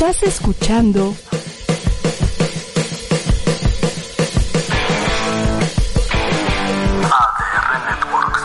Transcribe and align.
Estás 0.00 0.22
escuchando 0.22 1.12
ADR 7.02 7.80
Networks. 7.84 8.42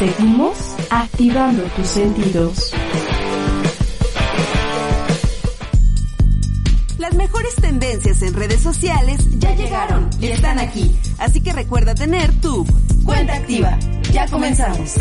Seguimos 0.00 0.56
activando 0.90 1.62
tus 1.76 1.86
sentidos. 1.86 2.72
Las 6.98 7.14
mejores 7.14 7.54
tendencias 7.54 8.22
en 8.22 8.34
redes 8.34 8.60
sociales 8.60 9.38
ya 9.38 9.54
llegaron 9.54 10.10
y 10.20 10.26
están 10.26 10.58
aquí. 10.58 10.98
Así 11.18 11.40
que 11.40 11.52
recuerda 11.52 11.94
tener 11.94 12.32
tu 12.40 12.66
cuenta 13.04 13.36
activa. 13.36 13.78
Ya 14.12 14.26
comenzamos. 14.26 14.96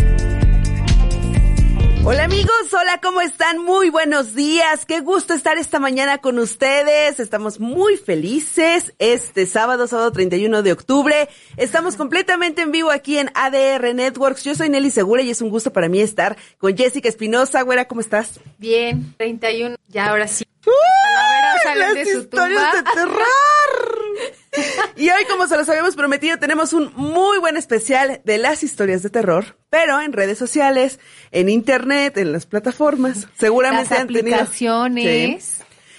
Hola 2.06 2.24
amigos, 2.24 2.74
hola, 2.74 3.00
¿cómo 3.04 3.22
están? 3.22 3.60
Muy 3.60 3.90
buenos 3.92 4.34
días. 4.34 4.86
Qué 4.86 5.00
gusto 5.02 5.34
estar 5.36 5.58
esta 5.60 5.80
mañana 5.80 6.18
con 6.18 6.40
ustedes. 6.40 7.20
Estamos 7.20 7.60
muy 7.60 7.98
felices. 7.98 8.94
Este 8.98 9.46
sábado, 9.46 9.86
sábado 9.88 10.12
31 10.12 10.64
de 10.64 10.72
octubre. 10.72 11.30
Estamos 11.58 11.98
completamente 11.98 12.64
en 12.64 12.72
vivo 12.72 12.90
aquí 12.90 13.20
en 13.20 13.30
ADR 13.36 13.94
Networks. 13.94 14.44
Yo 14.44 14.56
soy 14.56 14.70
Nelly 14.70 14.90
Segura 14.90 15.22
y 15.22 15.30
es 15.30 15.42
un 15.42 15.50
gusto 15.50 15.72
para 15.72 15.88
mí 15.88 16.00
estar 16.02 16.36
con 16.58 16.76
Jessica 16.76 17.10
Espinosa. 17.10 17.62
Güera, 17.62 17.86
¿cómo 17.88 18.02
estás? 18.02 18.40
Bien, 18.58 19.14
31, 19.18 19.76
ya 19.88 20.08
ahora 20.10 20.28
sí. 20.28 20.46
¡Uy! 20.66 20.74
salen 21.64 21.80
Las 21.80 21.94
de 21.94 22.06
su 22.06 22.20
historias 22.22 22.72
tumba. 22.72 22.78
de 22.78 22.92
terror. 22.92 23.26
Y 24.96 25.10
hoy, 25.10 25.24
como 25.30 25.48
se 25.48 25.56
los 25.56 25.70
habíamos 25.70 25.96
prometido, 25.96 26.38
tenemos 26.38 26.74
un 26.74 26.92
muy 26.96 27.38
buen 27.38 27.56
especial 27.56 28.22
de 28.26 28.38
las 28.38 28.64
historias 28.64 29.02
de 29.04 29.10
terror, 29.10 29.58
pero 29.70 30.02
en 30.02 30.12
redes 30.12 30.38
sociales, 30.38 31.00
en 31.32 31.50
internet, 31.50 32.18
en 32.18 32.32
las 32.32 32.46
plataformas. 32.46 33.28
Seguramente 33.38 33.94
Las 33.94 34.02
han 34.02 34.08
tenido. 34.08 34.46
Sí. 34.48 35.38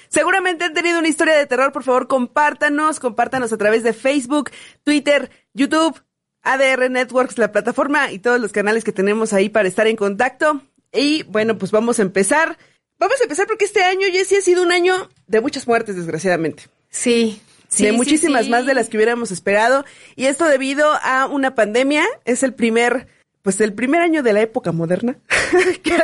Seguramente 0.09 0.65
han 0.65 0.75
tenido 0.75 0.99
una 0.99 1.09
historia 1.09 1.35
de 1.35 1.47
terror, 1.47 1.73
por 1.73 1.85
favor, 1.85 2.09
compártanos, 2.09 2.99
compártanos 2.99 3.53
a 3.53 3.57
través 3.57 3.85
de 3.85 3.93
Facebook, 3.93 4.51
Twitter, 4.83 5.31
YouTube, 5.55 6.03
ADR 6.43 6.91
Networks, 6.91 7.39
la 7.39 7.53
plataforma 7.53 8.11
y 8.11 8.19
todos 8.19 8.41
los 8.41 8.53
canales 8.53 8.83
que 8.83 8.93
tenemos 8.93 9.33
ahí 9.33 9.49
para 9.49 9.69
estar 9.69 9.87
en 9.87 9.97
contacto. 9.97 10.63
Y 10.93 11.23
bueno, 11.25 11.57
pues 11.59 11.71
vamos 11.71 12.01
a 12.01 12.03
empezar. 12.03 12.59
Vamos 12.99 13.21
a 13.21 13.23
empezar 13.23 13.47
porque 13.47 13.65
este 13.65 13.85
año, 13.85 14.07
Jessy, 14.11 14.37
ha 14.37 14.43
sido 14.43 14.63
un 14.63 14.73
año 14.73 15.09
de 15.27 15.41
muchas 15.41 15.67
muertes, 15.67 15.97
desgraciadamente. 15.97 16.65
Sí. 16.91 17.41
Sí, 17.71 17.87
de 17.87 17.93
muchísimas 17.93 18.45
sí. 18.45 18.51
más 18.51 18.67
de 18.67 18.75
las 18.75 18.89
que 18.91 18.99
hubiéramos 18.99 19.31
esperado. 19.31 19.85
Y 20.17 20.27
esto 20.27 20.45
debido 20.45 20.93
a 21.03 21.27
una 21.27 21.55
pandemia. 21.55 22.05
Es 22.27 22.43
el 22.43 22.53
primer, 22.53 23.07
pues 23.43 23.59
el 23.63 23.73
primer 23.73 24.03
año 24.03 24.23
de 24.23 24.33
la 24.35 24.43
época 24.43 24.73
moderna. 24.73 25.17
que, 25.83 25.97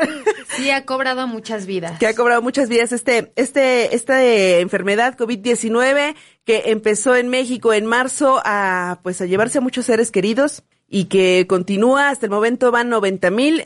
Sí, 0.56 0.70
ha 0.70 0.86
cobrado 0.86 1.26
muchas 1.26 1.66
vidas. 1.66 1.98
que 1.98 2.06
ha 2.06 2.14
cobrado 2.14 2.40
muchas 2.40 2.70
vidas 2.70 2.92
este, 2.92 3.30
este, 3.36 3.94
esta 3.94 4.24
eh, 4.24 4.60
enfermedad 4.60 5.14
COVID-19 5.18 6.14
que 6.44 6.62
empezó 6.70 7.14
en 7.14 7.28
México 7.28 7.74
en 7.74 7.84
marzo 7.84 8.40
a, 8.42 9.00
pues 9.02 9.20
a 9.20 9.26
llevarse 9.26 9.58
a 9.58 9.60
muchos 9.60 9.84
seres 9.84 10.10
queridos 10.10 10.62
y 10.88 11.06
que 11.06 11.46
continúa 11.46 12.08
hasta 12.08 12.24
el 12.26 12.30
momento 12.30 12.70
van 12.70 12.88
90 12.88 13.30
mil. 13.30 13.64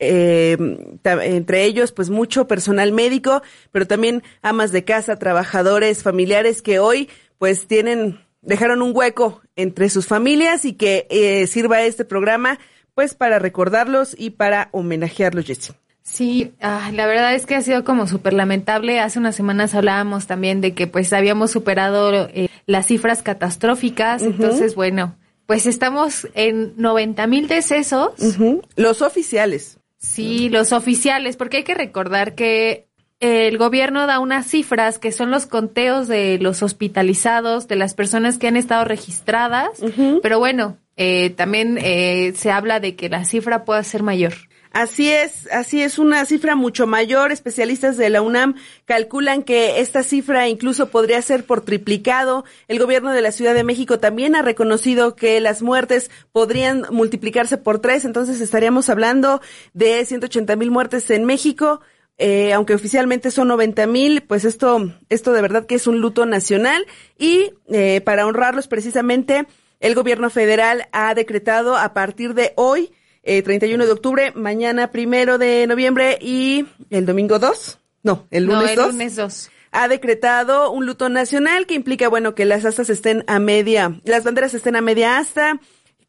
eh, 0.00 0.56
entre 1.02 1.64
ellos, 1.64 1.90
pues 1.90 2.08
mucho 2.08 2.46
personal 2.46 2.92
médico, 2.92 3.42
pero 3.72 3.86
también 3.88 4.22
amas 4.42 4.70
de 4.70 4.84
casa, 4.84 5.18
trabajadores, 5.18 6.04
familiares 6.04 6.62
que 6.62 6.78
hoy, 6.78 7.08
pues 7.38 7.66
tienen, 7.66 8.20
dejaron 8.42 8.82
un 8.82 8.92
hueco 8.94 9.40
entre 9.56 9.88
sus 9.88 10.06
familias 10.06 10.64
y 10.64 10.74
que 10.74 11.06
eh, 11.10 11.46
sirva 11.46 11.82
este 11.82 12.04
programa, 12.04 12.58
pues 12.94 13.14
para 13.14 13.38
recordarlos 13.38 14.14
y 14.18 14.30
para 14.30 14.68
homenajearlos, 14.72 15.46
Jessy. 15.46 15.72
Sí, 16.02 16.54
ah, 16.60 16.90
la 16.92 17.06
verdad 17.06 17.34
es 17.34 17.44
que 17.44 17.54
ha 17.54 17.62
sido 17.62 17.84
como 17.84 18.06
súper 18.06 18.32
lamentable. 18.32 18.98
Hace 18.98 19.18
unas 19.18 19.36
semanas 19.36 19.74
hablábamos 19.74 20.26
también 20.26 20.60
de 20.60 20.74
que 20.74 20.86
pues 20.86 21.12
habíamos 21.12 21.50
superado 21.50 22.28
eh, 22.32 22.48
las 22.66 22.86
cifras 22.86 23.22
catastróficas. 23.22 24.22
Entonces, 24.22 24.74
bueno, 24.74 25.16
pues 25.44 25.66
estamos 25.66 26.26
en 26.34 26.72
90 26.76 27.26
mil 27.26 27.46
decesos. 27.46 28.12
Los 28.76 29.02
oficiales. 29.02 29.78
Sí, 29.98 30.48
los 30.48 30.72
oficiales, 30.72 31.36
porque 31.36 31.58
hay 31.58 31.64
que 31.64 31.74
recordar 31.74 32.34
que 32.34 32.87
el 33.20 33.58
gobierno 33.58 34.06
da 34.06 34.20
unas 34.20 34.46
cifras 34.46 34.98
que 34.98 35.12
son 35.12 35.30
los 35.30 35.46
conteos 35.46 36.06
de 36.08 36.38
los 36.40 36.62
hospitalizados, 36.62 37.66
de 37.66 37.76
las 37.76 37.94
personas 37.94 38.38
que 38.38 38.48
han 38.48 38.56
estado 38.56 38.84
registradas, 38.84 39.70
pero 40.22 40.38
bueno, 40.38 40.78
eh, 40.96 41.30
también 41.30 41.78
eh, 41.80 42.32
se 42.36 42.50
habla 42.50 42.80
de 42.80 42.94
que 42.96 43.08
la 43.08 43.24
cifra 43.24 43.64
pueda 43.64 43.82
ser 43.82 44.02
mayor. 44.02 44.34
Así 44.72 45.08
es, 45.08 45.48
así 45.50 45.82
es 45.82 45.98
una 45.98 46.24
cifra 46.26 46.54
mucho 46.54 46.86
mayor. 46.86 47.32
Especialistas 47.32 47.96
de 47.96 48.10
la 48.10 48.20
UNAM 48.20 48.54
calculan 48.84 49.42
que 49.42 49.80
esta 49.80 50.02
cifra 50.02 50.48
incluso 50.48 50.90
podría 50.90 51.22
ser 51.22 51.44
por 51.44 51.62
triplicado. 51.62 52.44
El 52.68 52.78
gobierno 52.78 53.12
de 53.12 53.22
la 53.22 53.32
Ciudad 53.32 53.54
de 53.54 53.64
México 53.64 53.98
también 53.98 54.36
ha 54.36 54.42
reconocido 54.42 55.16
que 55.16 55.40
las 55.40 55.62
muertes 55.62 56.10
podrían 56.32 56.84
multiplicarse 56.90 57.56
por 57.56 57.80
tres. 57.80 58.04
Entonces 58.04 58.40
estaríamos 58.40 58.90
hablando 58.90 59.40
de 59.72 60.04
180 60.04 60.54
mil 60.56 60.70
muertes 60.70 61.10
en 61.10 61.24
México. 61.24 61.80
Eh, 62.20 62.52
aunque 62.52 62.74
oficialmente 62.74 63.30
son 63.30 63.46
90 63.48 63.86
mil, 63.86 64.22
pues 64.22 64.44
esto, 64.44 64.92
esto 65.08 65.32
de 65.32 65.40
verdad 65.40 65.66
que 65.66 65.76
es 65.76 65.86
un 65.86 66.00
luto 66.00 66.26
nacional 66.26 66.84
y 67.16 67.52
eh, 67.68 68.00
para 68.00 68.26
honrarlos 68.26 68.66
precisamente 68.66 69.46
el 69.78 69.94
gobierno 69.94 70.28
federal 70.28 70.88
ha 70.90 71.14
decretado 71.14 71.76
a 71.76 71.94
partir 71.94 72.34
de 72.34 72.54
hoy 72.56 72.90
eh, 73.22 73.42
31 73.42 73.86
de 73.86 73.92
octubre, 73.92 74.32
mañana 74.34 74.90
primero 74.90 75.38
de 75.38 75.68
noviembre 75.68 76.18
y 76.20 76.66
el 76.90 77.06
domingo 77.06 77.38
2, 77.38 77.78
no, 78.02 78.26
el 78.32 78.46
lunes 78.46 78.62
no, 78.64 78.68
el 78.70 78.76
2, 78.76 78.86
lunes 78.94 79.16
2. 79.16 79.50
ha 79.70 79.86
decretado 79.86 80.72
un 80.72 80.86
luto 80.86 81.08
nacional 81.08 81.66
que 81.66 81.74
implica, 81.74 82.08
bueno, 82.08 82.34
que 82.34 82.46
las 82.46 82.64
astas 82.64 82.90
estén 82.90 83.22
a 83.28 83.38
media, 83.38 84.00
las 84.02 84.24
banderas 84.24 84.54
estén 84.54 84.74
a 84.74 84.80
media 84.80 85.18
asta, 85.18 85.60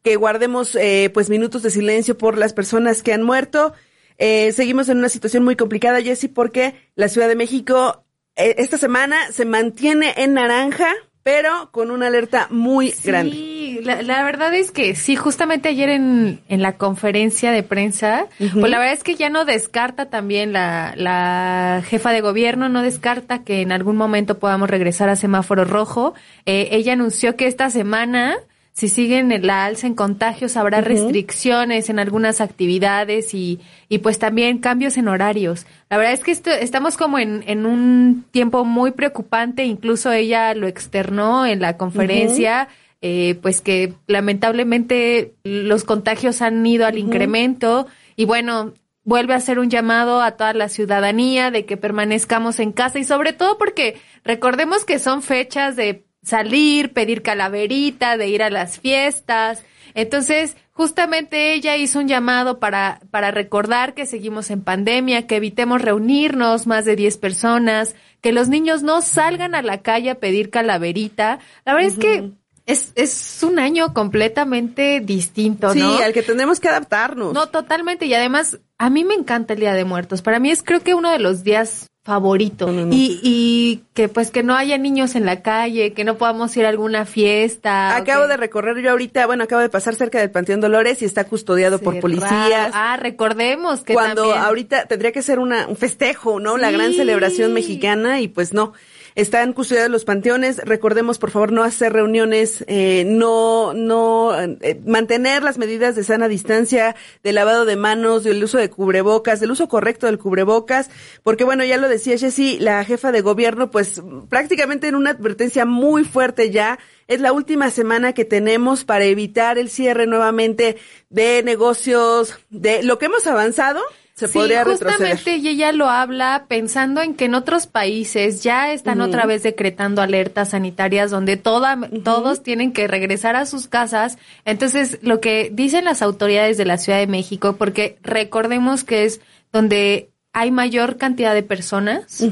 que 0.02 0.16
guardemos 0.16 0.74
eh, 0.74 1.10
pues 1.14 1.30
minutos 1.30 1.62
de 1.62 1.70
silencio 1.70 2.16
por 2.18 2.38
las 2.38 2.52
personas 2.52 3.02
que 3.02 3.12
han 3.12 3.22
muerto. 3.22 3.74
Eh, 4.22 4.52
seguimos 4.52 4.88
en 4.90 4.98
una 4.98 5.08
situación 5.08 5.42
muy 5.42 5.56
complicada, 5.56 6.02
Jessy, 6.02 6.28
porque 6.28 6.74
la 6.94 7.08
Ciudad 7.08 7.26
de 7.26 7.36
México 7.36 8.04
eh, 8.36 8.54
esta 8.58 8.78
semana 8.78 9.16
se 9.32 9.46
mantiene 9.46 10.14
en 10.18 10.34
naranja, 10.34 10.92
pero 11.22 11.70
con 11.72 11.90
una 11.90 12.08
alerta 12.08 12.46
muy 12.50 12.94
grande. 13.02 13.32
Sí, 13.32 13.80
la, 13.82 14.02
la 14.02 14.22
verdad 14.22 14.52
es 14.54 14.72
que 14.72 14.94
sí, 14.94 15.16
justamente 15.16 15.70
ayer 15.70 15.88
en, 15.88 16.40
en 16.48 16.60
la 16.60 16.76
conferencia 16.76 17.50
de 17.50 17.62
prensa, 17.62 18.26
pues 18.38 18.70
la 18.70 18.78
verdad 18.78 18.92
es 18.92 19.04
que 19.04 19.14
ya 19.14 19.30
no 19.30 19.44
descarta 19.44 20.10
también 20.10 20.52
la, 20.52 20.92
la 20.96 21.82
jefa 21.86 22.12
de 22.12 22.20
gobierno, 22.20 22.68
no 22.68 22.82
descarta 22.82 23.42
que 23.42 23.62
en 23.62 23.72
algún 23.72 23.96
momento 23.96 24.38
podamos 24.38 24.68
regresar 24.68 25.08
a 25.08 25.16
semáforo 25.16 25.64
rojo. 25.64 26.14
Eh, 26.46 26.68
ella 26.72 26.92
anunció 26.92 27.36
que 27.36 27.46
esta 27.46 27.70
semana, 27.70 28.36
si 28.72 28.88
siguen 28.88 29.32
en 29.32 29.46
la 29.46 29.64
alza 29.64 29.86
en 29.86 29.94
contagios, 29.94 30.56
habrá 30.56 30.80
restricciones 30.80 31.90
en 31.90 31.98
algunas 31.98 32.40
actividades 32.40 33.34
y, 33.34 33.60
y 33.88 33.98
pues 33.98 34.18
también 34.18 34.58
cambios 34.58 34.96
en 34.96 35.08
horarios. 35.08 35.66
La 35.90 35.98
verdad 35.98 36.14
es 36.14 36.20
que 36.20 36.30
esto, 36.30 36.50
estamos 36.50 36.96
como 36.96 37.18
en, 37.18 37.44
en 37.46 37.66
un 37.66 38.24
tiempo 38.30 38.64
muy 38.64 38.92
preocupante, 38.92 39.64
incluso 39.64 40.12
ella 40.12 40.54
lo 40.54 40.66
externó 40.66 41.44
en 41.46 41.60
la 41.60 41.76
conferencia. 41.76 42.68
eh, 43.02 43.38
pues 43.40 43.60
que 43.62 43.94
lamentablemente 44.06 45.34
los 45.42 45.84
contagios 45.84 46.42
han 46.42 46.64
ido 46.66 46.86
al 46.86 46.98
incremento 46.98 47.86
y 48.16 48.26
bueno, 48.26 48.74
vuelve 49.04 49.32
a 49.32 49.38
hacer 49.38 49.58
un 49.58 49.70
llamado 49.70 50.20
a 50.20 50.32
toda 50.32 50.52
la 50.52 50.68
ciudadanía 50.68 51.50
de 51.50 51.64
que 51.64 51.76
permanezcamos 51.78 52.60
en 52.60 52.72
casa 52.72 52.98
y 52.98 53.04
sobre 53.04 53.32
todo 53.32 53.56
porque 53.56 53.98
recordemos 54.24 54.84
que 54.84 54.98
son 54.98 55.22
fechas 55.22 55.76
de 55.76 56.04
salir, 56.22 56.92
pedir 56.92 57.22
calaverita, 57.22 58.16
de 58.16 58.28
ir 58.28 58.42
a 58.42 58.50
las 58.50 58.78
fiestas. 58.78 59.64
Entonces, 59.94 60.56
justamente 60.72 61.52
ella 61.54 61.76
hizo 61.76 61.98
un 61.98 62.08
llamado 62.08 62.58
para, 62.58 63.00
para 63.10 63.30
recordar 63.30 63.94
que 63.94 64.06
seguimos 64.06 64.50
en 64.50 64.62
pandemia, 64.62 65.26
que 65.26 65.36
evitemos 65.36 65.82
reunirnos 65.82 66.66
más 66.66 66.84
de 66.84 66.96
10 66.96 67.16
personas, 67.18 67.96
que 68.20 68.32
los 68.32 68.48
niños 68.48 68.82
no 68.82 69.02
salgan 69.02 69.54
a 69.54 69.62
la 69.62 69.82
calle 69.82 70.10
a 70.10 70.14
pedir 70.20 70.50
calaverita. 70.50 71.38
La 71.64 71.74
verdad 71.74 71.90
es 71.90 71.98
que 71.98 72.30
es, 72.66 72.92
es 72.94 73.42
un 73.42 73.58
año 73.58 73.92
completamente 73.94 75.00
distinto, 75.00 75.72
Sí, 75.72 75.80
¿no? 75.80 75.98
al 75.98 76.12
que 76.12 76.22
tenemos 76.22 76.60
que 76.60 76.68
adaptarnos. 76.68 77.32
No, 77.32 77.48
totalmente. 77.48 78.06
Y 78.06 78.14
además, 78.14 78.58
a 78.78 78.90
mí 78.90 79.04
me 79.04 79.14
encanta 79.14 79.54
el 79.54 79.60
Día 79.60 79.74
de 79.74 79.84
Muertos. 79.84 80.22
Para 80.22 80.38
mí 80.38 80.50
es 80.50 80.62
creo 80.62 80.80
que 80.80 80.94
uno 80.94 81.10
de 81.10 81.18
los 81.18 81.42
días 81.42 81.89
favorito. 82.10 82.68
Y, 82.90 83.20
y 83.22 83.82
que 83.94 84.08
pues 84.08 84.32
que 84.32 84.42
no 84.42 84.56
haya 84.56 84.76
niños 84.78 85.14
en 85.14 85.24
la 85.24 85.42
calle, 85.42 85.92
que 85.92 86.02
no 86.02 86.16
podamos 86.18 86.56
ir 86.56 86.66
a 86.66 86.68
alguna 86.68 87.04
fiesta. 87.06 87.94
Acabo 87.94 88.26
de 88.26 88.36
recorrer 88.36 88.82
yo 88.82 88.90
ahorita, 88.90 89.26
bueno, 89.26 89.44
acabo 89.44 89.62
de 89.62 89.68
pasar 89.68 89.94
cerca 89.94 90.18
del 90.18 90.32
Panteón 90.32 90.60
Dolores 90.60 91.00
y 91.02 91.04
está 91.04 91.22
custodiado 91.24 91.78
por 91.78 92.00
policías. 92.00 92.72
Ah, 92.74 92.96
recordemos 93.00 93.82
que 93.84 93.92
cuando 93.92 94.22
también- 94.24 94.42
ahorita 94.42 94.86
tendría 94.86 95.12
que 95.12 95.22
ser 95.22 95.38
una, 95.38 95.68
un 95.68 95.76
festejo, 95.76 96.40
¿no? 96.40 96.56
La 96.58 96.72
gran 96.72 96.92
celebración 96.94 97.52
mexicana 97.52 98.20
y 98.20 98.26
pues 98.26 98.52
no. 98.52 98.72
Están 99.14 99.52
custodiados 99.52 99.90
los 99.90 100.04
panteones. 100.04 100.58
Recordemos, 100.58 101.18
por 101.18 101.30
favor, 101.30 101.52
no 101.52 101.62
hacer 101.62 101.92
reuniones, 101.92 102.64
eh, 102.68 103.04
no, 103.06 103.74
no, 103.74 104.32
eh, 104.40 104.80
mantener 104.86 105.42
las 105.42 105.58
medidas 105.58 105.96
de 105.96 106.04
sana 106.04 106.28
distancia, 106.28 106.94
de 107.22 107.32
lavado 107.32 107.64
de 107.64 107.76
manos, 107.76 108.24
del 108.24 108.42
uso 108.42 108.58
de 108.58 108.70
cubrebocas, 108.70 109.40
del 109.40 109.50
uso 109.50 109.68
correcto 109.68 110.06
del 110.06 110.18
cubrebocas, 110.18 110.90
porque 111.22 111.44
bueno, 111.44 111.64
ya 111.64 111.76
lo 111.76 111.88
decía 111.88 112.18
Jessy, 112.18 112.58
la 112.58 112.84
jefa 112.84 113.12
de 113.12 113.20
gobierno, 113.20 113.70
pues 113.70 114.02
prácticamente 114.28 114.88
en 114.88 114.94
una 114.94 115.10
advertencia 115.10 115.64
muy 115.64 116.04
fuerte 116.04 116.50
ya, 116.50 116.78
es 117.08 117.20
la 117.20 117.32
última 117.32 117.70
semana 117.70 118.12
que 118.12 118.24
tenemos 118.24 118.84
para 118.84 119.04
evitar 119.04 119.58
el 119.58 119.68
cierre 119.68 120.06
nuevamente 120.06 120.76
de 121.08 121.42
negocios, 121.42 122.38
de 122.50 122.84
lo 122.84 122.98
que 122.98 123.06
hemos 123.06 123.26
avanzado, 123.26 123.80
se 124.20 124.28
sí, 124.28 124.38
podría 124.38 124.64
retroceder. 124.64 125.16
justamente 125.16 125.36
y 125.36 125.48
ella 125.48 125.72
lo 125.72 125.88
habla 125.88 126.44
pensando 126.46 127.00
en 127.00 127.14
que 127.14 127.24
en 127.24 127.34
otros 127.34 127.66
países 127.66 128.42
ya 128.42 128.72
están 128.72 129.00
otra 129.00 129.24
vez 129.26 129.42
decretando 129.42 130.02
alertas 130.02 130.50
sanitarias 130.50 131.10
donde 131.10 131.36
toda, 131.36 131.78
todos 132.04 132.42
tienen 132.42 132.72
que 132.72 132.86
regresar 132.86 133.34
a 133.34 133.46
sus 133.46 133.66
casas. 133.66 134.18
Entonces, 134.44 134.98
lo 135.02 135.20
que 135.20 135.50
dicen 135.52 135.84
las 135.84 136.02
autoridades 136.02 136.58
de 136.58 136.66
la 136.66 136.76
Ciudad 136.76 136.98
de 136.98 137.06
México, 137.06 137.56
porque 137.56 137.98
recordemos 138.02 138.84
que 138.84 139.04
es 139.04 139.20
donde 139.52 140.10
hay 140.32 140.50
mayor 140.50 140.96
cantidad 140.96 141.34
de 141.34 141.42
personas 141.42 142.24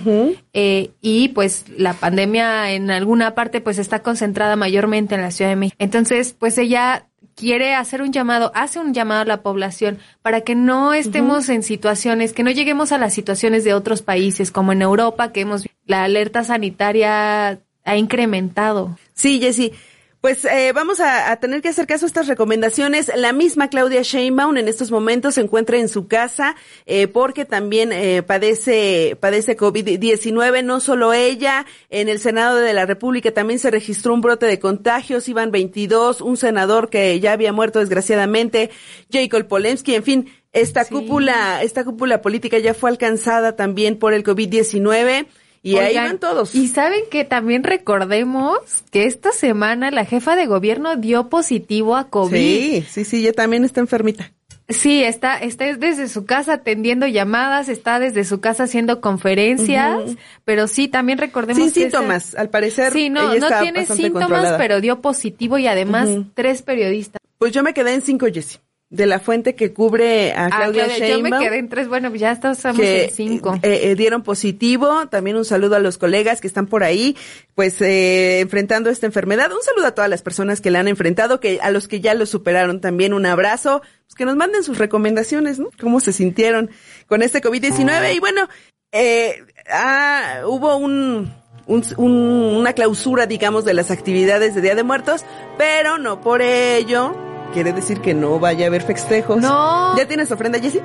eh, 0.53 0.91
y 1.01 1.29
pues 1.31 1.65
la 1.77 1.95
pandemia 1.95 2.71
en 2.71 2.91
alguna 2.93 3.35
parte 3.35 3.61
pues 3.61 3.79
está 3.79 4.03
concentrada 4.03 4.55
mayormente 4.55 5.17
en 5.17 5.23
la 5.23 5.33
Ciudad 5.33 5.51
de 5.51 5.57
México. 5.57 5.77
Entonces, 5.81 6.35
pues 6.39 6.59
ella 6.59 7.08
quiere 7.39 7.75
hacer 7.75 8.03
un 8.03 8.13
llamado, 8.13 8.51
hace 8.55 8.81
un 8.81 8.93
llamado 8.93 9.23
a 9.23 9.25
la 9.25 9.43
población 9.43 9.99
para 10.23 10.41
que 10.41 10.55
no 10.55 10.93
estemos 10.93 11.49
en 11.49 11.63
situaciones, 11.63 12.33
que 12.33 12.43
no 12.43 12.51
lleguemos 12.51 12.93
a 12.93 12.99
las 12.99 13.15
situaciones 13.15 13.65
de 13.65 13.75
otros 13.75 14.03
países 14.03 14.51
como 14.51 14.73
en 14.73 14.83
Europa, 14.83 15.33
que 15.33 15.43
hemos 15.43 15.67
la 15.87 16.05
alerta 16.05 16.45
sanitaria 16.45 17.61
ha 17.85 17.97
incrementado. 17.97 18.99
Sí, 19.15 19.41
Jessy. 19.41 19.73
Pues 20.21 20.45
eh, 20.47 20.73
vamos 20.75 20.99
a, 20.99 21.31
a 21.31 21.37
tener 21.37 21.63
que 21.63 21.69
hacer 21.69 21.87
caso 21.87 22.05
a 22.05 22.09
estas 22.09 22.27
recomendaciones. 22.27 23.09
La 23.15 23.33
misma 23.33 23.69
Claudia 23.69 24.03
Sheinbaum 24.03 24.57
en 24.57 24.67
estos 24.67 24.91
momentos 24.91 25.37
se 25.37 25.43
encuentra 25.43 25.79
en 25.79 25.89
su 25.89 26.09
casa 26.09 26.57
eh, 26.87 27.07
porque 27.07 27.45
también 27.45 27.93
eh, 27.93 28.25
padece 28.25 29.17
padece 29.21 29.57
COVID-19. 29.57 30.65
No 30.65 30.81
solo 30.81 31.13
ella, 31.13 31.67
en 31.89 32.09
el 32.09 32.19
Senado 32.19 32.57
de 32.57 32.73
la 32.73 32.85
República 32.85 33.31
también 33.33 33.61
se 33.61 33.71
registró 33.71 34.13
un 34.13 34.21
brote 34.21 34.47
de 34.47 34.59
contagios. 34.59 35.29
Iban 35.29 35.53
22, 35.53 36.21
un 36.21 36.37
senador 36.37 36.91
que 36.91 37.21
ya 37.21 37.31
había 37.33 37.53
muerto 37.53 37.79
desgraciadamente, 37.79 38.71
Jacob 39.13 39.47
Polensky. 39.47 39.95
En 39.95 40.03
fin, 40.03 40.33
esta 40.53 40.83
Sí. 40.83 40.95
cúpula 40.95 41.63
esta 41.63 41.85
cúpula 41.85 42.23
política 42.23 42.59
ya 42.59 42.75
fue 42.75 42.91
alcanzada 42.91 43.55
también 43.55 43.97
por 44.01 44.13
el 44.15 44.25
COVID-19. 44.25 45.27
Y 45.63 45.77
ahí 45.77 45.89
Oigan, 45.89 46.07
van 46.07 46.19
todos. 46.19 46.55
Y 46.55 46.69
saben 46.69 47.01
que 47.11 47.25
también 47.25 47.65
recordemos 47.65 48.59
que 48.91 49.05
esta 49.05 49.33
semana 49.33 49.91
la 49.91 50.05
jefa 50.05 50.37
de 50.37 50.47
gobierno 50.47 50.97
dio 50.97 51.29
positivo 51.29 51.97
a 51.97 52.09
COVID. 52.09 52.37
Sí, 52.37 52.85
sí, 52.89 53.05
sí, 53.05 53.17
ella 53.19 53.33
también 53.33 53.65
está 53.65 53.81
enfermita. 53.81 54.33
Sí, 54.71 55.03
está, 55.03 55.39
está 55.39 55.65
desde 55.77 56.09
su 56.09 56.27
casa 56.27 56.53
atendiendo 56.53 57.07
llamadas, 57.07 57.71
está 57.71 57.99
desde 57.99 58.25
su 58.25 58.41
casa 58.41 58.65
haciendo 58.65 59.01
conferencias, 59.01 59.99
pero 60.45 60.69
sí, 60.69 60.89
también 60.89 61.19
recordemos 61.19 61.57
Sin 61.65 61.73
que 61.73 61.89
esa- 61.89 61.99
síntomas, 61.99 62.35
al 62.35 62.51
parecer. 62.51 62.93
Sí, 62.93 63.09
no, 63.09 63.33
ella 63.33 63.41
no 63.41 63.47
está 63.47 63.61
tiene 63.63 63.87
síntomas, 63.87 64.55
pero 64.59 64.81
dio 64.83 65.01
positivo 65.01 65.57
y 65.57 65.67
además 65.67 66.09
Ujú. 66.11 66.27
tres 66.35 66.61
periodistas. 66.63 67.19
Pues 67.39 67.53
yo 67.53 67.63
me 67.63 67.73
quedé 67.73 67.95
en 67.95 68.03
cinco, 68.03 68.27
Jessy. 68.33 68.59
De 68.91 69.05
la 69.05 69.21
fuente 69.21 69.55
que 69.55 69.75
cubre 69.75 70.33
a 70.33 70.47
Ah, 70.47 70.49
Claudia 70.49 70.87
Claudia, 70.87 71.09
yo 71.09 71.17
me 71.17 71.29
Sheinbaum. 71.29 71.43
quedé 71.43 71.59
en 71.59 71.69
tres, 71.69 71.89
bueno, 71.89 72.15
ya 72.15 72.33
estamos 72.33 72.59
que 72.75 73.05
en 73.05 73.11
cinco. 73.11 73.55
eh, 73.63 73.81
eh, 73.91 73.95
dieron 73.97 74.23
positivo. 74.23 75.07
También 75.09 75.37
un 75.37 75.45
saludo 75.45 75.77
a 75.77 75.79
los 75.79 75.99
colegas 75.99 76.41
que 76.41 76.47
están 76.47 76.67
por 76.67 76.83
ahí, 76.83 77.15
pues 77.55 77.83
eh, 77.83 78.41
enfrentando 78.41 78.89
esta 78.89 79.05
enfermedad. 79.05 79.53
Un 79.53 79.61
saludo 79.63 79.89
a 79.89 79.95
todas 79.95 80.09
las 80.09 80.23
personas 80.23 80.63
que 80.63 80.71
la 80.71 80.81
han 80.81 80.89
enfrentado, 80.89 81.39
que 81.39 81.59
a 81.61 81.71
los 81.71 81.87
que 81.87 82.01
ya 82.01 82.15
lo 82.15 82.25
superaron 82.25 82.81
también 82.81 83.13
un 83.13 83.27
abrazo. 83.27 83.83
Pues 84.07 84.15
que 84.15 84.25
nos 84.25 84.37
manden 84.37 84.63
sus 84.63 84.79
recomendaciones, 84.79 85.59
¿no? 85.59 85.69
Cómo 85.79 86.01
se 86.01 86.15
sintieron 86.15 86.71
con 87.07 87.21
este 87.23 87.43
COVID-19. 87.43 88.15
Y 88.15 88.21
bueno, 88.21 88.49
eh, 88.93 89.43
ah, 89.71 90.41
hubo 90.47 90.77
un, 90.79 91.31
un- 91.67 91.85
un- 91.99 92.57
una 92.57 92.73
clausura, 92.73 93.27
digamos, 93.27 93.67
de 93.67 93.75
las 93.75 93.91
actividades 93.91 94.55
de 94.55 94.63
Día 94.63 94.75
de 94.75 94.83
Muertos, 94.83 95.27
pero 95.59 95.99
no 95.99 96.23
por 96.23 96.41
ello. 96.41 97.15
Quiere 97.53 97.73
decir 97.73 98.01
que 98.01 98.15
no 98.15 98.39
vaya 98.39 98.67
a 98.67 98.69
haber 98.69 98.83
festejos. 98.83 99.39
No. 99.41 99.97
¿Ya 99.97 100.07
tienes 100.07 100.31
ofrenda, 100.31 100.59
Jessy? 100.61 100.81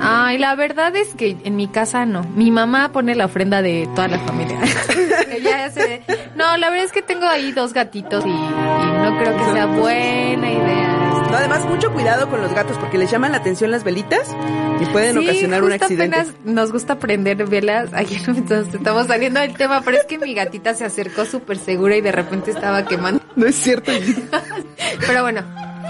Ay, 0.00 0.38
la 0.38 0.54
verdad 0.56 0.94
es 0.96 1.14
que 1.14 1.36
en 1.44 1.56
mi 1.56 1.68
casa 1.68 2.04
no. 2.04 2.22
Mi 2.34 2.50
mamá 2.50 2.90
pone 2.92 3.14
la 3.14 3.24
ofrenda 3.26 3.62
de 3.62 3.88
toda 3.94 4.08
la 4.08 4.18
familia. 4.18 4.58
Ella 5.30 5.66
hace- 5.66 6.02
No, 6.36 6.56
la 6.56 6.68
verdad 6.70 6.84
es 6.86 6.92
que 6.92 7.02
tengo 7.02 7.26
ahí 7.26 7.52
dos 7.52 7.72
gatitos 7.72 8.24
y, 8.26 8.28
y 8.28 8.32
no 8.32 9.16
creo 9.18 9.36
que 9.36 9.44
sea 9.52 9.66
buena 9.66 10.52
idea. 10.52 10.90
No, 11.30 11.36
además, 11.38 11.64
mucho 11.64 11.92
cuidado 11.92 12.28
con 12.28 12.40
los 12.42 12.52
gatos 12.52 12.76
porque 12.78 12.98
les 12.98 13.10
llaman 13.10 13.32
la 13.32 13.38
atención 13.38 13.70
las 13.70 13.82
velitas 13.82 14.34
y 14.80 14.84
pueden 14.86 15.16
Sí, 15.18 15.24
ocasionar 15.28 15.62
un 15.64 15.70
justo 15.70 15.84
accidente. 15.86 16.16
apenas 16.20 16.34
nos 16.44 16.70
gusta 16.72 16.98
prender 16.98 17.44
velas. 17.46 17.92
Ayer 17.94 18.20
entonces 18.28 18.74
estamos 18.74 19.06
saliendo 19.06 19.40
del 19.40 19.54
tema, 19.56 19.80
pero 19.84 19.96
es 19.96 20.04
que 20.04 20.18
mi 20.18 20.34
gatita 20.34 20.74
se 20.74 20.84
acercó 20.84 21.24
súper 21.24 21.56
segura 21.56 21.96
y 21.96 22.00
de 22.02 22.12
repente 22.12 22.50
estaba 22.50 22.84
quemando. 22.84 23.20
No 23.36 23.46
es 23.46 23.54
cierto. 23.56 23.90
Pero 25.06 25.22
bueno, 25.22 25.42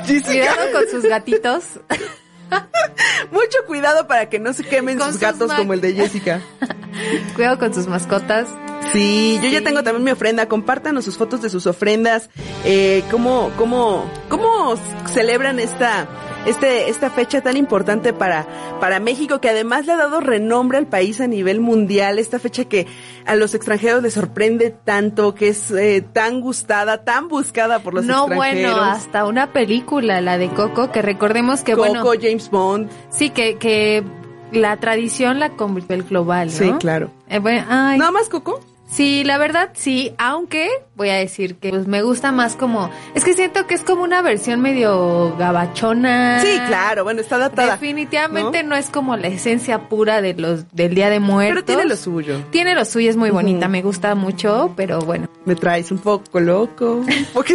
Jessica, 0.06 0.30
cuidado 0.30 0.72
con 0.72 0.88
sus 0.90 1.04
gatitos. 1.04 1.64
mucho 3.30 3.58
cuidado 3.66 4.06
para 4.06 4.28
que 4.28 4.38
no 4.38 4.52
se 4.52 4.64
quemen 4.64 4.98
sus 4.98 5.12
sus 5.12 5.20
gatos 5.20 5.52
como 5.52 5.72
el 5.72 5.80
de 5.80 5.94
Jessica. 5.94 6.40
Cuidado 7.34 7.58
con 7.58 7.74
sus 7.74 7.88
mascotas. 7.88 8.46
Sí, 8.92 9.38
yo 9.42 9.48
ya 9.48 9.62
tengo 9.62 9.82
también 9.82 10.04
mi 10.04 10.10
ofrenda. 10.10 10.46
Compártanos 10.46 11.04
sus 11.04 11.16
fotos 11.16 11.42
de 11.42 11.50
sus 11.50 11.66
ofrendas. 11.66 12.30
Eh, 12.64 13.02
cómo, 13.10 13.50
cómo, 13.56 14.04
cómo 14.28 14.74
celebran 15.12 15.58
esta, 15.58 16.06
este, 16.46 16.88
esta 16.88 17.10
fecha 17.10 17.40
tan 17.40 17.56
importante 17.56 18.12
para, 18.12 18.46
para 18.80 19.00
México, 19.00 19.40
que 19.40 19.48
además 19.48 19.86
le 19.86 19.92
ha 19.92 19.96
dado 19.96 20.20
renombre 20.20 20.78
al 20.78 20.86
país 20.86 21.20
a 21.20 21.26
nivel 21.26 21.60
mundial. 21.60 22.18
Esta 22.18 22.38
fecha 22.38 22.64
que 22.64 22.86
a 23.26 23.34
los 23.34 23.54
extranjeros 23.54 24.02
les 24.02 24.14
sorprende 24.14 24.70
tanto, 24.70 25.34
que 25.34 25.48
es 25.48 25.70
eh, 25.70 26.04
tan 26.12 26.40
gustada, 26.40 27.04
tan 27.04 27.28
buscada 27.28 27.80
por 27.80 27.94
los 27.94 28.04
no, 28.04 28.26
extranjeros. 28.26 28.72
bueno, 28.74 28.84
hasta 28.84 29.26
una 29.26 29.52
película, 29.52 30.20
la 30.20 30.38
de 30.38 30.48
Coco, 30.50 30.92
que 30.92 31.02
recordemos 31.02 31.62
que, 31.62 31.72
Coco, 31.72 31.88
bueno, 31.88 32.04
James 32.20 32.50
Bond. 32.50 32.90
sí, 33.10 33.30
que, 33.30 33.56
que 33.56 34.04
la 34.52 34.76
tradición 34.76 35.40
la 35.40 35.50
convirtió 35.50 35.96
el 35.96 36.04
global, 36.04 36.48
¿no? 36.48 36.52
Sí, 36.52 36.72
claro. 36.78 37.10
Eh, 37.28 37.38
bueno, 37.38 37.64
ay, 37.68 37.98
¿Nada 37.98 38.10
más 38.10 38.28
Coco? 38.28 38.60
Sí, 38.94 39.24
la 39.24 39.38
verdad 39.38 39.70
sí, 39.74 40.14
aunque 40.18 40.68
voy 40.94 41.08
a 41.08 41.14
decir 41.16 41.56
que 41.56 41.70
pues 41.70 41.88
me 41.88 42.02
gusta 42.02 42.30
más 42.30 42.54
como, 42.54 42.90
es 43.16 43.24
que 43.24 43.34
siento 43.34 43.66
que 43.66 43.74
es 43.74 43.80
como 43.82 44.04
una 44.04 44.22
versión 44.22 44.60
medio 44.60 45.36
gabachona. 45.36 46.40
Sí, 46.40 46.60
claro, 46.68 47.02
bueno, 47.02 47.20
está 47.20 47.36
datada. 47.38 47.72
Definitivamente 47.72 48.62
¿no? 48.62 48.76
es 48.76 48.90
como 48.90 49.16
la 49.16 49.26
esencia 49.26 49.88
pura 49.88 50.22
de 50.22 50.34
los 50.34 50.70
del 50.72 50.94
Día 50.94 51.10
de 51.10 51.18
Muertos. 51.18 51.64
Pero 51.64 51.64
tiene 51.64 51.88
lo 51.90 51.96
suyo. 51.96 52.40
Tiene 52.50 52.76
lo 52.76 52.84
suyo, 52.84 53.10
es 53.10 53.16
muy 53.16 53.30
bonita, 53.30 53.66
me 53.66 53.82
gusta 53.82 54.14
mucho, 54.14 54.72
pero 54.76 55.00
bueno. 55.00 55.28
Me 55.44 55.56
traes 55.56 55.90
un 55.90 55.98
poco 55.98 56.38
loco. 56.38 56.94
un 57.04 57.24
poco- 57.32 57.52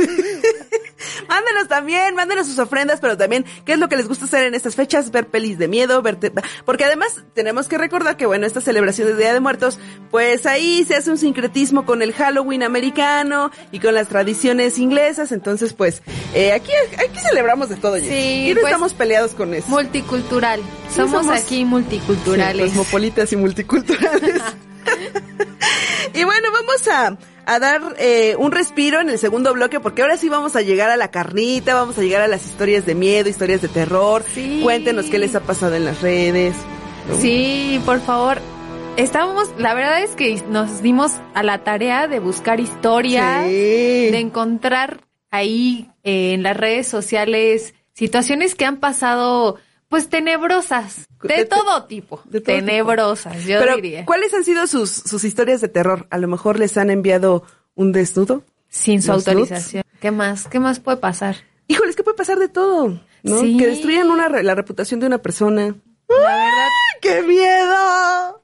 mándenos 1.30 1.68
también, 1.70 2.16
mándenos 2.16 2.48
sus 2.48 2.60
ofrendas, 2.60 3.00
pero 3.00 3.16
también 3.16 3.46
qué 3.64 3.74
es 3.74 3.80
lo 3.80 3.88
que 3.88 3.96
les 3.96 4.08
gusta 4.08 4.26
hacer 4.26 4.44
en 4.44 4.56
estas 4.56 4.76
fechas, 4.76 5.12
ver 5.12 5.28
pelis 5.28 5.58
de 5.58 5.68
miedo, 5.68 6.02
verte, 6.02 6.32
porque 6.66 6.84
además 6.84 7.24
tenemos 7.34 7.68
que 7.68 7.78
recordar 7.78 8.18
que 8.18 8.26
bueno, 8.26 8.46
esta 8.46 8.60
celebración 8.62 9.08
de 9.08 9.16
Día 9.16 9.34
de 9.34 9.40
Muertos, 9.40 9.80
pues 10.12 10.46
ahí 10.46 10.84
se 10.86 10.96
hace 10.96 11.10
un 11.12 11.18
sincretismo 11.18 11.86
con 11.86 12.02
el 12.02 12.12
Halloween 12.14 12.64
americano 12.64 13.52
y 13.72 13.80
con 13.80 13.94
las 13.94 14.08
tradiciones 14.10 14.78
inglesas, 14.80 15.32
entonces 15.32 15.74
pues 15.74 16.02
eh, 16.34 16.52
aquí 16.52 16.72
aquí 16.98 17.20
celebramos 17.30 17.70
de 17.70 17.76
todo. 17.76 17.98
Sí, 17.98 18.48
y 18.50 18.54
no 18.54 18.62
pues, 18.62 18.66
estamos 18.74 18.94
peleados 18.94 19.32
con 19.36 19.54
eso. 19.54 19.68
Multicultural. 19.70 20.60
Sí, 20.90 20.96
somos, 20.96 21.26
somos- 21.26 21.40
aquí 21.40 21.58
Sí, 21.60 21.66
multiculturales. 21.66 22.68
cosmopolitas 22.68 23.32
y 23.32 23.36
multiculturales. 23.36 24.42
y 26.14 26.24
bueno, 26.24 26.48
vamos 26.52 26.88
a, 26.88 27.18
a 27.54 27.60
dar 27.60 27.96
eh, 27.98 28.36
un 28.38 28.52
respiro 28.52 29.02
en 29.02 29.10
el 29.10 29.18
segundo 29.18 29.54
bloque 29.54 29.80
porque 29.80 30.02
ahora 30.04 30.18
sí 30.18 30.30
vamos 30.30 30.56
a 30.56 30.62
llegar 30.62 30.90
a 30.92 30.98
la 30.98 31.10
carnita, 31.10 31.74
vamos 31.74 31.98
a 31.98 32.02
llegar 32.02 32.22
a 32.22 32.28
las 32.28 32.46
historias 32.46 32.86
de 32.86 32.94
miedo, 32.96 33.28
historias 33.28 33.62
de 33.62 33.68
terror. 33.70 34.24
Sí. 34.34 34.60
Cuéntenos 34.64 35.06
qué 35.08 35.18
les 35.18 35.34
ha 35.36 35.40
pasado 35.40 35.76
en 35.76 35.86
las 35.86 36.02
redes. 36.02 36.56
Sí, 37.20 37.82
por 37.86 38.02
favor. 38.02 38.40
Estábamos, 38.98 39.50
la 39.58 39.74
verdad 39.74 40.04
es 40.04 40.12
que 40.12 40.44
nos 40.50 40.82
dimos 40.82 41.14
a 41.34 41.42
la 41.42 41.64
tarea 41.64 42.08
de 42.08 42.20
buscar 42.20 42.60
historias, 42.60 43.46
Sí. 43.46 43.52
de 44.12 44.20
encontrar 44.20 45.02
ahí 45.32 45.90
eh, 46.04 46.34
en 46.34 46.44
las 46.44 46.56
redes 46.58 46.88
sociales 46.88 47.74
situaciones 47.94 48.56
que 48.56 48.66
han 48.66 48.78
pasado 48.78 49.58
pues 49.90 50.08
tenebrosas, 50.10 51.08
de, 51.24 51.36
De- 51.38 51.46
todo 51.46 51.86
tipo, 51.86 52.22
de 52.26 52.42
todo 52.42 52.56
tenebrosas, 52.56 53.44
yo 53.44 53.60
Pero, 53.60 53.76
diría. 53.76 54.06
¿cuáles 54.06 54.34
han 54.34 54.44
sido 54.46 54.68
sus, 54.68 54.90
sus 54.92 55.24
historias 55.24 55.62
de 55.62 55.68
terror? 55.68 56.08
A 56.12 56.18
lo 56.18 56.28
mejor 56.28 56.60
les 56.60 56.78
han 56.78 56.90
enviado 56.90 57.44
un 57.76 57.92
desnudo. 57.92 58.44
Sin 58.70 59.02
su 59.02 59.12
autorización. 59.12 59.84
¿Qué 60.00 60.12
más? 60.12 60.48
¿Qué 60.48 60.60
más 60.60 60.80
puede 60.80 60.98
pasar? 60.98 61.38
Híjole, 61.68 61.90
es 61.90 61.96
que 61.96 62.04
puede 62.04 62.18
pasar 62.18 62.38
de 62.38 62.50
todo, 62.50 63.00
¿no? 63.24 63.40
Sí. 63.40 63.58
Que 63.58 63.66
destruyan 63.68 64.12
una, 64.12 64.28
re- 64.30 64.44
la 64.44 64.54
reputación 64.54 65.00
de 65.00 65.08
una 65.08 65.18
persona. 65.18 65.76
La 66.08 66.16
verdad, 66.16 66.68
¡Ay, 66.68 67.00
¡Qué 67.02 67.22
miedo! 67.24 68.44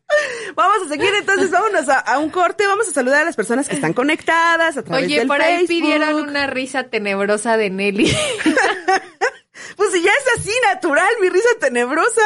Vamos 0.56 0.78
a 0.86 0.90
seguir 0.90 1.10
entonces, 1.20 1.52
vámonos 1.52 1.90
a, 1.90 2.00
a 2.00 2.20
un 2.20 2.30
corte, 2.30 2.66
vamos 2.68 2.88
a 2.88 2.92
saludar 2.92 3.22
a 3.22 3.26
las 3.26 3.36
personas 3.36 3.68
que 3.68 3.76
están 3.76 3.94
conectadas 3.94 4.78
a 4.78 4.84
través 4.84 5.06
oye, 5.06 5.20
del 5.20 5.28
por 5.28 5.42
ahí 5.42 5.66
pidieron 5.68 6.16
una 6.30 6.48
risa 6.48 6.84
tenebrosa 6.86 7.58
de 7.58 7.70
Nelly. 7.72 8.12
Pues 9.86 9.98
si 9.98 10.02
ya 10.02 10.10
es 10.10 10.40
así 10.40 10.52
natural, 10.74 11.08
mi 11.22 11.30
risa 11.30 11.48
tenebrosa. 11.60 12.22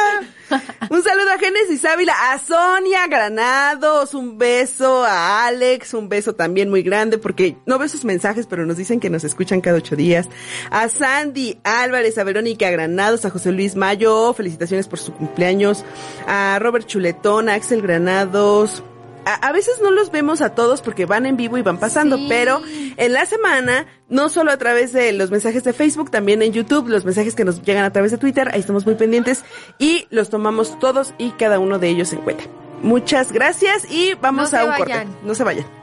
Un 0.90 1.02
saludo 1.02 1.30
a 1.30 1.38
Génesis 1.38 1.84
Ávila, 1.84 2.32
a 2.32 2.38
Sonia 2.38 3.06
Granados, 3.06 4.14
un 4.14 4.38
beso 4.38 5.04
a 5.04 5.44
Alex, 5.46 5.92
un 5.92 6.08
beso 6.08 6.34
también 6.34 6.70
muy 6.70 6.82
grande, 6.82 7.18
porque 7.18 7.58
no 7.66 7.78
veo 7.78 7.86
sus 7.86 8.06
mensajes, 8.06 8.46
pero 8.46 8.64
nos 8.64 8.78
dicen 8.78 8.98
que 8.98 9.10
nos 9.10 9.24
escuchan 9.24 9.60
cada 9.60 9.76
ocho 9.76 9.94
días. 9.94 10.26
A 10.70 10.88
Sandy 10.88 11.60
Álvarez, 11.62 12.16
a 12.16 12.24
Verónica 12.24 12.70
Granados, 12.70 13.26
a 13.26 13.30
José 13.30 13.52
Luis 13.52 13.76
Mayo, 13.76 14.32
felicitaciones 14.32 14.88
por 14.88 14.98
su 14.98 15.12
cumpleaños. 15.12 15.84
A 16.26 16.58
Robert 16.60 16.86
Chuletón, 16.86 17.50
a 17.50 17.54
Axel 17.54 17.82
Granados. 17.82 18.82
A, 19.24 19.34
a 19.48 19.52
veces 19.52 19.80
no 19.82 19.90
los 19.90 20.10
vemos 20.10 20.40
a 20.40 20.54
todos 20.54 20.82
porque 20.82 21.06
van 21.06 21.26
en 21.26 21.36
vivo 21.36 21.58
y 21.58 21.62
van 21.62 21.78
pasando, 21.78 22.16
Sí. 22.16 22.26
pero 22.28 22.60
en 22.96 23.12
la 23.12 23.26
semana, 23.26 23.86
no 24.08 24.28
solo 24.28 24.50
a 24.50 24.56
través 24.56 24.92
de 24.92 25.12
los 25.12 25.30
mensajes 25.30 25.62
de 25.64 25.72
Facebook, 25.72 26.10
también 26.10 26.42
en 26.42 26.52
YouTube, 26.52 26.88
los 26.88 27.04
mensajes 27.04 27.34
que 27.34 27.44
nos 27.44 27.62
llegan 27.62 27.84
a 27.84 27.92
través 27.92 28.10
de 28.12 28.18
Twitter, 28.18 28.48
ahí 28.52 28.60
estamos 28.60 28.86
muy 28.86 28.94
pendientes 28.94 29.44
y 29.78 30.06
los 30.10 30.30
tomamos 30.30 30.78
todos 30.78 31.14
y 31.18 31.30
cada 31.32 31.58
uno 31.58 31.78
de 31.78 31.88
ellos 31.88 32.12
en 32.12 32.20
cuenta. 32.20 32.44
Muchas 32.82 33.30
gracias 33.32 33.90
y 33.90 34.14
vamos 34.14 34.52
No 34.52 34.58
a 34.58 34.64
un 34.64 34.70
vayan. 34.70 35.06
corte. 35.08 35.18
No 35.26 35.34
se 35.34 35.44
vayan. 35.44 35.79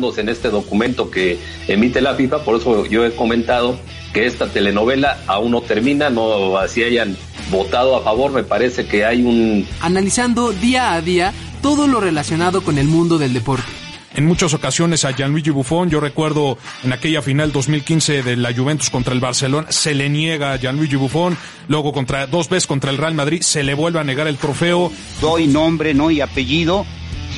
Basándose 0.00 0.20
en 0.22 0.28
este 0.28 0.48
documento 0.50 1.10
que 1.10 1.38
emite 1.68 2.00
la 2.00 2.14
FIFA, 2.14 2.44
por 2.44 2.60
eso 2.60 2.86
yo 2.86 3.04
he 3.04 3.14
comentado 3.14 3.78
que 4.12 4.26
esta 4.26 4.46
telenovela 4.46 5.18
aún 5.26 5.52
no 5.52 5.60
termina, 5.60 6.10
no 6.10 6.56
así 6.58 6.82
hayan 6.82 7.16
votado 7.50 7.96
a 7.96 8.02
favor, 8.02 8.32
me 8.32 8.42
parece 8.42 8.86
que 8.86 9.04
hay 9.04 9.22
un 9.22 9.66
analizando 9.80 10.52
día 10.52 10.94
a 10.94 11.00
día 11.00 11.32
todo 11.62 11.86
lo 11.86 12.00
relacionado 12.00 12.62
con 12.62 12.78
el 12.78 12.86
mundo 12.86 13.18
del 13.18 13.32
deporte. 13.34 13.66
en 14.14 14.26
muchas 14.26 14.54
ocasiones 14.54 15.04
a 15.04 15.12
Gianluigi 15.12 15.50
Buffon. 15.50 15.88
Yo 15.88 16.00
recuerdo 16.00 16.58
en 16.82 16.92
aquella 16.92 17.22
final 17.22 17.52
2015 17.52 18.22
de 18.22 18.36
la 18.36 18.52
Juventus 18.52 18.90
contra 18.90 19.14
el 19.14 19.20
Barcelona, 19.20 19.68
se 19.70 19.94
le 19.94 20.08
niega 20.08 20.52
a 20.52 20.58
Gianluigi 20.58 20.96
Buffon. 20.96 21.36
Luego 21.68 21.92
contra 21.92 22.26
dos 22.26 22.48
veces 22.48 22.66
contra 22.66 22.90
el 22.90 22.98
Real 22.98 23.14
Madrid, 23.14 23.42
se 23.42 23.62
le 23.62 23.74
vuelve 23.74 24.00
a 24.00 24.04
negar 24.04 24.26
el 24.26 24.36
trofeo. 24.36 24.90
doy 25.20 25.46
nombre, 25.46 25.94
no 25.94 26.10
y 26.10 26.20
apellido. 26.20 26.84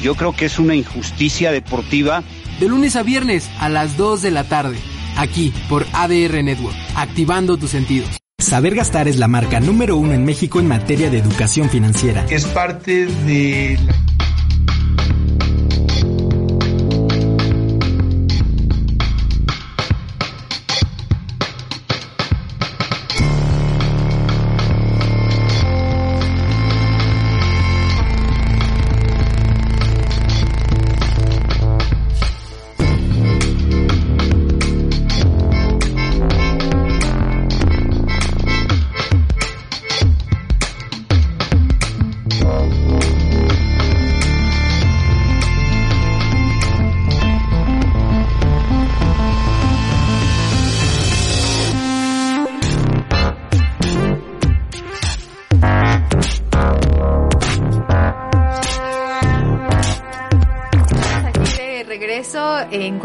Yo 0.03 0.15
creo 0.15 0.33
que 0.35 0.47
es 0.47 0.59
una 0.59 0.75
injusticia 0.75 1.53
deportiva. 1.53 2.23
De 2.61 2.69
lunes 2.69 2.97
a 2.97 3.03
viernes 3.03 3.51
a 3.59 3.69
las 3.69 3.97
2 3.97 4.23
de 4.23 4.31
la 4.31 4.45
tarde, 4.45 4.79
aquí 5.17 5.53
por 5.69 5.87
ADR 5.93 6.43
Network, 6.43 6.77
activando 6.95 7.57
tus 7.57 7.71
sentidos. 7.71 8.09
Saber 8.39 8.75
Gastar 8.75 9.07
es 9.09 9.19
la 9.19 9.29
marca 9.29 9.61
número 9.61 9.97
uno 9.97 10.13
en 10.13 10.25
México 10.25 10.59
en 10.59 10.67
materia 10.67 11.11
de 11.11 11.19
educación 11.19 11.71
financiera. 11.71 12.27
Es 12.29 12.45
parte 12.47 13.07
de 13.07 13.79
la 13.87 14.12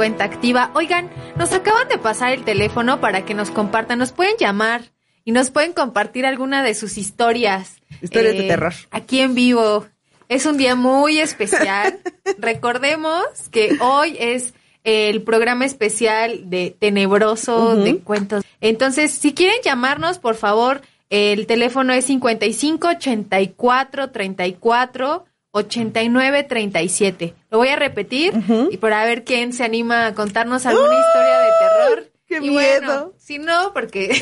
cuenta 0.07 0.23
activa. 0.23 0.71
Oigan, 0.73 1.09
nos 1.35 1.51
acaban 1.51 1.89
de 1.89 1.97
pasar 1.97 2.31
el 2.31 2.45
teléfono 2.45 3.01
para 3.01 3.25
que 3.25 3.33
nos 3.33 3.51
compartan. 3.51 3.99
Nos 3.99 4.13
pueden 4.13 4.37
llamar 4.39 4.83
y 5.25 5.33
nos 5.33 5.51
pueden 5.51 5.73
compartir 5.73 6.25
alguna 6.25 6.63
de 6.63 6.75
sus 6.75 6.97
historias. 6.97 7.81
eh, 7.91 7.95
Historias 8.03 8.37
de 8.37 8.43
terror. 8.43 8.73
Aquí 8.91 9.19
en 9.19 9.35
vivo. 9.35 9.85
Es 10.29 10.45
un 10.45 10.55
día 10.55 10.75
muy 10.75 11.19
especial. 11.19 11.99
Recordemos 12.37 13.21
que 13.51 13.77
hoy 13.81 14.15
es 14.17 14.53
el 14.85 15.23
programa 15.23 15.65
especial 15.65 16.49
de 16.49 16.73
Tenebroso 16.79 17.75
de 17.75 17.97
Cuentos. 17.97 18.45
Entonces, 18.61 19.11
si 19.11 19.33
quieren 19.33 19.57
llamarnos, 19.61 20.19
por 20.19 20.35
favor, 20.35 20.83
el 21.09 21.47
teléfono 21.47 21.91
es 21.91 22.05
55 22.05 22.87
84 22.87 24.11
34 24.11 25.25
89 25.57 26.43
37. 26.43 27.33
Lo 27.51 27.57
voy 27.57 27.69
a 27.69 27.75
repetir 27.75 28.33
y 28.71 28.77
para 28.77 29.03
ver 29.05 29.23
quién 29.23 29.53
se 29.53 29.63
anima 29.63 30.07
a 30.07 30.13
contarnos 30.13 30.65
alguna 30.65 30.93
historia 30.99 31.39
de 31.39 31.49
terror. 31.59 32.11
¡Qué 32.27 32.37
y 32.41 32.49
bueno, 32.49 32.87
miedo! 32.87 33.13
si 33.17 33.39
no, 33.39 33.73
porque 33.73 34.21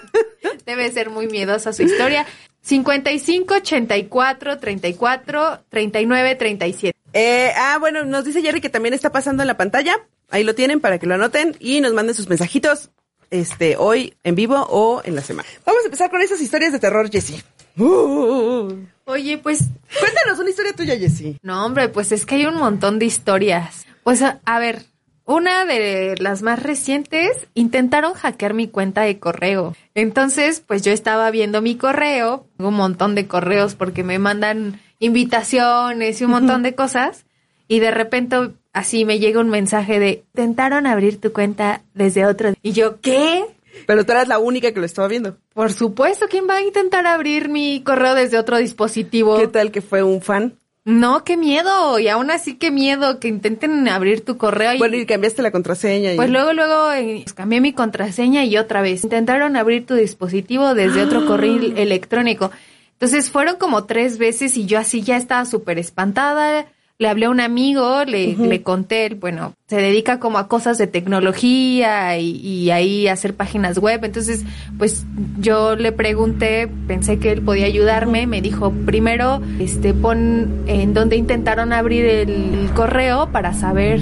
debe 0.66 0.90
ser 0.92 1.10
muy 1.10 1.26
miedosa 1.26 1.72
su 1.72 1.82
historia. 1.82 2.26
55 2.62 3.54
84 3.54 4.58
34 4.58 5.64
39 5.68 6.34
37. 6.36 6.98
Eh, 7.14 7.52
ah, 7.56 7.76
bueno, 7.80 8.04
nos 8.04 8.24
dice 8.24 8.42
Jerry 8.42 8.60
que 8.60 8.70
también 8.70 8.94
está 8.94 9.10
pasando 9.10 9.42
en 9.42 9.48
la 9.48 9.56
pantalla. 9.56 9.96
Ahí 10.30 10.44
lo 10.44 10.54
tienen 10.54 10.80
para 10.80 10.98
que 10.98 11.06
lo 11.06 11.14
anoten 11.14 11.56
y 11.58 11.80
nos 11.80 11.92
manden 11.92 12.14
sus 12.14 12.28
mensajitos 12.28 12.90
este, 13.30 13.76
hoy 13.76 14.14
en 14.22 14.34
vivo 14.34 14.66
o 14.70 15.02
en 15.04 15.14
la 15.14 15.22
semana. 15.22 15.48
Vamos 15.66 15.82
a 15.82 15.86
empezar 15.86 16.10
con 16.10 16.22
esas 16.22 16.40
historias 16.40 16.72
de 16.72 16.78
terror, 16.78 17.10
Jessie. 17.10 17.42
Uh, 17.76 18.74
Oye, 19.04 19.38
pues 19.38 19.64
cuéntanos 19.98 20.38
una 20.38 20.50
historia 20.50 20.72
tuya, 20.74 20.96
Jessie. 20.96 21.38
No, 21.42 21.64
hombre, 21.64 21.88
pues 21.88 22.12
es 22.12 22.24
que 22.24 22.36
hay 22.36 22.46
un 22.46 22.56
montón 22.56 22.98
de 22.98 23.06
historias. 23.06 23.86
Pues 24.04 24.22
a, 24.22 24.40
a 24.44 24.58
ver, 24.58 24.84
una 25.24 25.64
de 25.64 26.16
las 26.18 26.42
más 26.42 26.62
recientes 26.62 27.30
intentaron 27.54 28.14
hackear 28.14 28.54
mi 28.54 28.68
cuenta 28.68 29.02
de 29.02 29.18
correo. 29.18 29.76
Entonces, 29.94 30.62
pues 30.66 30.82
yo 30.82 30.92
estaba 30.92 31.30
viendo 31.30 31.62
mi 31.62 31.76
correo, 31.76 32.46
un 32.58 32.74
montón 32.74 33.14
de 33.14 33.26
correos 33.26 33.74
porque 33.74 34.02
me 34.02 34.18
mandan 34.18 34.80
invitaciones 34.98 36.20
y 36.20 36.24
un 36.24 36.30
montón 36.30 36.62
de 36.62 36.74
cosas. 36.76 37.24
Y 37.68 37.78
de 37.78 37.90
repente 37.90 38.36
así 38.72 39.04
me 39.04 39.18
llega 39.18 39.40
un 39.40 39.48
mensaje 39.48 39.98
de 39.98 40.24
intentaron 40.34 40.86
abrir 40.86 41.20
tu 41.20 41.32
cuenta 41.32 41.82
desde 41.94 42.26
otro. 42.26 42.52
Y 42.62 42.72
yo, 42.72 43.00
¿qué? 43.00 43.44
Pero 43.86 44.04
tú 44.04 44.12
eras 44.12 44.28
la 44.28 44.38
única 44.38 44.72
que 44.72 44.80
lo 44.80 44.86
estaba 44.86 45.08
viendo. 45.08 45.36
Por 45.54 45.72
supuesto, 45.72 46.26
¿quién 46.28 46.48
va 46.48 46.56
a 46.56 46.62
intentar 46.62 47.06
abrir 47.06 47.48
mi 47.48 47.82
correo 47.82 48.14
desde 48.14 48.38
otro 48.38 48.58
dispositivo? 48.58 49.38
¿Qué 49.38 49.48
tal 49.48 49.70
que 49.70 49.82
fue 49.82 50.02
un 50.02 50.22
fan? 50.22 50.54
No, 50.84 51.22
qué 51.22 51.36
miedo. 51.36 51.98
Y 51.98 52.08
aún 52.08 52.30
así, 52.30 52.56
qué 52.56 52.70
miedo 52.70 53.20
que 53.20 53.28
intenten 53.28 53.88
abrir 53.88 54.24
tu 54.24 54.36
correo. 54.36 54.74
Y, 54.74 54.78
Bueno, 54.78 54.96
y 54.96 55.06
cambiaste 55.06 55.42
la 55.42 55.52
contraseña. 55.52 56.12
Y... 56.12 56.16
pues 56.16 56.30
luego, 56.30 56.52
luego 56.52 56.92
eh, 56.92 57.24
cambié 57.34 57.60
mi 57.60 57.72
contraseña 57.72 58.44
y 58.44 58.56
otra 58.56 58.82
vez. 58.82 59.04
Intentaron 59.04 59.56
abrir 59.56 59.86
tu 59.86 59.94
dispositivo 59.94 60.74
desde 60.74 61.02
otro 61.02 61.26
correo 61.26 61.56
electrónico. 61.76 62.50
Entonces 62.94 63.30
fueron 63.30 63.56
como 63.56 63.84
tres 63.84 64.18
veces 64.18 64.56
y 64.56 64.66
yo 64.66 64.78
así 64.78 65.02
ya 65.02 65.16
estaba 65.16 65.44
súper 65.44 65.78
espantada. 65.78 66.66
Le 67.02 67.08
hablé 67.08 67.26
a 67.26 67.30
un 67.30 67.40
amigo, 67.40 68.04
le, 68.04 68.36
le 68.36 68.62
conté, 68.62 69.10
bueno, 69.10 69.54
se 69.66 69.76
dedica 69.76 70.20
como 70.20 70.38
a 70.38 70.46
cosas 70.46 70.78
de 70.78 70.86
tecnología 70.86 72.16
y, 72.16 72.36
y 72.36 72.70
ahí 72.70 73.08
hacer 73.08 73.34
páginas 73.34 73.78
web. 73.78 74.04
Entonces, 74.04 74.44
pues 74.78 75.04
yo 75.38 75.74
le 75.74 75.90
pregunté, 75.92 76.68
pensé 76.86 77.18
que 77.18 77.32
él 77.32 77.42
podía 77.42 77.66
ayudarme, 77.66 78.26
me 78.26 78.40
dijo, 78.40 78.72
primero, 78.86 79.42
este, 79.58 79.94
pon 79.94 80.62
en 80.66 80.94
donde 80.94 81.16
intentaron 81.16 81.72
abrir 81.72 82.04
el, 82.04 82.70
correo 82.74 83.28
para 83.32 83.52
saber 83.52 84.00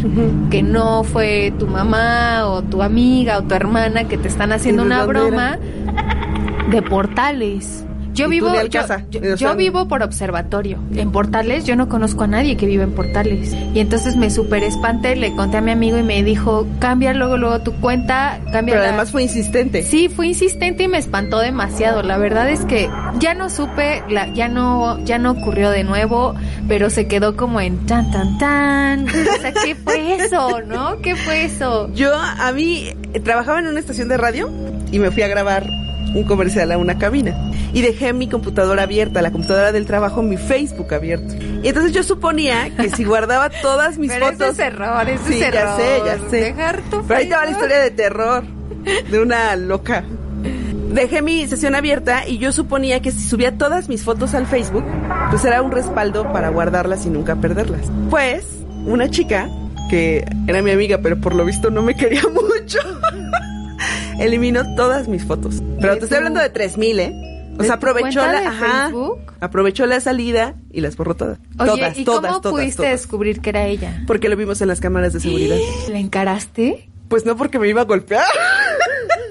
que 0.51 0.63
no 0.63 1.03
fue 1.03 1.53
tu 1.59 1.67
mamá 1.67 2.47
o 2.47 2.63
tu 2.63 2.83
amiga 2.83 3.39
o 3.39 3.43
tu 3.43 3.55
hermana 3.55 4.05
que 4.05 4.17
te 4.19 4.29
están 4.29 4.53
haciendo 4.53 4.83
una 4.83 5.05
broma 5.07 5.59
de 6.71 6.83
portales. 6.83 7.85
Yo 8.13 8.25
¿Y 8.27 8.29
tú 8.29 8.31
vivo, 8.31 8.47
de 8.49 8.55
yo, 8.55 8.61
Alcázar? 8.61 9.05
yo- 9.11 9.21
O 9.21 9.23
sea, 9.23 9.37
yo 9.37 9.57
vivo 9.57 9.87
por 9.89 10.03
observatorio. 10.03 10.79
En 10.95 11.13
Portales 11.13 11.65
yo 11.65 11.77
no 11.77 11.89
conozco 11.89 12.25
a 12.25 12.27
nadie 12.27 12.57
que 12.57 12.67
vive 12.67 12.83
en 12.85 12.93
Portales. 12.93 13.55
Y 13.75 13.81
entonces 13.81 14.17
me 14.17 14.31
super 14.31 14.63
espanté, 14.65 15.17
le 15.17 15.35
conté 15.35 15.59
a 15.59 15.61
mi 15.61 15.71
amigo 15.71 15.97
y 15.99 16.03
me 16.03 16.23
dijo, 16.23 16.67
cambia 16.81 17.13
luego, 17.15 17.37
luego 17.37 17.61
tu 17.61 17.73
cuenta, 17.81 18.41
cambia 18.53 18.75
Pero 18.75 18.81
la-". 18.83 18.89
además 18.91 19.11
fue 19.11 19.23
insistente. 19.23 19.83
Sí, 19.83 20.09
fue 20.09 20.27
insistente 20.29 20.83
y 20.85 20.89
me 20.89 20.99
espantó 20.99 21.39
demasiado. 21.39 22.03
La 22.03 22.19
verdad 22.19 22.51
es 22.51 22.65
que 22.65 22.89
ya 23.19 23.35
no 23.35 23.49
supe, 23.51 24.03
la, 24.09 24.33
ya 24.35 24.49
no, 24.49 24.99
ya 25.05 25.19
no 25.19 25.31
ocurrió 25.33 25.71
de 25.71 25.85
nuevo, 25.85 26.35
pero 26.69 26.91
se 26.91 27.07
quedó 27.07 27.37
como 27.37 27.61
en 27.61 27.87
tan 27.87 28.11
tan 28.11 28.39
tan. 28.39 29.09
O 29.09 29.41
sea, 29.41 29.53
¿qué 29.53 29.75
fue 29.77 30.17
eso, 30.17 30.61
no? 30.67 31.01
¿Qué 31.01 31.15
fue 31.17 31.45
eso? 31.45 31.91
Yo, 31.95 32.13
a 32.17 32.51
mí, 32.53 32.89
eh, 33.15 33.21
trabajaba 33.21 33.61
en 33.61 33.67
una 33.69 33.79
estación 33.81 34.09
de 34.09 34.17
radio 34.17 34.51
y 34.91 34.99
me 34.99 35.11
fui 35.11 35.23
a 35.23 35.29
grabar 35.29 35.65
un 36.15 36.25
comercial 36.25 36.73
a 36.73 36.79
una 36.79 36.99
cabina. 36.99 37.50
Y 37.73 37.83
dejé 37.83 38.13
mi 38.13 38.29
computadora 38.29 38.83
abierta, 38.83 39.23
la 39.23 39.31
computadora 39.31 39.71
del 39.73 39.87
trabajo, 39.87 40.23
mi 40.23 40.37
Facebook 40.37 40.93
abierto. 40.93 41.35
Y 41.63 41.69
entonces 41.69 41.93
yo 41.93 42.03
suponía 42.03 42.71
que 42.77 42.91
si 42.91 43.05
guardaba 43.05 43.49
todas 43.51 43.97
mis 43.99 44.11
Pero 44.11 44.27
fotos... 44.27 44.41
ese 44.41 44.51
es 44.51 44.59
error, 44.73 45.09
ese 45.09 45.25
Sí, 45.25 45.35
es 45.35 45.41
ya 45.41 45.47
error. 45.61 45.77
sé, 45.81 46.03
ya 46.05 46.31
sé. 46.31 46.37
Dejar 46.41 46.81
tu 46.91 47.03
Pero 47.07 47.21
ahí 47.21 47.29
te 47.29 47.35
va 47.37 47.45
la 47.45 47.51
historia 47.53 47.79
de 47.79 47.91
terror 47.91 48.45
de 49.11 49.21
una 49.21 49.55
loca. 49.57 50.05
Dejé 50.93 51.23
mi 51.23 51.47
sesión 51.47 51.77
abierta 51.77 52.27
y 52.27 52.39
yo 52.39 52.51
suponía 52.51 53.01
que 53.01 53.13
si 53.13 53.21
subía 53.21 53.57
todas 53.57 53.89
mis 53.89 54.03
fotos 54.03 54.35
al 54.35 54.47
Facebook, 54.47 54.85
pues 55.31 55.45
era 55.45 55.63
un 55.63 55.71
respaldo 55.71 56.33
para 56.33 56.49
guardarlas 56.49 57.07
y 57.07 57.11
nunca 57.11 57.37
perderlas. 57.37 57.83
Pues, 58.11 58.45
una 58.87 59.09
chica, 59.09 59.49
que 59.89 60.25
era 60.49 60.63
mi 60.63 60.73
amiga, 60.73 60.99
pero 61.01 61.21
por 61.21 61.37
lo 61.37 61.45
visto 61.45 61.71
no 61.71 61.83
me 61.83 61.95
quería 61.95 62.23
mucho, 62.33 62.79
eliminó 64.19 64.75
todas 64.75 65.07
mis 65.07 65.25
fotos. 65.25 65.63
Pero 65.81 65.93
¿De 65.95 65.99
te 66.01 66.05
estoy 66.07 66.19
hablando 66.19 66.41
de 66.41 66.51
3000, 66.51 67.01
¿eh? 67.01 67.30
O 67.61 67.65
sea, 67.65 67.75
aprovechó 67.75 68.21
la, 68.21 68.49
ajá, 68.49 68.83
Facebook? 68.87 69.35
aprovechó 69.41 69.87
la 69.87 70.01
salida 70.01 70.55
y 70.73 70.81
las 70.81 70.97
borró 70.97 71.15
todas. 71.15 71.39
Oye, 71.59 71.71
todas, 71.71 71.99
¿y 71.99 72.05
todas, 72.05 72.21
cómo 72.31 72.41
todas, 72.41 72.61
pudiste 72.61 72.77
todas. 72.79 72.93
descubrir 72.93 73.41
que 73.41 73.51
era 73.51 73.67
ella? 73.67 74.03
Porque 74.07 74.29
lo 74.29 74.37
vimos 74.37 74.61
en 74.61 74.69
las 74.69 74.81
cámaras 74.81 75.13
de 75.13 75.21
seguridad. 75.21 75.57
¿La 75.89 75.99
encaraste? 75.99 76.89
Pues 77.09 77.27
no 77.27 77.37
porque 77.37 77.59
me 77.59 77.69
iba 77.69 77.81
a 77.83 77.85
golpear. 77.85 78.25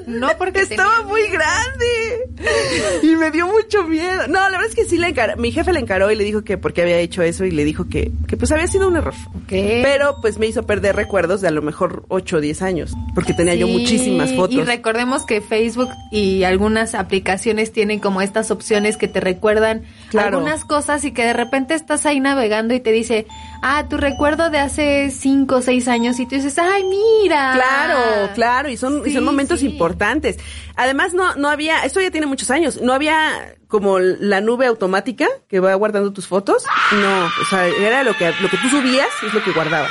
No, 0.09 0.29
porque 0.37 0.61
Estaba 0.61 1.03
muy 1.03 1.21
miedo. 1.21 1.33
grande. 1.33 2.99
Y 3.03 3.15
me 3.15 3.31
dio 3.31 3.47
mucho 3.47 3.83
miedo. 3.83 4.27
No, 4.27 4.39
la 4.49 4.57
verdad 4.57 4.67
es 4.69 4.75
que 4.75 4.85
sí 4.85 4.97
le 4.97 5.07
encaró. 5.09 5.37
Mi 5.37 5.51
jefe 5.51 5.71
le 5.73 5.79
encaró 5.79 6.11
y 6.11 6.15
le 6.15 6.23
dijo 6.23 6.43
que 6.43 6.57
por 6.57 6.73
qué 6.73 6.81
había 6.83 6.97
hecho 6.97 7.21
eso 7.21 7.45
y 7.45 7.51
le 7.51 7.63
dijo 7.65 7.87
que, 7.89 8.11
que 8.27 8.37
pues 8.37 8.51
había 8.51 8.67
sido 8.67 8.87
un 8.87 8.95
error. 8.97 9.13
Pero 9.47 10.17
pues 10.21 10.37
me 10.37 10.47
hizo 10.47 10.63
perder 10.63 10.95
recuerdos 10.95 11.41
de 11.41 11.47
a 11.47 11.51
lo 11.51 11.61
mejor 11.61 12.03
8 12.09 12.37
o 12.37 12.41
10 12.41 12.61
años. 12.61 12.93
Porque 13.15 13.33
tenía 13.33 13.55
yo 13.55 13.67
muchísimas 13.67 14.33
fotos. 14.33 14.55
Y 14.55 14.61
recordemos 14.63 15.25
que 15.25 15.41
Facebook 15.41 15.89
y 16.11 16.43
algunas 16.43 16.95
aplicaciones 16.95 17.71
tienen 17.71 17.99
como 17.99 18.21
estas 18.21 18.51
opciones 18.51 18.97
que 18.97 19.07
te 19.07 19.19
recuerdan 19.19 19.83
Claro. 20.09 20.37
algunas 20.37 20.65
cosas 20.65 21.03
y 21.05 21.11
que 21.11 21.23
de 21.23 21.33
repente 21.33 21.73
estás 21.73 22.05
ahí 22.05 22.19
navegando 22.19 22.73
y 22.73 22.79
te 22.79 22.91
dice, 22.91 23.27
ah, 23.61 23.87
tu 23.89 23.97
recuerdo 23.97 24.49
de 24.49 24.59
hace 24.59 25.11
cinco 25.11 25.57
o 25.57 25.61
seis 25.61 25.87
años 25.87 26.19
y 26.19 26.25
tú 26.25 26.35
dices, 26.35 26.57
ay, 26.59 26.83
mira. 26.83 27.53
Claro, 27.53 28.29
claro, 28.33 28.69
y 28.69 28.77
son, 28.77 29.03
y 29.05 29.13
son 29.13 29.23
momentos 29.23 29.59
sí. 29.59 29.67
importantes. 29.67 30.37
Además, 30.75 31.13
no, 31.13 31.35
no 31.35 31.49
había, 31.49 31.83
esto 31.85 32.01
ya 32.01 32.11
tiene 32.11 32.27
muchos 32.27 32.51
años, 32.51 32.81
no 32.81 32.93
había 32.93 33.55
como 33.67 33.99
la 33.99 34.41
nube 34.41 34.65
automática 34.65 35.27
que 35.47 35.59
va 35.59 35.73
guardando 35.75 36.11
tus 36.13 36.27
fotos. 36.27 36.63
No, 36.91 37.25
o 37.25 37.45
sea, 37.49 37.67
era 37.67 38.03
lo 38.03 38.15
que, 38.17 38.31
lo 38.41 38.49
que 38.49 38.57
tú 38.57 38.69
subías, 38.69 39.09
es 39.25 39.33
lo 39.33 39.43
que 39.43 39.51
guardaba. 39.51 39.89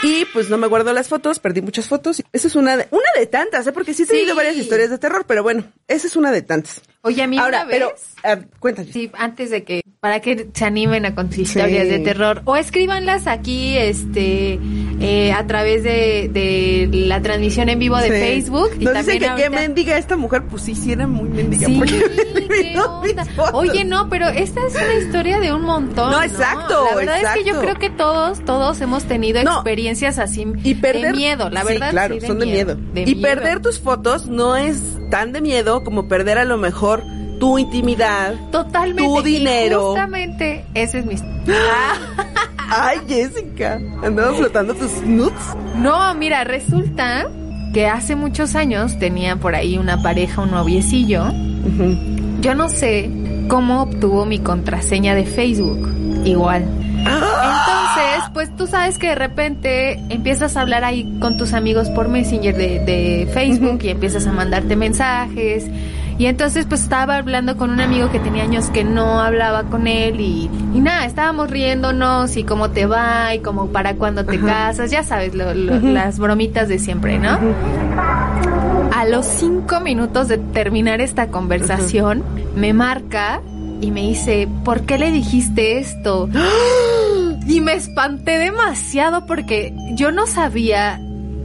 Y 0.00 0.26
pues 0.26 0.48
no 0.48 0.58
me 0.58 0.68
guardo 0.68 0.92
las 0.92 1.08
fotos, 1.08 1.40
perdí 1.40 1.60
muchas 1.60 1.88
fotos. 1.88 2.22
Esa 2.32 2.46
es 2.46 2.54
una 2.54 2.76
de, 2.76 2.86
una 2.92 3.08
de 3.16 3.26
tantas, 3.26 3.66
¿eh? 3.66 3.72
porque 3.72 3.94
sí 3.94 4.04
he 4.04 4.06
tenido 4.06 4.30
Sí. 4.30 4.36
varias 4.36 4.56
historias 4.56 4.90
de 4.90 4.98
terror, 4.98 5.24
pero 5.26 5.42
bueno, 5.42 5.64
esa 5.88 6.06
es 6.06 6.14
una 6.14 6.30
de 6.30 6.42
tantas. 6.42 6.82
Oye, 7.02 7.20
a 7.22 7.26
mí 7.26 7.36
Ahora, 7.36 7.62
una 7.64 7.66
vez... 7.66 8.14
pero, 8.22 8.44
cuéntame. 8.60 8.92
Sí, 8.92 9.10
antes 9.14 9.50
de 9.50 9.64
que, 9.64 9.82
para 10.00 10.20
que 10.20 10.48
se 10.54 10.64
animen 10.64 11.06
a 11.06 11.14
contar 11.14 11.40
historias 11.40 11.88
de 11.88 11.98
terror. 11.98 12.42
O 12.44 12.54
escríbanlas 12.56 13.26
aquí, 13.26 13.76
este, 13.76 14.60
eh, 15.00 15.32
a 15.32 15.44
través 15.46 15.82
de, 15.82 16.30
de 16.32 16.88
la 17.06 17.20
transmisión 17.20 17.68
en 17.68 17.78
vivo 17.80 17.96
de 17.96 18.04
Sí. 18.04 18.10
Facebook. 18.10 18.70
Y 18.78 18.84
también 18.84 19.04
dicen 19.06 19.34
que 19.36 19.42
qué 19.42 19.50
mendiga 19.50 19.98
esta 19.98 20.16
mujer, 20.16 20.44
pues 20.48 20.62
sí, 20.62 20.74
sí 20.76 20.92
era 20.92 21.06
muy 21.08 21.28
mendiga. 21.28 21.66
Sí. 21.66 21.80
Oye, 23.52 23.84
no, 23.84 24.08
pero 24.08 24.28
esta 24.28 24.60
es 24.66 24.74
una 24.74 24.94
historia 24.94 25.40
de 25.40 25.52
un 25.52 25.62
montón. 25.62 26.10
No, 26.10 26.22
exacto, 26.22 26.84
La 26.90 26.96
verdad 26.96 27.20
es 27.22 27.42
que 27.42 27.44
yo 27.50 27.60
creo 27.60 27.74
que 27.76 27.90
todos, 27.90 28.44
todos 28.44 28.80
hemos 28.80 29.04
tenido 29.04 29.42
No. 29.42 29.54
experiencias 29.54 30.18
así 30.18 30.46
y 30.62 30.74
perder 30.76 31.12
de 31.12 31.12
miedo, 31.12 31.50
la 31.50 31.64
verdad. 31.64 31.90
claro, 31.90 32.20
son 32.20 32.38
de 32.38 32.46
miedo. 32.46 32.76
de 32.94 33.02
y 33.02 33.14
miedo. 33.14 33.22
perder 33.22 33.60
tus 33.60 33.78
fotos 33.80 34.26
no 34.26 34.56
es 34.56 34.80
tan 35.10 35.32
de 35.32 35.40
miedo 35.40 35.82
como 35.84 36.08
perder 36.08 36.38
a 36.38 36.44
lo 36.44 36.56
mejor 36.58 37.02
tu 37.38 37.58
intimidad. 37.58 38.34
Totalmente. 38.50 39.02
tu 39.02 39.22
dinero. 39.22 39.86
justamente, 39.86 40.64
ese 40.74 40.98
es 41.00 41.06
mi... 41.06 41.14
Ay, 42.70 42.98
Jessica, 43.08 43.80
andaba 44.02 44.34
flotando 44.34 44.74
tus 44.74 45.02
nudes. 45.02 45.32
No, 45.76 46.14
mira, 46.14 46.44
resulta 46.44 47.30
que 47.72 47.86
hace 47.86 48.14
muchos 48.14 48.54
años 48.54 48.98
tenía 48.98 49.36
por 49.36 49.54
ahí 49.54 49.78
una 49.78 50.02
pareja, 50.02 50.42
un 50.42 50.50
noviecillo. 50.50 51.24
Yo 52.40 52.54
no 52.54 52.68
sé 52.68 53.10
cómo 53.48 53.82
obtuvo 53.82 54.26
mi 54.26 54.38
contraseña 54.38 55.14
de 55.14 55.24
Facebook. 55.24 55.88
Igual. 56.24 56.66
Entonces, 56.98 58.30
pues 58.34 58.54
tú 58.56 58.66
sabes 58.66 58.98
que 58.98 59.08
de 59.08 59.14
repente 59.14 60.00
empiezas 60.10 60.56
a 60.56 60.60
hablar 60.60 60.84
ahí 60.84 61.18
con 61.20 61.36
tus 61.36 61.54
amigos 61.54 61.88
por 61.90 62.08
Messenger 62.08 62.54
de, 62.54 62.80
de 62.80 63.28
Facebook 63.32 63.80
y 63.82 63.88
empiezas 63.88 64.26
a 64.26 64.32
mandarte 64.32 64.76
mensajes. 64.76 65.66
Y 66.18 66.26
entonces 66.26 66.66
pues 66.68 66.82
estaba 66.82 67.16
hablando 67.16 67.56
con 67.56 67.70
un 67.70 67.80
amigo 67.80 68.10
que 68.10 68.18
tenía 68.18 68.42
años 68.42 68.70
que 68.70 68.82
no 68.82 69.20
hablaba 69.20 69.62
con 69.64 69.86
él 69.86 70.20
y, 70.20 70.50
y 70.74 70.80
nada, 70.80 71.06
estábamos 71.06 71.48
riéndonos 71.48 72.36
y 72.36 72.42
cómo 72.42 72.70
te 72.70 72.86
va 72.86 73.32
y 73.36 73.38
como 73.38 73.68
para 73.68 73.94
cuando 73.94 74.24
te 74.24 74.40
casas, 74.40 74.90
ya 74.90 75.04
sabes, 75.04 75.34
lo- 75.36 75.54
lo- 75.54 75.78
las 75.80 76.18
bromitas 76.18 76.68
de 76.68 76.80
siempre, 76.80 77.20
¿no? 77.20 77.38
A 78.94 79.04
los 79.04 79.26
cinco 79.26 79.78
minutos 79.80 80.26
de 80.26 80.38
terminar 80.38 81.00
esta 81.00 81.28
conversación, 81.28 82.24
me 82.56 82.72
marca 82.72 83.40
y 83.80 83.92
me 83.92 84.00
dice, 84.02 84.48
¿por 84.64 84.80
qué 84.82 84.98
le 84.98 85.12
dijiste 85.12 85.78
esto? 85.78 86.28
Y 87.46 87.60
me 87.60 87.74
espanté 87.74 88.38
demasiado 88.38 89.24
porque 89.24 89.72
yo 89.94 90.10
no 90.10 90.26
sabía, 90.26 91.00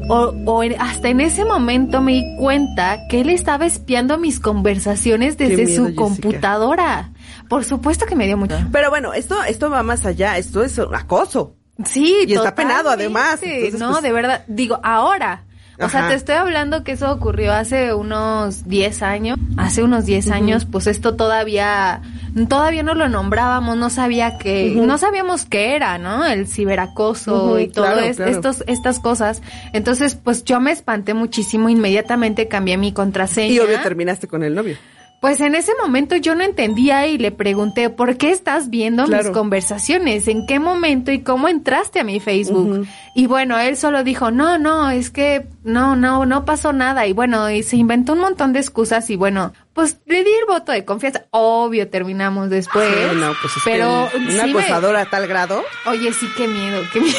o, 0.10 0.34
o 0.46 0.64
en- 0.64 0.80
hasta 0.82 1.10
en 1.10 1.22
ese 1.22 1.46
momento 1.46 2.02
me 2.02 2.14
di 2.14 2.36
cuenta 2.38 3.00
que 3.10 3.22
él 3.22 3.30
estaba 3.30 3.66
espiando 3.66 4.18
mis 4.18 4.40
conversaciones 4.40 5.38
desde 5.38 5.66
miedo, 5.66 5.76
su 5.76 5.84
Jessica. 5.86 6.02
computadora. 6.02 7.12
Por 7.50 7.64
supuesto 7.66 8.06
que 8.06 8.16
me 8.16 8.26
dio 8.26 8.38
mucho. 8.38 8.56
Pero 8.72 8.90
bueno, 8.90 9.14
esto, 9.14 9.42
esto 9.44 9.70
va 9.70 9.84
más 9.84 10.06
allá, 10.06 10.38
esto 10.38 10.64
es 10.64 10.80
acoso. 10.80 11.56
Sí, 11.86 12.26
Y 12.28 12.34
está 12.34 12.54
penado, 12.56 12.90
además, 12.90 13.40
entonces, 13.42 13.80
no, 13.80 13.92
pues- 13.92 14.04
de 14.04 14.12
verdad. 14.12 14.44
Digo, 14.48 14.80
ahora. 14.84 15.46
O 15.80 15.90
sea, 15.90 16.08
te 16.08 16.14
estoy 16.14 16.36
hablando 16.36 16.84
que 16.84 16.92
eso 16.92 17.12
ocurrió 17.12 17.52
hace 17.52 17.96
unos 17.96 18.68
10 18.68 19.02
años. 19.02 19.40
Hace 19.58 19.82
unos 19.84 20.06
10 20.06 20.30
años, 20.30 20.66
pues 20.66 20.86
esto 20.86 21.16
todavía, 21.16 22.02
todavía 22.50 22.84
no 22.84 22.94
lo 22.96 23.10
nombrábamos, 23.10 23.78
no 23.78 23.90
sabía 23.90 24.38
que, 24.38 24.72
no 24.76 24.98
sabíamos 24.98 25.46
qué 25.46 25.76
era, 25.76 25.98
¿no? 25.98 26.26
El 26.26 26.48
ciberacoso 26.48 27.60
y 27.60 27.68
todo 27.68 27.86
claro, 27.86 28.00
es- 28.02 28.18
claro. 28.18 28.32
estos, 28.32 28.64
estas 28.68 29.00
cosas. 29.00 29.42
Entonces, 29.74 30.16
pues 30.16 30.44
yo 30.44 30.60
me 30.60 30.72
espanté 30.72 31.14
muchísimo, 31.14 31.70
inmediatamente 31.70 32.48
cambié 32.48 32.78
mi 32.78 32.92
contraseña. 32.92 33.54
Y 33.54 33.60
obvio 33.60 33.80
terminaste 33.82 34.28
con 34.28 34.44
el 34.44 34.56
novio. 34.56 34.78
Pues 35.22 35.40
en 35.40 35.56
ese 35.56 35.72
momento 35.82 36.18
yo 36.18 36.36
no 36.36 36.44
entendía 36.44 37.08
y 37.08 37.18
le 37.18 37.32
pregunté, 37.32 37.90
¿por 37.90 38.18
qué 38.18 38.32
estás 38.32 38.70
viendo 38.70 39.06
Claro. 39.06 39.24
mis 39.24 39.32
conversaciones? 39.32 40.28
¿En 40.28 40.46
qué 40.46 40.60
momento 40.60 41.14
y 41.14 41.22
cómo 41.22 41.48
entraste 41.48 42.02
a 42.02 42.04
mi 42.04 42.20
Facebook? 42.20 42.86
Y 43.16 43.28
bueno, 43.28 43.58
él 43.58 43.78
solo 43.78 44.04
dijo, 44.04 44.32
no, 44.32 44.58
no, 44.58 44.90
es 44.90 45.12
que 45.12 45.48
no, 45.64 45.96
no, 45.96 46.26
no 46.26 46.44
pasó 46.44 46.74
nada. 46.74 47.08
Y 47.08 47.14
bueno, 47.14 47.50
y 47.50 47.64
se 47.64 47.78
inventó 47.78 48.12
un 48.14 48.20
montón 48.20 48.52
de 48.52 48.60
excusas 48.60 49.10
y 49.10 49.16
bueno, 49.16 49.54
pues 49.74 49.98
le 50.06 50.24
di 50.24 50.30
el 50.32 50.46
voto 50.48 50.72
de 50.72 50.86
confianza. 50.86 51.26
Obvio, 51.32 51.90
terminamos 51.90 52.50
después. 52.50 52.88
Sí, 52.88 53.16
no, 53.16 53.34
pues 53.42 53.58
es 53.58 53.64
que 53.64 53.72
pero 53.72 54.10
una 54.16 54.44
sí 54.46 54.54
me- 54.54 54.60
acosadora 54.62 55.02
a 55.02 55.10
tal 55.10 55.28
grado. 55.28 55.64
Oye, 55.88 56.14
sí, 56.14 56.28
qué 56.38 56.48
miedo, 56.48 56.82
qué 56.94 57.00
miedo. 57.02 57.18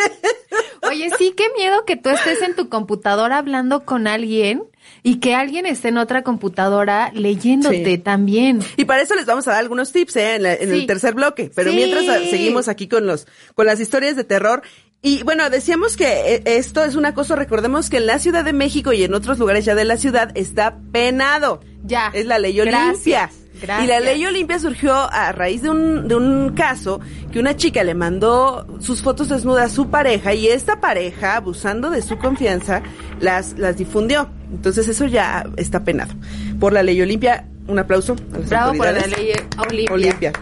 Oye, 0.82 1.10
sí, 1.18 1.34
qué 1.36 1.46
miedo 1.56 1.84
que 1.84 1.96
tú 1.96 2.08
estés 2.10 2.42
en 2.42 2.56
tu 2.56 2.68
computadora 2.68 3.38
hablando 3.38 3.84
con 3.84 4.06
alguien 4.06 4.64
y 5.02 5.20
que 5.20 5.34
alguien 5.34 5.66
esté 5.66 5.88
en 5.88 5.98
otra 5.98 6.22
computadora 6.22 7.12
leyéndote 7.14 7.84
Sí. 7.84 7.98
también. 7.98 8.60
Y 8.76 8.84
para 8.86 9.02
eso 9.02 9.14
les 9.14 9.26
vamos 9.26 9.46
a 9.46 9.52
dar 9.52 9.60
algunos 9.60 9.92
tips 9.92 10.16
¿eh? 10.16 10.34
en, 10.36 10.42
la- 10.42 10.54
en 10.54 10.68
Sí. 10.70 10.74
el 10.80 10.86
tercer 10.86 11.14
bloque. 11.14 11.50
Pero 11.54 11.70
Sí. 11.70 11.76
mientras 11.76 12.08
ah, 12.08 12.18
seguimos 12.28 12.66
aquí 12.68 12.88
con 12.88 13.06
los 13.06 13.26
con 13.54 13.66
las 13.66 13.78
historias 13.78 14.16
de 14.16 14.24
terror. 14.24 14.62
Y 15.02 15.22
bueno, 15.22 15.48
decíamos 15.48 15.96
que 15.96 16.34
eh, 16.34 16.42
esto 16.44 16.84
es 16.84 16.94
un 16.94 17.06
acoso. 17.06 17.34
Recordemos 17.34 17.88
que 17.88 17.96
en 17.96 18.06
la 18.06 18.18
Ciudad 18.18 18.44
de 18.44 18.52
México 18.52 18.92
y 18.92 19.02
en 19.02 19.14
otros 19.14 19.38
lugares 19.38 19.64
ya 19.64 19.74
de 19.74 19.84
la 19.84 19.96
ciudad 19.96 20.30
está 20.34 20.78
penado. 20.92 21.60
Ya. 21.84 22.10
Es 22.12 22.26
la 22.26 22.38
ley. 22.38 22.60
Olimpia. 22.60 22.82
Gracias. 22.82 23.40
Y 23.82 23.86
la 23.86 24.00
ley 24.00 24.24
Olimpia 24.24 24.58
surgió 24.58 24.94
a 24.94 25.32
raíz 25.32 25.62
de 25.62 25.70
un, 25.70 26.08
de 26.08 26.14
un 26.14 26.54
caso 26.54 27.00
que 27.30 27.38
una 27.38 27.56
chica 27.56 27.84
le 27.84 27.94
mandó 27.94 28.66
sus 28.80 29.02
fotos 29.02 29.28
desnudas 29.28 29.70
a 29.70 29.74
su 29.74 29.90
pareja 29.90 30.32
y 30.32 30.48
esta 30.48 30.80
pareja, 30.80 31.36
abusando 31.36 31.90
de 31.90 32.00
su 32.00 32.16
confianza, 32.16 32.82
las, 33.20 33.58
las 33.58 33.76
difundió. 33.76 34.30
Entonces 34.50 34.88
eso 34.88 35.06
ya 35.06 35.44
está 35.56 35.84
penado. 35.84 36.14
Por 36.58 36.72
la 36.72 36.82
ley 36.82 37.00
Olimpia, 37.02 37.46
un 37.66 37.78
aplauso 37.78 38.16
a 38.32 38.38
las 38.38 38.48
Bravo 38.48 38.74
por 38.74 38.86
la 38.86 39.06
ley 39.06 39.32
Olimpia. 39.58 39.94
Olimpia. 39.94 40.32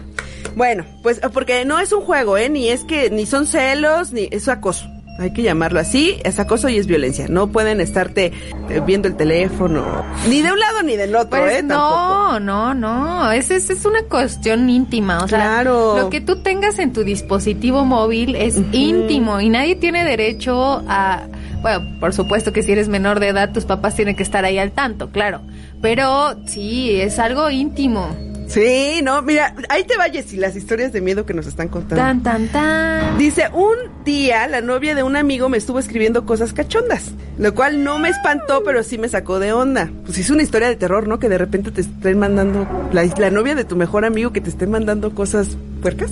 Bueno, 0.56 0.84
pues 1.02 1.20
porque 1.32 1.64
no 1.64 1.78
es 1.80 1.92
un 1.92 2.02
juego, 2.02 2.36
¿eh? 2.36 2.48
Ni 2.48 2.68
es 2.68 2.84
que, 2.84 3.10
ni 3.10 3.26
son 3.26 3.46
celos, 3.46 4.12
ni 4.12 4.28
es 4.30 4.48
acoso. 4.48 4.86
Hay 5.20 5.32
que 5.32 5.42
llamarlo 5.42 5.80
así, 5.80 6.16
es 6.24 6.38
acoso 6.38 6.68
y 6.68 6.78
es 6.78 6.86
violencia. 6.86 7.26
No 7.28 7.48
pueden 7.48 7.80
estarte 7.80 8.26
eh, 8.68 8.80
viendo 8.86 9.08
el 9.08 9.16
teléfono, 9.16 10.04
ni 10.28 10.42
de 10.42 10.52
un 10.52 10.60
lado 10.60 10.82
ni 10.84 10.94
del 10.94 11.16
otro, 11.16 11.40
Pues 11.40 11.54
¿eh? 11.54 11.64
Tampoco. 11.66 12.38
no, 12.38 12.38
no, 12.38 12.74
no, 12.74 13.32
es, 13.32 13.50
es, 13.50 13.68
es 13.68 13.84
una 13.84 14.02
cuestión 14.04 14.70
íntima, 14.70 15.24
o 15.24 15.26
sea, 15.26 15.40
Claro. 15.40 15.98
lo 15.98 16.08
que 16.10 16.20
tú 16.20 16.36
tengas 16.42 16.78
en 16.78 16.92
tu 16.92 17.02
dispositivo 17.02 17.84
móvil 17.84 18.36
es 18.36 18.58
íntimo 18.70 19.40
y 19.40 19.48
nadie 19.48 19.74
tiene 19.74 20.04
derecho 20.04 20.84
a, 20.86 21.24
bueno, 21.62 21.98
por 21.98 22.12
supuesto 22.14 22.52
que 22.52 22.62
si 22.62 22.70
eres 22.70 22.86
menor 22.88 23.18
de 23.18 23.26
edad, 23.28 23.50
tus 23.52 23.64
papás 23.64 23.96
tienen 23.96 24.14
que 24.14 24.22
estar 24.22 24.44
ahí 24.44 24.58
al 24.60 24.70
tanto, 24.70 25.10
claro, 25.10 25.40
pero 25.82 26.36
sí, 26.46 26.92
es 27.00 27.18
algo 27.18 27.50
íntimo. 27.50 28.16
Sí, 28.48 29.00
no, 29.02 29.20
mira, 29.22 29.54
ahí 29.68 29.84
te 29.84 29.96
vayas 29.96 30.32
y 30.32 30.36
las 30.36 30.56
historias 30.56 30.92
de 30.92 31.00
miedo 31.00 31.26
que 31.26 31.34
nos 31.34 31.46
están 31.46 31.68
contando. 31.68 31.96
Tan, 31.96 32.22
tan, 32.22 32.48
tan. 32.48 33.18
Dice, 33.18 33.48
un 33.52 33.76
día 34.04 34.48
la 34.48 34.62
novia 34.62 34.94
de 34.94 35.02
un 35.02 35.16
amigo 35.16 35.48
me 35.48 35.58
estuvo 35.58 35.78
escribiendo 35.78 36.24
cosas 36.24 36.54
cachondas, 36.54 37.12
lo 37.36 37.54
cual 37.54 37.84
no 37.84 37.98
me 37.98 38.08
espantó, 38.08 38.64
pero 38.64 38.82
sí 38.82 38.96
me 38.96 39.08
sacó 39.08 39.38
de 39.38 39.52
onda. 39.52 39.90
Pues 40.04 40.18
es 40.18 40.30
una 40.30 40.42
historia 40.42 40.68
de 40.68 40.76
terror, 40.76 41.06
¿no? 41.06 41.18
Que 41.18 41.28
de 41.28 41.38
repente 41.38 41.70
te 41.70 41.82
estén 41.82 42.18
mandando, 42.18 42.66
la, 42.92 43.04
la 43.04 43.30
novia 43.30 43.54
de 43.54 43.64
tu 43.64 43.76
mejor 43.76 44.04
amigo 44.04 44.32
que 44.32 44.40
te 44.40 44.48
esté 44.48 44.66
mandando 44.66 45.14
cosas 45.14 45.56
puercas. 45.82 46.10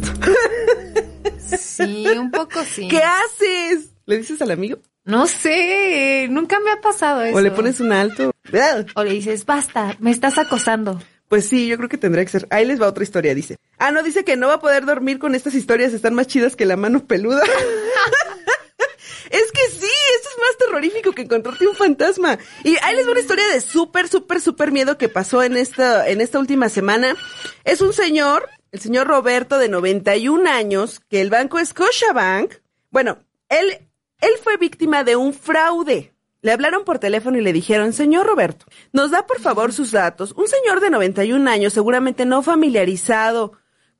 Sí, 1.58 2.06
un 2.18 2.30
poco 2.30 2.60
sí. 2.64 2.88
¿Qué 2.88 3.00
haces? 3.02 3.90
¿Le 4.04 4.18
dices 4.18 4.42
al 4.42 4.50
amigo? 4.50 4.78
No 5.04 5.26
sé, 5.26 6.26
nunca 6.30 6.58
me 6.60 6.72
ha 6.72 6.80
pasado 6.80 7.22
eso. 7.22 7.36
¿O 7.36 7.40
le 7.40 7.52
pones 7.52 7.78
un 7.80 7.92
alto? 7.92 8.32
O 8.94 9.04
le 9.04 9.12
dices, 9.12 9.46
basta, 9.46 9.96
me 10.00 10.10
estás 10.10 10.36
acosando. 10.38 11.00
Pues 11.28 11.48
sí, 11.48 11.66
yo 11.66 11.76
creo 11.76 11.88
que 11.88 11.98
tendría 11.98 12.24
que 12.24 12.30
ser. 12.30 12.46
Ahí 12.50 12.64
les 12.64 12.80
va 12.80 12.86
otra 12.86 13.02
historia, 13.02 13.34
dice. 13.34 13.56
Ah, 13.78 13.90
no, 13.90 14.02
dice 14.02 14.24
que 14.24 14.36
no 14.36 14.46
va 14.48 14.54
a 14.54 14.60
poder 14.60 14.84
dormir 14.84 15.18
con 15.18 15.34
estas 15.34 15.54
historias, 15.54 15.92
están 15.92 16.14
más 16.14 16.28
chidas 16.28 16.54
que 16.54 16.66
la 16.66 16.76
mano 16.76 17.04
peluda. 17.06 17.42
es 19.30 19.52
que 19.52 19.70
sí, 19.70 19.90
esto 20.16 20.28
es 20.30 20.38
más 20.38 20.56
terrorífico 20.58 21.12
que 21.12 21.22
encontrarte 21.22 21.66
un 21.66 21.74
fantasma. 21.74 22.38
Y 22.62 22.76
ahí 22.82 22.94
les 22.94 23.06
va 23.06 23.12
una 23.12 23.20
historia 23.20 23.46
de 23.48 23.60
súper, 23.60 24.08
súper, 24.08 24.40
súper 24.40 24.70
miedo 24.70 24.98
que 24.98 25.08
pasó 25.08 25.42
en 25.42 25.56
esta, 25.56 26.08
en 26.08 26.20
esta 26.20 26.38
última 26.38 26.68
semana. 26.68 27.16
Es 27.64 27.80
un 27.80 27.92
señor, 27.92 28.48
el 28.70 28.80
señor 28.80 29.08
Roberto, 29.08 29.58
de 29.58 29.68
91 29.68 30.48
años, 30.48 31.00
que 31.08 31.20
el 31.20 31.30
banco 31.30 31.64
Scotiabank, 31.64 32.54
bueno, 32.90 33.18
él, 33.48 33.88
él 34.20 34.32
fue 34.42 34.58
víctima 34.58 35.02
de 35.02 35.16
un 35.16 35.34
fraude. 35.34 36.15
Le 36.46 36.52
hablaron 36.52 36.84
por 36.84 37.00
teléfono 37.00 37.38
y 37.38 37.40
le 37.40 37.52
dijeron, 37.52 37.92
señor 37.92 38.24
Roberto, 38.24 38.66
nos 38.92 39.10
da 39.10 39.26
por 39.26 39.40
favor 39.40 39.72
sus 39.72 39.90
datos. 39.90 40.30
Un 40.36 40.46
señor 40.46 40.78
de 40.78 40.90
91 40.90 41.50
años, 41.50 41.72
seguramente 41.72 42.24
no 42.24 42.40
familiarizado 42.40 43.54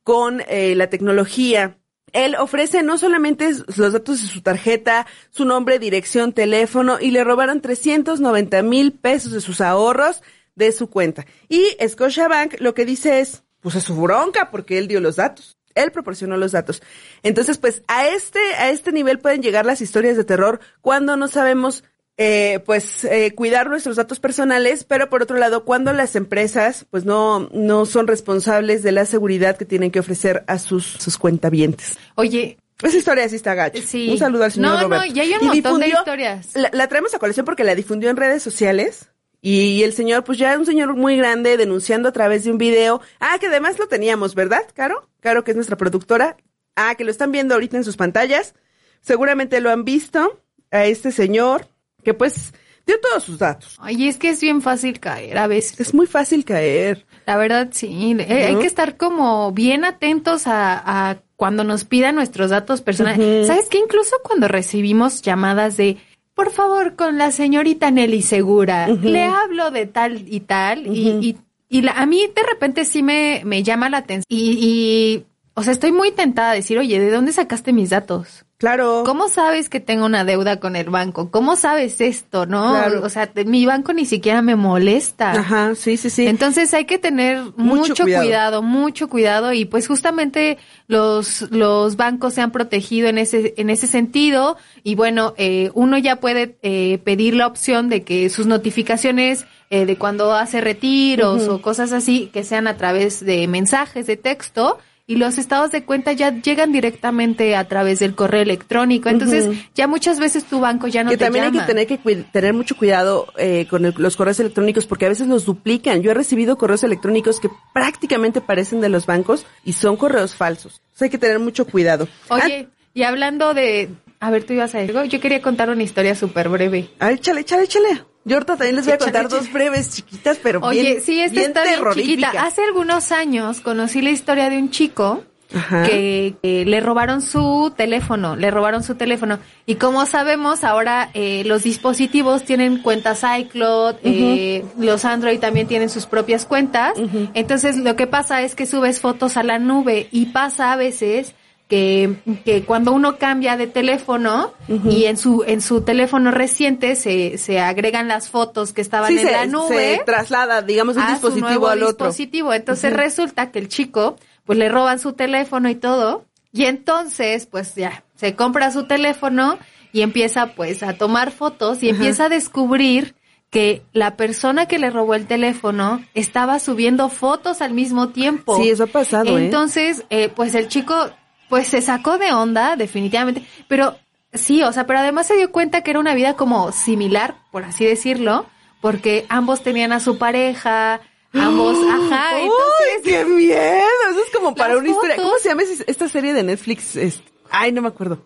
con 0.04 0.40
eh, 0.46 0.76
la 0.76 0.88
tecnología. 0.88 1.76
Él 2.12 2.36
ofrece 2.36 2.84
no 2.84 2.98
solamente 2.98 3.50
los 3.76 3.92
datos 3.92 4.22
de 4.22 4.28
su 4.28 4.42
tarjeta, 4.42 5.08
su 5.30 5.44
nombre, 5.44 5.80
dirección, 5.80 6.32
teléfono 6.32 6.98
y 7.00 7.10
le 7.10 7.24
robaron 7.24 7.60
390 7.60 8.62
mil 8.62 8.92
pesos 8.92 9.32
de 9.32 9.40
sus 9.40 9.60
ahorros 9.60 10.22
de 10.54 10.70
su 10.70 10.88
cuenta. 10.88 11.26
Y 11.48 11.76
Scotiabank 11.84 12.60
lo 12.60 12.74
que 12.74 12.86
dice 12.86 13.18
es, 13.18 13.42
pues 13.58 13.74
es 13.74 13.82
su 13.82 13.96
bronca 14.00 14.52
porque 14.52 14.78
él 14.78 14.86
dio 14.86 15.00
los 15.00 15.16
datos. 15.16 15.58
Él 15.74 15.90
proporcionó 15.90 16.36
los 16.36 16.52
datos. 16.52 16.80
Entonces, 17.24 17.58
pues 17.58 17.82
a 17.88 18.06
este, 18.06 18.38
a 18.54 18.70
este 18.70 18.92
nivel 18.92 19.18
pueden 19.18 19.42
llegar 19.42 19.66
las 19.66 19.80
historias 19.80 20.16
de 20.16 20.22
terror 20.22 20.60
cuando 20.80 21.16
no 21.16 21.26
sabemos 21.26 21.82
eh, 22.18 22.60
pues 22.64 23.04
eh, 23.04 23.34
cuidar 23.34 23.68
nuestros 23.68 23.96
datos 23.96 24.20
personales, 24.20 24.84
pero 24.84 25.10
por 25.10 25.22
otro 25.22 25.36
lado, 25.36 25.64
cuando 25.64 25.92
las 25.92 26.16
empresas 26.16 26.86
pues 26.90 27.04
no, 27.04 27.48
no 27.52 27.84
son 27.86 28.06
responsables 28.06 28.82
de 28.82 28.92
la 28.92 29.04
seguridad 29.04 29.56
que 29.56 29.64
tienen 29.66 29.90
que 29.90 30.00
ofrecer 30.00 30.44
a 30.46 30.58
sus, 30.58 30.84
sus 30.86 31.18
cuentavientes. 31.18 31.98
Oye, 32.14 32.56
Esa 32.82 32.96
historia 32.96 33.28
sí 33.28 33.36
está 33.36 33.54
gacha. 33.54 33.80
Sí. 33.86 34.08
Un 34.10 34.18
saludo 34.18 34.44
al 34.44 34.52
señor 34.52 34.70
No, 34.72 34.76
no, 34.80 34.84
Roberto. 34.84 35.14
y 35.14 35.20
hay 35.20 35.32
un 35.34 35.46
montón 35.46 35.80
de 35.80 35.88
historias. 35.88 36.54
La, 36.54 36.70
la 36.72 36.86
traemos 36.88 37.14
a 37.14 37.18
colección 37.18 37.44
porque 37.44 37.64
la 37.64 37.74
difundió 37.74 38.08
en 38.10 38.16
redes 38.16 38.42
sociales. 38.42 39.10
Y 39.42 39.82
el 39.84 39.92
señor, 39.92 40.24
pues 40.24 40.38
ya 40.38 40.52
es 40.54 40.58
un 40.58 40.66
señor 40.66 40.94
muy 40.96 41.16
grande 41.16 41.56
denunciando 41.56 42.08
a 42.08 42.12
través 42.12 42.44
de 42.44 42.50
un 42.50 42.58
video. 42.58 43.00
Ah, 43.20 43.36
que 43.38 43.46
además 43.46 43.78
lo 43.78 43.86
teníamos, 43.86 44.34
¿verdad, 44.34 44.62
Caro? 44.74 45.08
Caro, 45.20 45.44
que 45.44 45.52
es 45.52 45.56
nuestra 45.56 45.76
productora. 45.76 46.36
Ah, 46.74 46.94
que 46.96 47.04
lo 47.04 47.10
están 47.10 47.30
viendo 47.30 47.54
ahorita 47.54 47.76
en 47.76 47.84
sus 47.84 47.96
pantallas. 47.96 48.54
Seguramente 49.02 49.60
lo 49.60 49.70
han 49.70 49.84
visto 49.84 50.42
a 50.72 50.86
este 50.86 51.12
señor 51.12 51.68
que 52.06 52.14
pues 52.14 52.54
dio 52.86 52.94
todos 53.00 53.24
sus 53.24 53.38
datos. 53.40 53.76
Ay, 53.80 54.06
es 54.06 54.16
que 54.16 54.28
es 54.30 54.40
bien 54.40 54.62
fácil 54.62 55.00
caer 55.00 55.36
a 55.38 55.48
veces. 55.48 55.80
Es 55.80 55.92
muy 55.92 56.06
fácil 56.06 56.44
caer. 56.44 57.04
La 57.26 57.36
verdad, 57.36 57.68
sí. 57.72 58.16
Eh, 58.20 58.44
Hay 58.46 58.56
que 58.60 58.66
estar 58.68 58.96
como 58.96 59.50
bien 59.50 59.84
atentos 59.84 60.46
a, 60.46 61.10
a 61.10 61.16
cuando 61.34 61.64
nos 61.64 61.84
pidan 61.84 62.14
nuestros 62.14 62.50
datos 62.50 62.82
personales. 62.82 63.48
¿Sabes 63.48 63.68
qué? 63.68 63.78
Incluso 63.78 64.14
cuando 64.22 64.46
recibimos 64.46 65.20
llamadas 65.22 65.76
de, 65.76 65.96
por 66.34 66.52
favor, 66.52 66.94
con 66.94 67.18
la 67.18 67.32
señorita 67.32 67.90
Nelly 67.90 68.22
Segura, 68.22 68.86
le 68.86 69.24
hablo 69.24 69.72
de 69.72 69.86
tal 69.86 70.24
y 70.32 70.38
tal, 70.40 70.86
y, 70.86 71.08
y, 71.20 71.36
y 71.68 71.82
la- 71.82 71.92
a 71.92 72.06
mí 72.06 72.22
de 72.36 72.42
repente 72.44 72.84
sí 72.84 73.02
me, 73.02 73.42
me 73.44 73.64
llama 73.64 73.90
la 73.90 73.98
atención. 73.98 74.26
Y, 74.28 74.58
y, 74.60 75.24
o 75.58 75.62
sea, 75.62 75.72
estoy 75.72 75.90
muy 75.90 76.12
tentada 76.12 76.50
a 76.50 76.54
decir, 76.54 76.78
oye, 76.78 77.00
¿de 77.00 77.10
dónde 77.10 77.32
sacaste 77.32 77.72
mis 77.72 77.88
datos? 77.88 78.44
Claro. 78.58 79.04
¿Cómo 79.06 79.30
sabes 79.30 79.70
que 79.70 79.80
tengo 79.80 80.04
una 80.04 80.22
deuda 80.22 80.60
con 80.60 80.76
el 80.76 80.90
banco? 80.90 81.30
¿Cómo 81.30 81.56
sabes 81.56 82.02
esto, 82.02 82.44
no? 82.44 82.72
Claro. 82.72 83.02
O 83.02 83.08
sea, 83.08 83.30
mi 83.46 83.64
banco 83.64 83.94
ni 83.94 84.04
siquiera 84.04 84.42
me 84.42 84.54
molesta. 84.54 85.32
Ajá, 85.32 85.74
sí, 85.74 85.96
sí, 85.96 86.10
sí. 86.10 86.26
Entonces 86.26 86.74
hay 86.74 86.84
que 86.84 86.98
tener 86.98 87.38
mucho, 87.56 88.04
cuidado. 88.04 88.22
cuidado. 88.22 88.62
mucho 88.62 89.08
cuidado 89.08 89.54
y 89.54 89.64
pues 89.64 89.88
justamente 89.88 90.58
los 90.88 91.50
los 91.50 91.96
bancos 91.96 92.34
se 92.34 92.42
han 92.42 92.50
protegido 92.50 93.08
en 93.08 93.16
ese 93.16 93.54
en 93.56 93.70
ese 93.70 93.86
sentido 93.86 94.58
y 94.82 94.94
bueno 94.94 95.32
eh, 95.38 95.70
uno 95.72 95.96
ya 95.96 96.16
puede 96.16 96.58
eh, 96.62 96.98
pedir 97.04 97.34
la 97.34 97.46
opción 97.46 97.88
de 97.88 98.04
que 98.04 98.28
sus 98.28 98.46
notificaciones 98.46 99.46
eh, 99.70 99.86
de 99.86 99.96
cuando 99.96 100.34
hace 100.34 100.60
retiros 100.60 101.48
o 101.48 101.60
cosas 101.60 101.92
así 101.92 102.30
que 102.32 102.44
sean 102.44 102.66
a 102.68 102.76
través 102.76 103.24
de 103.24 103.46
mensajes 103.48 104.06
de 104.06 104.16
texto 104.16 104.78
y 105.08 105.16
los 105.16 105.38
estados 105.38 105.70
de 105.70 105.84
cuenta 105.84 106.12
ya 106.12 106.30
llegan 106.42 106.72
directamente 106.72 107.54
a 107.54 107.68
través 107.68 108.00
del 108.00 108.14
correo 108.16 108.42
electrónico. 108.42 109.08
Entonces, 109.08 109.48
ya 109.74 109.86
muchas 109.86 110.18
veces 110.18 110.44
tu 110.44 110.58
banco 110.58 110.88
ya 110.88 111.04
no 111.04 111.10
que 111.10 111.16
te 111.16 111.24
también 111.24 111.44
hay 111.44 111.50
llama. 111.52 111.64
que 111.66 111.72
tener 111.72 111.86
que 111.86 112.24
tener 112.32 112.54
mucho 112.54 112.76
cuidado 112.76 113.26
eh, 113.38 113.66
con 113.70 113.84
el- 113.84 113.94
los 113.98 114.16
correos 114.16 114.40
electrónicos 114.40 114.84
porque 114.86 115.06
a 115.06 115.08
veces 115.08 115.28
los 115.28 115.44
duplican. 115.44 116.02
Yo 116.02 116.10
he 116.10 116.14
recibido 116.14 116.58
correos 116.58 116.82
electrónicos 116.82 117.38
que 117.38 117.48
prácticamente 117.72 118.40
parecen 118.40 118.80
de 118.80 118.88
los 118.88 119.06
bancos 119.06 119.46
y 119.64 119.74
son 119.74 119.96
correos 119.96 120.34
falsos. 120.34 120.80
Entonces 120.86 121.02
hay 121.02 121.10
que 121.10 121.18
tener 121.18 121.38
mucho 121.38 121.66
cuidado. 121.66 122.08
Oye, 122.28 122.68
y 122.92 123.02
hablando 123.04 123.54
de... 123.54 123.90
A 124.18 124.30
ver, 124.30 124.44
tú 124.44 124.54
ibas 124.54 124.74
a 124.74 124.78
decir 124.78 124.96
algo. 124.96 125.08
Yo 125.08 125.20
quería 125.20 125.40
contar 125.42 125.70
una 125.70 125.82
historia 125.82 126.14
súper 126.14 126.48
breve. 126.48 126.88
Ah, 126.98 127.12
échale, 127.12 127.42
échale, 127.42 127.64
échale. 127.64 128.02
Yo 128.26 128.34
ahorita 128.34 128.56
también 128.56 128.74
les 128.74 128.84
voy 128.84 128.94
a 128.94 128.98
contar 128.98 129.28
dos 129.28 129.52
breves 129.52 129.94
chiquitas, 129.94 130.38
pero 130.42 130.58
Oye, 130.60 130.82
bien, 130.82 131.00
sí, 131.00 131.20
esta 131.20 131.32
bien 131.32 131.46
está 131.50 131.62
bien 131.62 131.80
chiquita. 131.94 132.30
Hace 132.44 132.64
algunos 132.64 133.12
años 133.12 133.60
conocí 133.60 134.02
la 134.02 134.10
historia 134.10 134.50
de 134.50 134.58
un 134.58 134.70
chico 134.70 135.22
Ajá. 135.54 135.84
que, 135.84 136.34
que 136.42 136.64
le 136.64 136.80
robaron 136.80 137.22
su 137.22 137.72
teléfono, 137.76 138.34
le 138.34 138.50
robaron 138.50 138.82
su 138.82 138.96
teléfono. 138.96 139.38
Y 139.64 139.76
como 139.76 140.04
sabemos, 140.06 140.64
ahora 140.64 141.08
eh, 141.14 141.44
los 141.46 141.62
dispositivos 141.62 142.42
tienen 142.42 142.82
cuentas 142.82 143.22
iCloud, 143.38 143.94
eh, 144.02 144.64
los 144.76 145.04
Android 145.04 145.38
también 145.38 145.68
tienen 145.68 145.88
sus 145.88 146.06
propias 146.06 146.46
cuentas. 146.46 146.94
Entonces, 147.32 147.76
lo 147.76 147.94
que 147.94 148.08
pasa 148.08 148.42
es 148.42 148.56
que 148.56 148.66
subes 148.66 149.00
fotos 149.00 149.36
a 149.36 149.44
la 149.44 149.60
nube 149.60 150.08
y 150.10 150.26
pasa 150.26 150.72
a 150.72 150.76
veces 150.76 151.32
que, 151.68 152.16
que 152.44 152.62
cuando 152.64 152.92
uno 152.92 153.18
cambia 153.18 153.56
de 153.56 153.66
teléfono 153.66 154.52
y 154.68 155.06
en 155.06 155.16
su 155.16 155.42
en 155.46 155.60
su 155.60 155.80
teléfono 155.80 156.30
reciente 156.30 156.94
se, 156.94 157.38
se 157.38 157.58
agregan 157.58 158.06
las 158.06 158.28
fotos 158.30 158.72
que 158.72 158.80
estaban 158.82 159.08
Sí, 159.08 159.18
en 159.18 159.26
se, 159.26 159.32
la 159.32 159.46
nube 159.46 159.96
se 159.98 160.04
traslada, 160.04 160.62
digamos, 160.62 160.96
un 160.96 161.02
a 161.02 161.06
su 161.06 161.12
dispositivo 161.14 161.48
nuevo 161.48 161.68
al 161.68 161.82
otro. 161.82 162.06
dispositivo. 162.06 162.52
Entonces 162.52 162.92
resulta 162.92 163.50
que 163.50 163.58
el 163.58 163.68
chico, 163.68 164.16
pues 164.44 164.58
le 164.58 164.68
roban 164.68 165.00
su 165.00 165.14
teléfono 165.14 165.68
y 165.68 165.74
todo, 165.74 166.24
y 166.52 166.66
entonces, 166.66 167.46
pues 167.46 167.74
ya, 167.74 168.04
se 168.14 168.36
compra 168.36 168.70
su 168.70 168.84
teléfono 168.84 169.58
y 169.92 170.02
empieza 170.02 170.54
pues 170.54 170.82
a 170.84 170.92
tomar 170.96 171.32
fotos 171.32 171.82
y 171.82 171.88
Ajá. 171.90 171.96
empieza 171.96 172.24
a 172.26 172.28
descubrir 172.28 173.14
que 173.50 173.82
la 173.92 174.16
persona 174.16 174.66
que 174.66 174.78
le 174.78 174.90
robó 174.90 175.14
el 175.14 175.26
teléfono 175.26 176.04
estaba 176.14 176.58
subiendo 176.60 177.08
fotos 177.08 177.60
al 177.60 177.74
mismo 177.74 178.08
tiempo. 178.10 178.56
Sí, 178.56 178.70
eso 178.70 178.84
ha 178.84 178.86
pasado, 178.88 179.36
¿eh? 179.38 179.44
Entonces, 179.46 180.04
eh, 180.10 180.28
pues 180.34 180.54
el 180.54 180.68
chico, 180.68 181.10
pues 181.48 181.68
se 181.68 181.80
sacó 181.82 182.18
de 182.18 182.32
onda, 182.32 182.76
definitivamente, 182.76 183.42
pero 183.68 183.96
sí, 184.32 184.62
o 184.62 184.72
sea, 184.72 184.86
pero 184.86 184.98
además 185.00 185.26
se 185.26 185.36
dio 185.36 185.50
cuenta 185.52 185.82
que 185.82 185.90
era 185.90 186.00
una 186.00 186.14
vida 186.14 186.34
como 186.34 186.72
similar, 186.72 187.36
por 187.52 187.64
así 187.64 187.84
decirlo, 187.84 188.46
porque 188.80 189.26
ambos 189.28 189.62
tenían 189.62 189.92
a 189.92 190.00
su 190.00 190.18
pareja, 190.18 191.00
ambos, 191.32 191.76
ajá, 191.90 192.30
¡Uy, 192.36 192.42
entonces... 192.42 193.02
qué 193.04 193.24
miedo! 193.24 194.10
Eso 194.10 194.20
es 194.24 194.30
como 194.34 194.54
para 194.54 194.76
una 194.76 194.88
historia. 194.88 195.16
¿Cómo 195.16 195.32
se 195.40 195.48
llama 195.48 195.62
esta 195.86 196.08
serie 196.08 196.34
de 196.34 196.42
Netflix? 196.42 196.96
Es- 196.96 197.22
Ay, 197.50 197.72
no 197.72 197.82
me 197.82 197.88
acuerdo. 197.88 198.22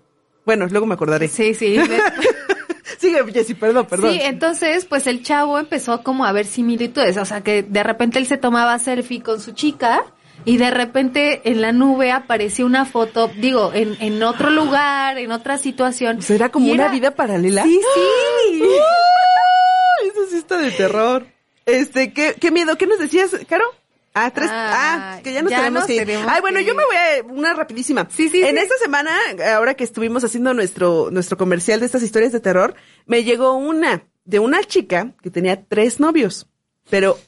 Bueno, 0.46 0.66
luego 0.66 0.86
me 0.86 0.94
acordaré. 0.94 1.28
Sí, 1.28 1.54
sí. 1.54 1.76
Sigue, 2.98 3.24
Jessy, 3.32 3.54
perdón, 3.54 3.86
perdón. 3.86 4.12
Sí, 4.12 4.20
entonces, 4.22 4.84
pues 4.84 5.06
el 5.06 5.22
chavo 5.22 5.58
empezó 5.58 6.02
como 6.02 6.24
a 6.26 6.32
ver 6.32 6.44
similitudes, 6.46 7.16
o 7.16 7.24
sea, 7.24 7.40
que 7.42 7.62
de 7.62 7.82
repente 7.82 8.18
él 8.18 8.26
se 8.26 8.36
tomaba 8.36 8.78
selfie 8.78 9.22
con 9.22 9.40
su 9.40 9.52
chica 9.52 10.04
y 10.44 10.56
de 10.56 10.70
repente 10.70 11.42
en 11.44 11.60
la 11.60 11.72
nube 11.72 12.12
apareció 12.12 12.66
una 12.66 12.84
foto, 12.84 13.30
digo, 13.36 13.72
en, 13.74 13.96
en 14.00 14.22
otro 14.22 14.50
lugar, 14.50 15.18
en 15.18 15.32
otra 15.32 15.58
situación. 15.58 16.22
¿Será 16.22 16.50
como 16.50 16.66
Y 16.66 16.72
una 16.72 16.84
era- 16.84 16.92
vida 16.92 17.10
paralela? 17.12 17.62
Sí, 17.64 17.80
sí. 17.94 18.62
¡Ah! 18.80 20.04
Eso 20.06 20.20
sí 20.30 20.36
está 20.38 20.58
de 20.58 20.70
terror. 20.70 21.26
Este, 21.66 22.12
¿qué, 22.12 22.34
qué 22.40 22.50
miedo? 22.50 22.76
¿Qué 22.78 22.86
nos 22.86 22.98
decías, 22.98 23.30
Caro? 23.48 23.64
Ah, 24.14 24.30
tres. 24.32 24.48
Ah, 24.50 25.16
Ah, 25.18 25.20
que 25.22 25.32
ya 25.32 25.42
nos 25.42 25.50
ya 25.52 25.58
tenemos 25.58 25.80
nos 25.80 25.86
que 25.86 25.94
ir. 25.94 26.06
tenemos 26.06 26.26
Ay, 26.32 26.40
bueno, 26.40 26.58
yo 26.60 26.74
me 26.74 26.84
voy 26.84 26.96
a 26.96 27.22
una 27.32 27.54
rapidísima. 27.54 28.08
Sí, 28.10 28.28
sí, 28.28 28.42
En 28.42 28.56
sí. 28.56 28.62
esta 28.62 28.76
semana, 28.78 29.12
ahora 29.54 29.74
que 29.74 29.84
estuvimos 29.84 30.24
haciendo 30.24 30.52
nuestro, 30.52 31.10
nuestro 31.12 31.36
comercial 31.36 31.78
de 31.80 31.86
estas 31.86 32.02
historias 32.02 32.32
de 32.32 32.40
terror, 32.40 32.74
me 33.06 33.22
llegó 33.22 33.54
una 33.54 34.02
de 34.24 34.38
una 34.40 34.64
chica 34.64 35.12
que 35.22 35.30
tenía 35.30 35.64
tres 35.64 36.00
novios, 36.00 36.48
pero 36.88 37.18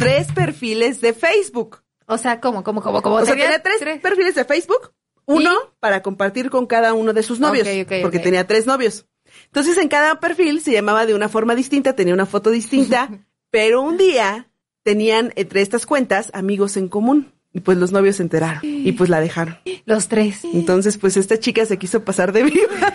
tres 0.00 0.32
perfiles 0.32 1.00
de 1.00 1.12
Facebook. 1.12 1.81
O 2.06 2.18
sea, 2.18 2.40
¿cómo, 2.40 2.62
cómo, 2.64 2.82
cómo, 2.82 3.02
cómo? 3.02 3.16
O 3.16 3.24
sea, 3.24 3.34
Tenía 3.34 3.62
tres, 3.62 4.00
perfiles 4.00 4.34
de 4.34 4.44
Facebook, 4.44 4.92
uno 5.24 5.50
para 5.80 6.02
compartir 6.02 6.50
con 6.50 6.66
cada 6.66 6.94
uno 6.94 7.12
de 7.12 7.22
sus 7.22 7.40
novios, 7.40 7.66
Ok, 7.66 7.86
ok, 7.86 8.02
porque 8.02 8.18
tenía 8.18 8.46
tres 8.46 8.66
novios. 8.66 9.06
Entonces, 9.46 9.78
en 9.78 9.88
cada 9.88 10.20
perfil 10.20 10.60
se 10.60 10.72
llamaba 10.72 11.06
de 11.06 11.14
una 11.14 11.28
forma 11.28 11.54
distinta, 11.54 11.94
tenía 11.94 12.14
una 12.14 12.26
foto 12.26 12.50
distinta, 12.50 13.08
pero 13.50 13.82
un 13.82 13.96
día 13.96 14.50
tenían 14.82 15.32
entre 15.36 15.62
estas 15.62 15.86
cuentas 15.86 16.30
amigos 16.34 16.76
en 16.76 16.88
común. 16.88 17.32
Y 17.54 17.60
pues 17.60 17.76
los 17.76 17.92
novios 17.92 18.16
se 18.16 18.22
enteraron 18.22 18.60
y 18.64 18.92
pues 18.92 19.10
la 19.10 19.20
dejaron. 19.20 19.58
Los 19.84 20.08
tres. 20.08 20.42
Entonces, 20.42 20.96
pues 20.96 21.18
esta 21.18 21.38
chica 21.38 21.66
se 21.66 21.76
quiso 21.76 22.02
pasar 22.02 22.32
de 22.32 22.44
viva. 22.44 22.94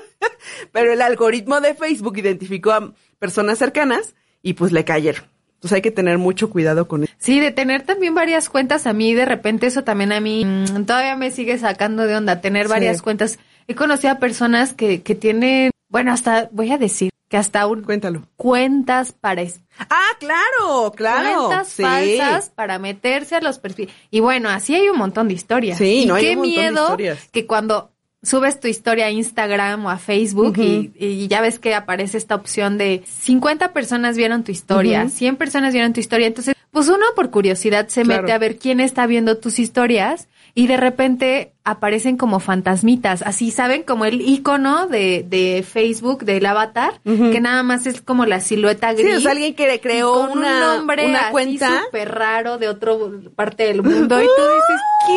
Pero 0.72 0.94
el 0.94 1.02
algoritmo 1.02 1.60
de 1.60 1.74
Facebook 1.74 2.16
identificó 2.16 2.72
a 2.72 2.94
personas 3.18 3.58
cercanas 3.58 4.14
y 4.42 4.54
pues 4.54 4.72
le 4.72 4.84
cayeron. 4.84 5.24
Entonces 5.58 5.76
hay 5.76 5.82
que 5.82 5.90
tener 5.90 6.18
mucho 6.18 6.50
cuidado 6.50 6.86
con 6.86 7.02
eso. 7.04 7.12
Sí, 7.18 7.40
de 7.40 7.50
tener 7.50 7.82
también 7.82 8.14
varias 8.14 8.48
cuentas 8.48 8.86
a 8.86 8.92
mí, 8.92 9.12
de 9.14 9.24
repente 9.24 9.66
eso 9.66 9.82
también 9.82 10.12
a 10.12 10.20
mí 10.20 10.44
mm, 10.44 10.84
todavía 10.84 11.16
me 11.16 11.32
sigue 11.32 11.58
sacando 11.58 12.04
de 12.04 12.14
onda, 12.16 12.40
tener 12.40 12.66
Sí. 12.66 12.70
varias 12.70 13.02
cuentas. 13.02 13.38
He 13.66 13.74
conocido 13.74 14.12
a 14.12 14.18
personas 14.20 14.72
que, 14.72 15.02
que 15.02 15.14
tienen, 15.16 15.72
bueno, 15.88 16.12
hasta, 16.12 16.48
voy 16.52 16.70
a 16.70 16.78
decir, 16.78 17.10
que 17.28 17.36
hasta 17.36 17.66
un, 17.66 17.82
Cuéntalo. 17.82 18.22
cuentas 18.36 19.12
para 19.12 19.42
Ah, 19.90 20.10
claro, 20.20 20.92
claro. 20.96 21.46
cuentas 21.48 21.68
Sí. 21.68 21.82
falsas 21.82 22.50
para 22.50 22.78
meterse 22.78 23.34
a 23.36 23.40
los 23.40 23.58
perfiles. 23.58 23.92
Y 24.10 24.20
bueno, 24.20 24.48
así 24.48 24.74
hay 24.74 24.88
un 24.88 24.96
montón 24.96 25.28
de 25.28 25.34
historias. 25.34 25.76
Sí, 25.78 26.02
y 26.04 26.06
no, 26.06 26.14
hay 26.14 26.24
qué 26.24 26.30
un 26.30 26.36
montón 26.38 26.54
de 26.54 26.60
miedo 26.62 26.82
historias. 26.84 27.28
que 27.32 27.46
cuando 27.46 27.90
subes 28.22 28.58
tu 28.60 28.66
historia 28.68 29.06
a 29.06 29.10
Instagram 29.10 29.86
o 29.86 29.90
a 29.90 29.98
Facebook 29.98 30.58
y, 30.58 30.90
y 30.98 31.28
ya 31.28 31.40
ves 31.40 31.58
que 31.58 31.74
aparece 31.74 32.18
esta 32.18 32.34
opción 32.34 32.76
de 32.78 33.02
50 33.20 33.72
personas 33.72 34.16
vieron 34.16 34.42
tu 34.44 34.50
historia, 34.52 35.02
Ujú. 35.04 35.10
100 35.10 35.36
personas 35.36 35.72
vieron 35.72 35.92
tu 35.92 36.00
historia. 36.00 36.26
Entonces, 36.26 36.54
pues 36.70 36.88
uno 36.88 37.04
por 37.16 37.30
curiosidad 37.30 37.88
se 37.88 38.02
Claro. 38.02 38.22
mete 38.22 38.32
a 38.32 38.38
ver 38.38 38.58
quién 38.58 38.80
está 38.80 39.06
viendo 39.06 39.38
tus 39.38 39.58
historias 39.58 40.28
y 40.54 40.66
de 40.66 40.76
repente 40.76 41.52
aparecen 41.64 42.16
como 42.16 42.40
fantasmitas, 42.40 43.22
así, 43.22 43.50
¿saben? 43.52 43.84
Como 43.84 44.04
el 44.04 44.20
icono 44.20 44.88
de, 44.88 45.24
de 45.28 45.62
Facebook, 45.62 46.24
del 46.24 46.44
avatar, 46.46 47.00
que 47.04 47.40
nada 47.40 47.62
más 47.62 47.86
es 47.86 48.00
como 48.02 48.26
la 48.26 48.40
silueta 48.40 48.94
Sí, 48.96 49.02
gris. 49.02 49.18
o 49.18 49.20
sea, 49.20 49.30
alguien 49.32 49.54
que 49.54 49.72
y 49.72 49.78
creó 49.78 50.12
con 50.28 50.38
una, 50.38 50.54
un 50.54 50.60
nombre 50.78 51.06
una 51.06 51.20
así 51.20 51.32
cuenta. 51.32 51.82
súper 51.84 52.12
raro 52.12 52.58
de 52.58 52.68
otra 52.68 52.92
parte 53.36 53.64
del 53.64 53.82
mundo 53.82 54.20
y 54.20 54.24
tú 54.26 54.42
dices, 54.42 54.80
¿qué? 55.06 55.14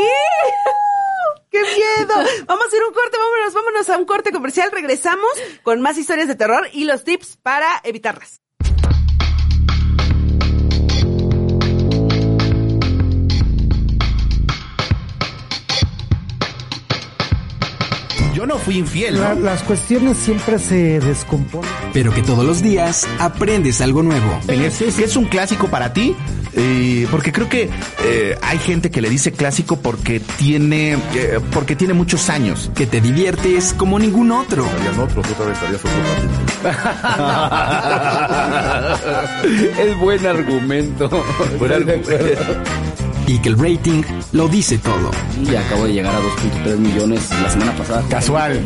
¡Qué 1.52 1.62
miedo! 1.62 2.14
Vamos 2.46 2.74
a 2.74 2.78
a 2.78 2.88
un 2.88 2.94
corte, 2.94 3.18
vámonos, 3.18 3.54
vámonos 3.54 3.90
a 3.90 3.98
un 3.98 4.06
corte 4.06 4.32
comercial. 4.32 4.72
Regresamos 4.72 5.30
con 5.64 5.82
más 5.82 5.98
historias 5.98 6.30
de 6.30 6.36
terror 6.36 6.68
y 6.72 6.86
los 6.86 7.04
tips 7.04 7.38
para 7.44 7.82
evitarlas. 7.84 8.41
Yo 18.34 18.46
no 18.46 18.58
fui 18.58 18.78
infiel, 18.78 19.20
La- 19.20 19.36
¿no? 19.36 19.42
las 19.42 19.62
cuestiones 19.64 20.18
siempre 20.18 20.58
se 20.60 21.00
descomponen. 21.00 21.70
Pero 21.94 22.14
que 22.14 22.22
todos 22.22 22.46
los 22.46 22.62
días 22.62 23.08
aprendes 23.20 23.82
algo 23.82 24.04
nuevo. 24.04 24.40
¿Es, 24.48 24.82
es 24.82 25.16
un 25.16 25.26
clásico 25.26 25.68
para 25.68 25.94
ti? 25.94 26.16
Eh, 26.54 27.08
porque 27.10 27.32
creo 27.32 27.48
que 27.48 27.70
eh, 28.04 28.38
hay 28.42 28.58
gente 28.60 28.92
que 28.92 29.02
le 29.02 29.10
dice 29.10 29.32
clásico 29.32 29.78
porque 29.78 30.20
tiene 30.20 30.98
eh, 31.16 31.40
porque 31.54 31.76
tiene 31.78 31.94
muchos 31.94 32.30
años. 32.30 32.70
Que 32.76 32.86
te 32.86 33.00
diviertes 33.00 33.74
como 33.78 33.98
ningún 34.00 34.32
otro. 34.32 34.66
Es 39.80 39.98
buen 39.98 40.26
argumento. 40.26 41.10
Buen 41.60 41.72
argumento. 41.72 42.12
Y 43.32 43.40
que 43.40 43.48
el 43.48 43.58
rating 43.58 44.04
lo 44.34 44.50
dice 44.50 44.78
todo. 44.78 45.10
Y 45.50 45.56
acabo 45.56 45.86
de 45.86 45.94
llegar 45.94 46.14
a 46.14 46.20
2.3 46.20 46.78
millones 46.78 47.30
la 47.42 47.50
semana 47.50 47.74
pasada. 47.78 48.04
Casual. 48.10 48.60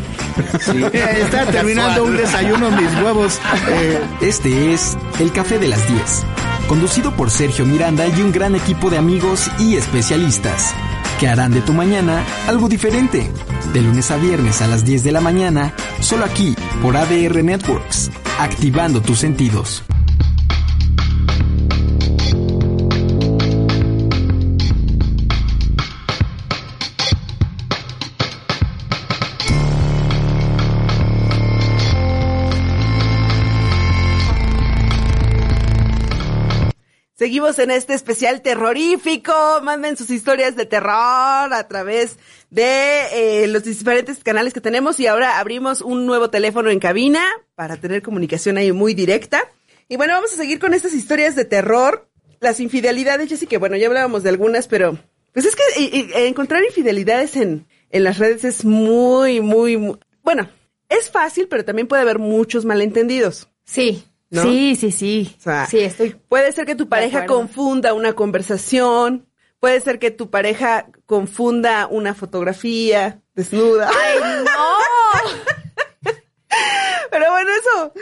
Sí. 0.60 0.84
Eh, 0.94 1.20
Estaba 1.22 1.52
terminando 1.52 2.04
un 2.04 2.18
desayuno 2.18 2.72
mis 2.72 2.90
huevos. 3.04 3.40
Eh, 3.70 4.00
Este 4.22 4.74
es 4.74 4.98
El 5.20 5.32
Café 5.32 5.60
de 5.60 5.68
las 5.68 5.88
10, 5.88 6.24
conducido 6.68 7.12
por 7.16 7.30
Sergio 7.30 7.66
Miranda 7.66 8.08
y 8.08 8.22
un 8.22 8.32
gran 8.32 8.56
equipo 8.56 8.90
de 8.90 8.98
amigos 8.98 9.50
y 9.60 9.76
especialistas, 9.76 10.74
que 11.20 11.28
harán 11.28 11.54
de 11.54 11.62
tu 11.62 11.74
mañana 11.74 12.24
algo 12.48 12.68
diferente. 12.68 13.30
De 13.72 13.82
lunes 13.82 14.10
a 14.10 14.18
viernes 14.18 14.62
a 14.64 14.68
las 14.68 14.84
10 14.84 15.04
de 15.04 15.12
la 15.12 15.22
mañana, 15.22 15.74
solo 16.00 16.26
aquí 16.26 16.56
por 16.82 16.98
ADR 16.98 17.44
Networks, 17.44 18.10
activando 18.40 19.00
tus 19.02 19.20
sentidos. 19.20 19.84
Seguimos 37.26 37.58
en 37.58 37.72
este 37.72 37.96
especial 37.96 38.44
terrorífico. 38.44 39.34
Manden 39.64 39.98
sus 39.98 40.12
historias 40.12 40.56
de 40.56 40.68
terror 40.68 40.92
a 40.92 41.68
través 41.68 42.20
de 42.52 43.02
eh, 43.14 43.48
los 43.48 43.64
diferentes 43.64 44.24
canales 44.24 44.54
que 44.54 44.62
tenemos 44.62 45.00
y 45.00 45.08
ahora 45.08 45.40
abrimos 45.40 45.82
un 45.82 46.06
nuevo 46.06 46.30
teléfono 46.30 46.70
en 46.70 46.78
cabina 46.78 47.26
para 47.56 47.78
tener 47.78 48.04
comunicación 48.04 48.58
ahí 48.58 48.72
muy 48.72 48.94
directa. 48.94 49.42
Y 49.90 49.98
bueno, 49.98 50.14
vamos 50.14 50.34
a 50.34 50.36
seguir 50.36 50.60
con 50.60 50.76
estas 50.76 50.94
historias 50.94 51.36
de 51.36 51.46
terror. 51.46 52.08
Las 52.42 52.60
infidelidades, 52.60 53.28
yo 53.28 53.38
sí 53.38 53.48
que 53.48 53.58
bueno, 53.58 53.76
ya 53.76 53.88
hablábamos 53.88 54.22
de 54.22 54.30
algunas, 54.30 54.68
pero 54.68 55.00
pues 55.34 55.48
es 55.48 55.56
que 55.56 55.82
y, 55.82 56.12
encontrar 56.28 56.64
infidelidades 56.64 57.38
en, 57.38 57.66
en 57.90 58.04
las 58.04 58.20
redes 58.20 58.44
es 58.44 58.64
muy, 58.66 59.42
muy, 59.42 59.78
muy, 59.78 59.98
bueno, 60.22 60.48
es 60.90 61.10
fácil, 61.10 61.48
pero 61.48 61.66
también 61.66 61.88
puede 61.88 62.04
haber 62.04 62.20
muchos 62.20 62.66
malentendidos. 62.66 63.50
Sí, 63.64 64.06
¿No? 64.36 64.44
sí, 64.44 64.76
sí, 64.76 64.92
sí. 64.92 65.36
O 65.40 65.42
sea, 65.42 65.66
sí, 65.68 65.80
estoy. 65.80 66.16
Puede 66.30 66.52
ser 66.52 66.66
que 66.66 66.76
tu 66.76 66.88
pareja 66.90 67.26
confunda 67.26 67.94
una 67.94 68.14
conversación, 68.14 69.28
puede 69.60 69.80
ser 69.82 69.98
que 70.00 70.12
tu 70.12 70.30
pareja 70.30 70.88
confunda 71.06 71.88
una 71.88 72.14
fotografía 72.14 73.22
desnuda. 73.34 73.90
¡Ay, 73.90 74.20
no! 74.46 76.12
Pero 77.12 77.32
bueno, 77.32 77.50
eso, 77.60 77.94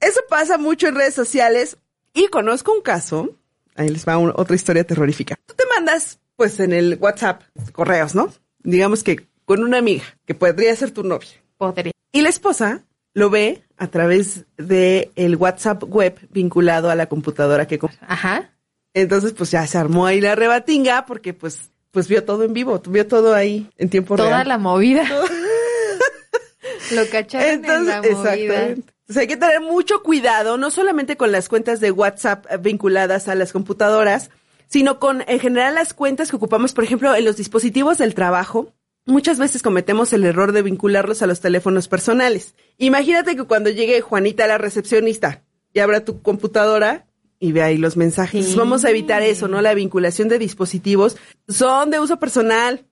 eso 0.00 0.20
pasa 0.28 0.58
mucho 0.58 0.88
en 0.88 0.94
redes 0.96 1.14
sociales. 1.14 1.76
Y 2.14 2.28
conozco 2.28 2.72
un 2.72 2.82
caso, 2.82 3.30
ahí 3.76 3.88
les 3.88 4.06
va 4.06 4.18
un- 4.18 4.32
otra 4.34 4.56
historia 4.56 4.84
terrorífica. 4.84 5.36
Tú 5.46 5.54
te 5.54 5.64
mandas, 5.74 6.18
pues, 6.36 6.58
en 6.60 6.72
el 6.72 6.96
WhatsApp, 7.00 7.42
correos, 7.72 8.14
¿no? 8.14 8.32
Digamos 8.60 9.02
que 9.04 9.28
con 9.44 9.62
una 9.62 9.78
amiga, 9.78 10.04
que 10.26 10.34
podría 10.34 10.74
ser 10.76 10.90
tu 10.90 11.02
novia. 11.04 11.28
Podría. 11.56 11.92
Y 12.12 12.22
la 12.22 12.28
esposa 12.28 12.84
lo 13.14 13.30
ve 13.30 13.62
a 13.76 13.88
través 13.88 14.44
de 14.56 15.10
el 15.16 15.36
WhatsApp 15.36 15.82
web 15.84 16.18
vinculado 16.30 16.90
a 16.90 16.94
la 16.94 17.06
computadora 17.06 17.66
que 17.66 17.78
Ajá. 18.06 18.50
Entonces, 18.94 19.32
pues 19.32 19.50
ya 19.50 19.66
se 19.66 19.78
armó 19.78 20.06
ahí 20.06 20.20
la 20.20 20.34
rebatinga 20.34 21.06
porque 21.06 21.34
pues 21.34 21.70
pues 21.90 22.06
vio 22.08 22.24
todo 22.24 22.44
en 22.44 22.52
vivo, 22.52 22.80
vio 22.88 23.06
todo 23.06 23.34
ahí 23.34 23.70
en 23.78 23.88
tiempo 23.88 24.16
Toda 24.16 24.28
real. 24.30 24.48
la 24.48 24.58
movida. 24.58 25.04
Lo 26.92 27.08
cacharon 27.10 27.48
en 27.48 27.54
Entonces, 27.64 27.86
la 27.86 28.02
movida. 28.02 28.12
exactamente. 28.32 28.92
Entonces 29.00 29.16
hay 29.22 29.26
que 29.26 29.36
tener 29.36 29.60
mucho 29.62 30.02
cuidado, 30.02 30.58
no 30.58 30.70
solamente 30.70 31.16
con 31.16 31.32
las 31.32 31.48
cuentas 31.48 31.80
de 31.80 31.90
WhatsApp 31.90 32.44
eh, 32.50 32.58
vinculadas 32.58 33.28
a 33.28 33.34
las 33.34 33.52
computadoras, 33.52 34.30
sino 34.68 34.98
con 34.98 35.22
en 35.26 35.40
general 35.40 35.74
las 35.74 35.94
cuentas 35.94 36.28
que 36.30 36.36
ocupamos, 36.36 36.74
por 36.74 36.84
ejemplo, 36.84 37.14
en 37.14 37.24
los 37.24 37.36
dispositivos 37.36 37.96
del 37.98 38.14
trabajo. 38.14 38.72
Muchas 39.08 39.38
veces 39.38 39.62
cometemos 39.62 40.12
el 40.12 40.24
error 40.24 40.52
de 40.52 40.62
vincularlos 40.62 41.22
a 41.22 41.26
los 41.26 41.40
teléfonos 41.40 41.88
personales. 41.88 42.54
Imagínate 42.76 43.34
que 43.36 43.44
cuando 43.44 43.70
llegue 43.70 44.00
Juanita, 44.02 44.46
la 44.46 44.58
recepcionista, 44.58 45.42
y 45.72 45.80
abra 45.80 46.04
tu 46.04 46.20
computadora 46.22 47.06
y 47.40 47.52
ve 47.52 47.62
ahí 47.62 47.78
los 47.78 47.96
mensajes. 47.96 48.54
Vamos 48.54 48.84
a 48.84 48.90
evitar 48.90 49.22
eso, 49.22 49.48
¿no? 49.48 49.62
La 49.62 49.72
vinculación 49.74 50.28
de 50.28 50.38
dispositivos 50.38 51.16
son 51.48 51.90
de 51.90 52.00
uso 52.00 52.18
personal 52.18 52.84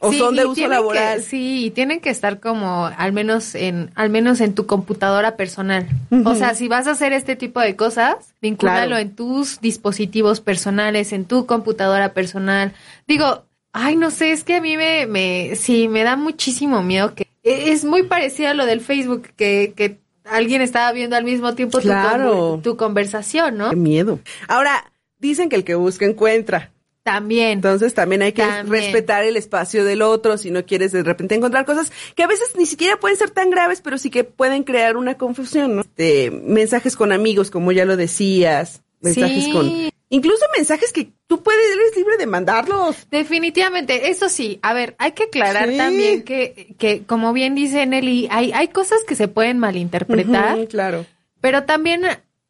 o 0.00 0.10
Sí, 0.12 0.18
son 0.18 0.34
de 0.36 0.44
uso 0.44 0.66
laboral. 0.68 1.18
que- 1.18 1.22
sí, 1.22 1.66
y 1.66 1.70
tienen 1.70 2.00
que 2.00 2.10
estar 2.10 2.40
como 2.40 2.86
al 2.86 3.12
menos 3.12 3.54
en 3.54 3.92
al 3.94 4.10
menos 4.10 4.40
en 4.40 4.54
tu 4.54 4.66
computadora 4.66 5.36
personal. 5.36 5.86
O 6.24 6.34
sea, 6.34 6.54
si 6.54 6.68
vas 6.68 6.86
a 6.86 6.92
hacer 6.92 7.12
este 7.12 7.34
tipo 7.36 7.60
de 7.60 7.76
cosas, 7.76 8.16
vincúlalo 8.42 8.88
Claro. 8.88 8.98
en 8.98 9.14
tus 9.14 9.60
dispositivos 9.60 10.40
personales, 10.40 11.12
en 11.12 11.24
tu 11.24 11.46
computadora 11.46 12.12
personal. 12.12 12.72
Digo, 13.06 13.44
ay, 13.72 13.96
no 13.96 14.10
sé, 14.10 14.32
es 14.32 14.44
que 14.44 14.56
a 14.56 14.60
mí 14.60 14.76
me 14.76 15.06
me 15.06 15.56
sí 15.56 15.88
me 15.88 16.02
da 16.04 16.16
muchísimo 16.16 16.82
miedo 16.82 17.14
que 17.14 17.26
e- 17.42 17.72
es 17.72 17.84
muy 17.84 18.02
parecido 18.04 18.50
a 18.50 18.54
lo 18.54 18.66
del 18.66 18.80
Facebook 18.80 19.28
que 19.36 19.72
que 19.76 19.98
alguien 20.24 20.62
estaba 20.62 20.92
viendo 20.92 21.16
al 21.16 21.24
mismo 21.24 21.54
tiempo 21.54 21.78
tu 21.78 21.84
Claro. 21.84 22.60
tu 22.62 22.76
conversación, 22.76 23.56
¿no? 23.58 23.70
Qué 23.70 23.76
miedo. 23.76 24.20
Ahora, 24.48 24.92
dicen 25.18 25.48
que 25.48 25.56
el 25.56 25.64
que 25.64 25.74
busca 25.74 26.04
encuentra. 26.04 26.70
También. 27.04 27.50
Entonces 27.54 27.94
también 27.94 28.22
hay 28.22 28.32
que 28.32 28.42
También. 28.42 28.68
respetar 28.84 29.24
el 29.24 29.36
espacio 29.36 29.84
del 29.84 30.02
otro 30.02 30.38
si 30.38 30.52
no 30.52 30.64
quieres 30.64 30.92
de 30.92 31.02
repente 31.02 31.34
encontrar 31.34 31.64
cosas 31.64 31.90
que 32.14 32.22
a 32.22 32.28
veces 32.28 32.52
ni 32.56 32.64
siquiera 32.64 32.96
pueden 33.00 33.16
ser 33.16 33.30
tan 33.30 33.50
graves, 33.50 33.80
pero 33.80 33.98
sí 33.98 34.08
que 34.08 34.22
pueden 34.22 34.62
crear 34.62 34.96
una 34.96 35.18
confusión, 35.18 35.74
¿no? 35.74 35.80
Este, 35.80 36.30
mensajes 36.30 36.94
con 36.94 37.10
amigos, 37.10 37.50
como 37.50 37.72
ya 37.72 37.84
lo 37.84 37.96
decías, 37.96 38.82
mensajes 39.00 39.44
Sí. 39.46 39.50
con 39.50 39.90
incluso 40.12 40.44
mensajes 40.56 40.92
que 40.92 41.10
tú 41.26 41.42
puedes 41.42 41.60
eres 41.74 41.96
libre 41.96 42.18
de 42.18 42.26
mandarlos. 42.26 43.08
Definitivamente, 43.10 44.10
eso 44.10 44.28
sí, 44.28 44.58
a 44.62 44.74
ver, 44.74 44.94
hay 44.98 45.12
que 45.12 45.24
aclarar 45.24 45.70
Sí. 45.70 45.76
también 45.78 46.22
que, 46.22 46.74
que, 46.78 47.02
como 47.04 47.32
bien 47.32 47.54
dice 47.54 47.86
Nelly, 47.86 48.28
hay, 48.30 48.52
hay 48.52 48.68
cosas 48.68 48.98
que 49.08 49.14
se 49.14 49.26
pueden 49.28 49.58
malinterpretar, 49.58 50.68
claro. 50.68 51.06
pero 51.40 51.64
también, 51.64 52.02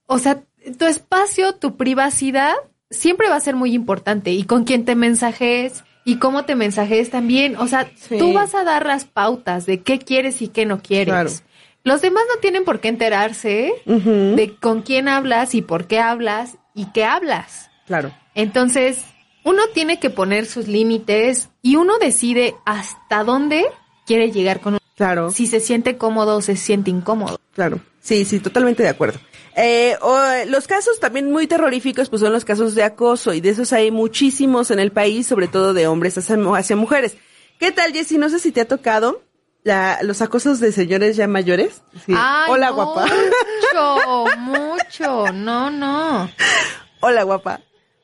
o 0.06 0.18
sea, 0.18 0.42
tu 0.78 0.86
espacio, 0.86 1.54
tu 1.54 1.76
privacidad, 1.76 2.54
siempre 2.90 3.28
va 3.28 3.36
a 3.36 3.40
ser 3.40 3.54
muy 3.54 3.72
importante 3.74 4.32
y 4.32 4.42
con 4.44 4.64
quién 4.64 4.84
te 4.84 4.96
mensajes 4.96 5.84
y 6.04 6.16
cómo 6.16 6.44
te 6.44 6.56
mensajes 6.56 7.10
también, 7.10 7.54
o 7.56 7.68
sea, 7.68 7.88
Sí. 7.94 8.18
tú 8.18 8.32
vas 8.32 8.56
a 8.56 8.64
dar 8.64 8.86
las 8.86 9.04
pautas 9.04 9.66
de 9.66 9.82
qué 9.82 10.00
quieres 10.00 10.42
y 10.42 10.48
qué 10.48 10.66
no 10.66 10.82
quieres. 10.82 11.14
Claro. 11.14 11.30
Los 11.84 12.00
demás 12.00 12.24
no 12.32 12.40
tienen 12.40 12.64
por 12.64 12.80
qué 12.80 12.88
enterarse 12.88 13.72
de 13.86 14.56
con 14.60 14.82
quién 14.82 15.08
hablas 15.08 15.54
y 15.54 15.62
por 15.62 15.86
qué 15.88 15.98
hablas 16.00 16.56
y 16.74 16.86
qué 16.86 17.04
hablas. 17.04 17.70
Claro. 17.86 18.12
Entonces, 18.34 19.04
uno 19.44 19.62
tiene 19.74 19.98
que 19.98 20.10
poner 20.10 20.46
sus 20.46 20.68
límites 20.68 21.48
y 21.62 21.76
uno 21.76 21.98
decide 21.98 22.54
hasta 22.64 23.24
dónde 23.24 23.66
quiere 24.06 24.30
llegar 24.30 24.60
con 24.60 24.78
Claro. 24.96 25.30
si 25.30 25.46
se 25.46 25.60
siente 25.60 25.96
cómodo 25.96 26.36
o 26.36 26.42
se 26.42 26.56
siente 26.56 26.90
incómodo. 26.90 27.40
Claro, 27.54 27.80
sí, 28.00 28.24
sí, 28.24 28.38
totalmente 28.40 28.82
de 28.82 28.88
acuerdo. 28.88 29.18
Eh, 29.56 29.96
o, 30.00 30.16
eh, 30.18 30.46
los 30.46 30.66
casos 30.66 31.00
también 31.00 31.30
muy 31.30 31.46
terroríficos, 31.46 32.08
pues 32.08 32.20
son 32.20 32.32
los 32.32 32.44
casos 32.44 32.74
de 32.74 32.84
acoso 32.84 33.34
y 33.34 33.40
de 33.40 33.50
esos 33.50 33.72
hay 33.72 33.90
muchísimos 33.90 34.70
en 34.70 34.78
el 34.78 34.92
país, 34.92 35.26
sobre 35.26 35.48
todo 35.48 35.74
de 35.74 35.86
hombres 35.86 36.16
hacia, 36.18 36.36
hacia 36.56 36.76
mujeres. 36.76 37.16
¿Qué 37.58 37.70
tal, 37.72 37.92
Jessy? 37.92 38.16
No 38.18 38.28
sé 38.30 38.38
si 38.38 38.52
te 38.52 38.60
ha 38.62 38.68
tocado 38.68 39.22
la, 39.64 39.98
los 40.02 40.22
acosos 40.22 40.60
de 40.60 40.72
señores 40.72 41.16
ya 41.16 41.26
mayores. 41.28 41.82
Sí. 42.06 42.12
Ay, 42.16 42.50
Hola, 42.50 42.70
guapa. 42.70 43.06
Mucho, 43.06 44.36
mucho. 44.38 45.32
No, 45.32 45.70
no. 45.70 46.30
Hola, 47.00 47.22
guapa. 47.22 47.60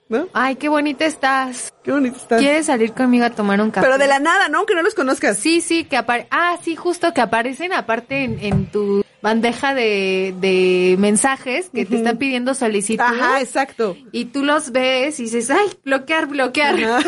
¿No? 0.09 0.27
Ay, 0.33 0.57
qué 0.57 0.71
bonita 0.71 1.05
estás. 1.05 1.75
Qué 1.83 1.93
bonito 1.93 2.17
estás. 2.17 2.41
¿Quieres 2.41 2.67
salir 2.67 2.93
conmigo 2.95 3.27
a 3.27 3.31
tomar 3.31 3.61
un 3.61 3.71
café? 3.71 3.87
Pero 3.87 3.99
de 3.99 4.07
la 4.07 4.19
nada, 4.19 4.49
¿no? 4.49 4.59
Aunque 4.59 4.75
no 4.75 4.83
los 4.83 4.95
conozcas. 4.95 5.37
Sí, 5.37 5.61
sí, 5.61 5.85
que 5.85 5.99
apare 5.99 6.27
Ah, 6.31 6.57
sí, 6.63 6.77
justo 6.77 7.13
que 7.13 7.21
aparecen 7.21 7.75
aparte 7.75 8.25
en, 8.25 8.39
en 8.43 8.67
tu 8.71 9.05
bandeja 9.21 9.75
de, 9.75 10.35
de 10.41 10.97
mensajes 10.99 11.69
que 11.75 11.85
te 11.85 11.97
están 11.97 12.17
pidiendo 12.17 12.55
solicitud. 12.55 13.03
Ajá, 13.05 13.43
exacto. 13.43 13.99
Y 14.13 14.27
tú 14.27 14.45
los 14.45 14.71
ves 14.73 15.21
y 15.21 15.25
dices, 15.25 15.51
ay, 15.51 15.69
bloquear, 15.85 16.27
bloquear. 16.27 16.77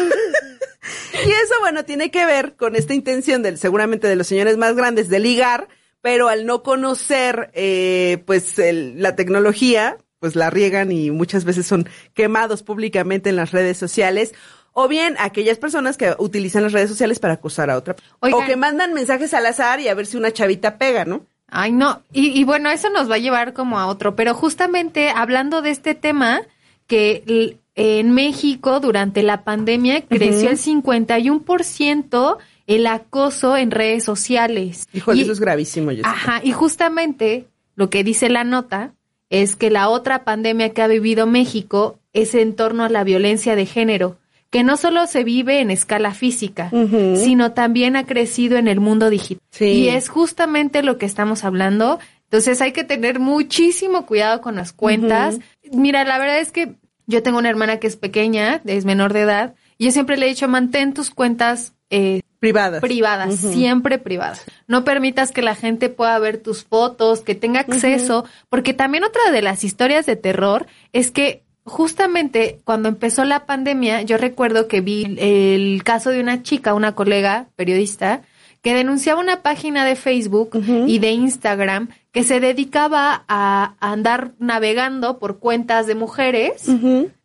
Y 1.12 1.30
eso, 1.30 1.54
bueno, 1.60 1.84
tiene 1.84 2.10
que 2.10 2.24
ver 2.26 2.54
con 2.56 2.76
esta 2.76 2.94
intención 2.94 3.42
del, 3.42 3.58
seguramente 3.58 4.06
de 4.08 4.16
los 4.16 4.26
señores 4.26 4.56
más 4.56 4.74
grandes 4.74 5.08
de 5.08 5.18
ligar, 5.18 5.68
pero 6.00 6.28
al 6.28 6.46
no 6.46 6.62
conocer, 6.62 7.50
eh, 7.54 8.22
pues, 8.26 8.58
el- 8.58 9.02
la 9.02 9.16
tecnología, 9.16 9.98
pues 10.18 10.36
la 10.36 10.50
riegan 10.50 10.92
y 10.92 11.10
muchas 11.10 11.44
veces 11.44 11.66
son 11.66 11.88
quemados 12.14 12.62
públicamente 12.62 13.30
en 13.30 13.36
las 13.36 13.50
redes 13.52 13.76
sociales. 13.76 14.32
O 14.72 14.86
bien 14.86 15.16
aquellas 15.18 15.58
personas 15.58 15.96
que 15.96 16.14
utilizan 16.18 16.62
las 16.62 16.72
redes 16.72 16.88
sociales 16.88 17.18
para 17.18 17.34
acosar 17.34 17.70
a 17.70 17.76
otra. 17.76 17.96
Oigan. 18.20 18.42
O 18.42 18.46
que 18.46 18.56
mandan 18.56 18.94
mensajes 18.94 19.34
al 19.34 19.46
azar 19.46 19.80
y 19.80 19.88
a 19.88 19.94
ver 19.94 20.06
si 20.06 20.16
una 20.16 20.30
chavita 20.32 20.78
pega, 20.78 21.04
¿no? 21.04 21.26
Ay, 21.48 21.72
no. 21.72 22.02
Y, 22.12 22.38
y 22.38 22.44
bueno, 22.44 22.70
eso 22.70 22.88
nos 22.90 23.10
va 23.10 23.16
a 23.16 23.18
llevar 23.18 23.52
como 23.52 23.78
a 23.80 23.86
otro. 23.86 24.14
Pero 24.14 24.32
justamente 24.34 25.10
hablando 25.10 25.60
de 25.62 25.70
este 25.70 25.94
tema, 25.96 26.42
que 26.86 27.58
en 27.80 28.10
México 28.12 28.78
durante 28.80 29.22
la 29.22 29.42
pandemia 29.42 30.02
creció 30.06 30.50
el 30.50 30.58
51% 30.58 32.38
el 32.66 32.86
acoso 32.86 33.56
en 33.56 33.70
redes 33.72 34.04
sociales. 34.04 34.86
Híjole, 34.92 35.18
Y- 35.18 35.22
eso 35.22 35.32
es 35.32 35.40
gravísimo. 35.40 35.90
Jessica. 35.90 36.10
Ajá, 36.10 36.40
y 36.44 36.52
justamente 36.52 37.46
lo 37.74 37.90
que 37.90 38.04
dice 38.04 38.28
la 38.28 38.44
nota 38.44 38.92
es 39.28 39.56
que 39.56 39.70
la 39.70 39.88
otra 39.88 40.24
pandemia 40.24 40.70
que 40.70 40.82
ha 40.82 40.86
vivido 40.86 41.26
México 41.26 41.98
es 42.12 42.34
en 42.34 42.54
torno 42.54 42.84
a 42.84 42.88
la 42.88 43.02
violencia 43.02 43.56
de 43.56 43.66
género, 43.66 44.18
que 44.50 44.62
no 44.62 44.76
solo 44.76 45.06
se 45.06 45.24
vive 45.24 45.60
en 45.60 45.70
escala 45.70 46.12
física, 46.12 46.70
sino 47.16 47.52
también 47.52 47.96
ha 47.96 48.04
crecido 48.06 48.56
en 48.58 48.68
el 48.68 48.80
mundo 48.80 49.08
digital. 49.10 49.42
Sí. 49.50 49.64
Y 49.66 49.88
es 49.88 50.08
justamente 50.08 50.82
lo 50.82 50.98
que 50.98 51.06
estamos 51.06 51.44
hablando. 51.44 51.98
Entonces 52.24 52.60
hay 52.60 52.72
que 52.72 52.84
tener 52.84 53.20
muchísimo 53.20 54.06
cuidado 54.06 54.40
con 54.40 54.56
las 54.56 54.72
cuentas. 54.72 55.38
Mira, 55.72 56.04
la 56.04 56.18
verdad 56.18 56.40
es 56.40 56.50
que 56.52 56.74
yo 57.10 57.22
tengo 57.22 57.38
una 57.38 57.50
hermana 57.50 57.78
que 57.78 57.86
es 57.86 57.96
pequeña, 57.96 58.62
es 58.64 58.84
menor 58.84 59.12
de 59.12 59.20
edad, 59.20 59.54
y 59.76 59.84
yo 59.86 59.90
siempre 59.92 60.16
le 60.16 60.26
he 60.26 60.28
dicho, 60.30 60.48
mantén 60.48 60.94
tus 60.94 61.10
cuentas 61.10 61.74
eh, 61.90 62.22
Privadas. 62.38 62.80
privadas, 62.80 63.36
siempre 63.36 63.98
privadas. 63.98 64.44
No 64.66 64.82
permitas 64.82 65.30
que 65.30 65.42
la 65.42 65.54
gente 65.54 65.90
pueda 65.90 66.18
ver 66.18 66.38
tus 66.38 66.64
fotos, 66.64 67.20
que 67.20 67.34
tenga 67.34 67.60
acceso, 67.60 68.24
porque 68.48 68.72
también 68.72 69.04
otra 69.04 69.30
de 69.30 69.42
las 69.42 69.62
historias 69.62 70.06
de 70.06 70.16
terror 70.16 70.66
es 70.94 71.10
que 71.10 71.42
justamente 71.64 72.60
cuando 72.64 72.88
empezó 72.88 73.24
la 73.24 73.44
pandemia, 73.44 74.00
yo 74.02 74.16
recuerdo 74.16 74.68
que 74.68 74.80
vi 74.80 75.16
el 75.18 75.82
caso 75.84 76.08
de 76.08 76.20
una 76.20 76.42
chica, 76.42 76.72
una 76.72 76.94
colega 76.94 77.48
periodista, 77.56 78.22
que 78.62 78.74
denunciaba 78.74 79.20
una 79.20 79.42
página 79.42 79.84
de 79.84 79.96
Facebook 79.96 80.50
y 80.86 80.98
de 80.98 81.12
Instagram 81.12 81.88
que 82.12 82.24
se 82.24 82.40
dedicaba 82.40 83.24
a 83.28 83.74
andar 83.80 84.32
navegando 84.38 85.18
por 85.18 85.38
cuentas 85.38 85.86
de 85.86 85.94
mujeres, 85.94 86.66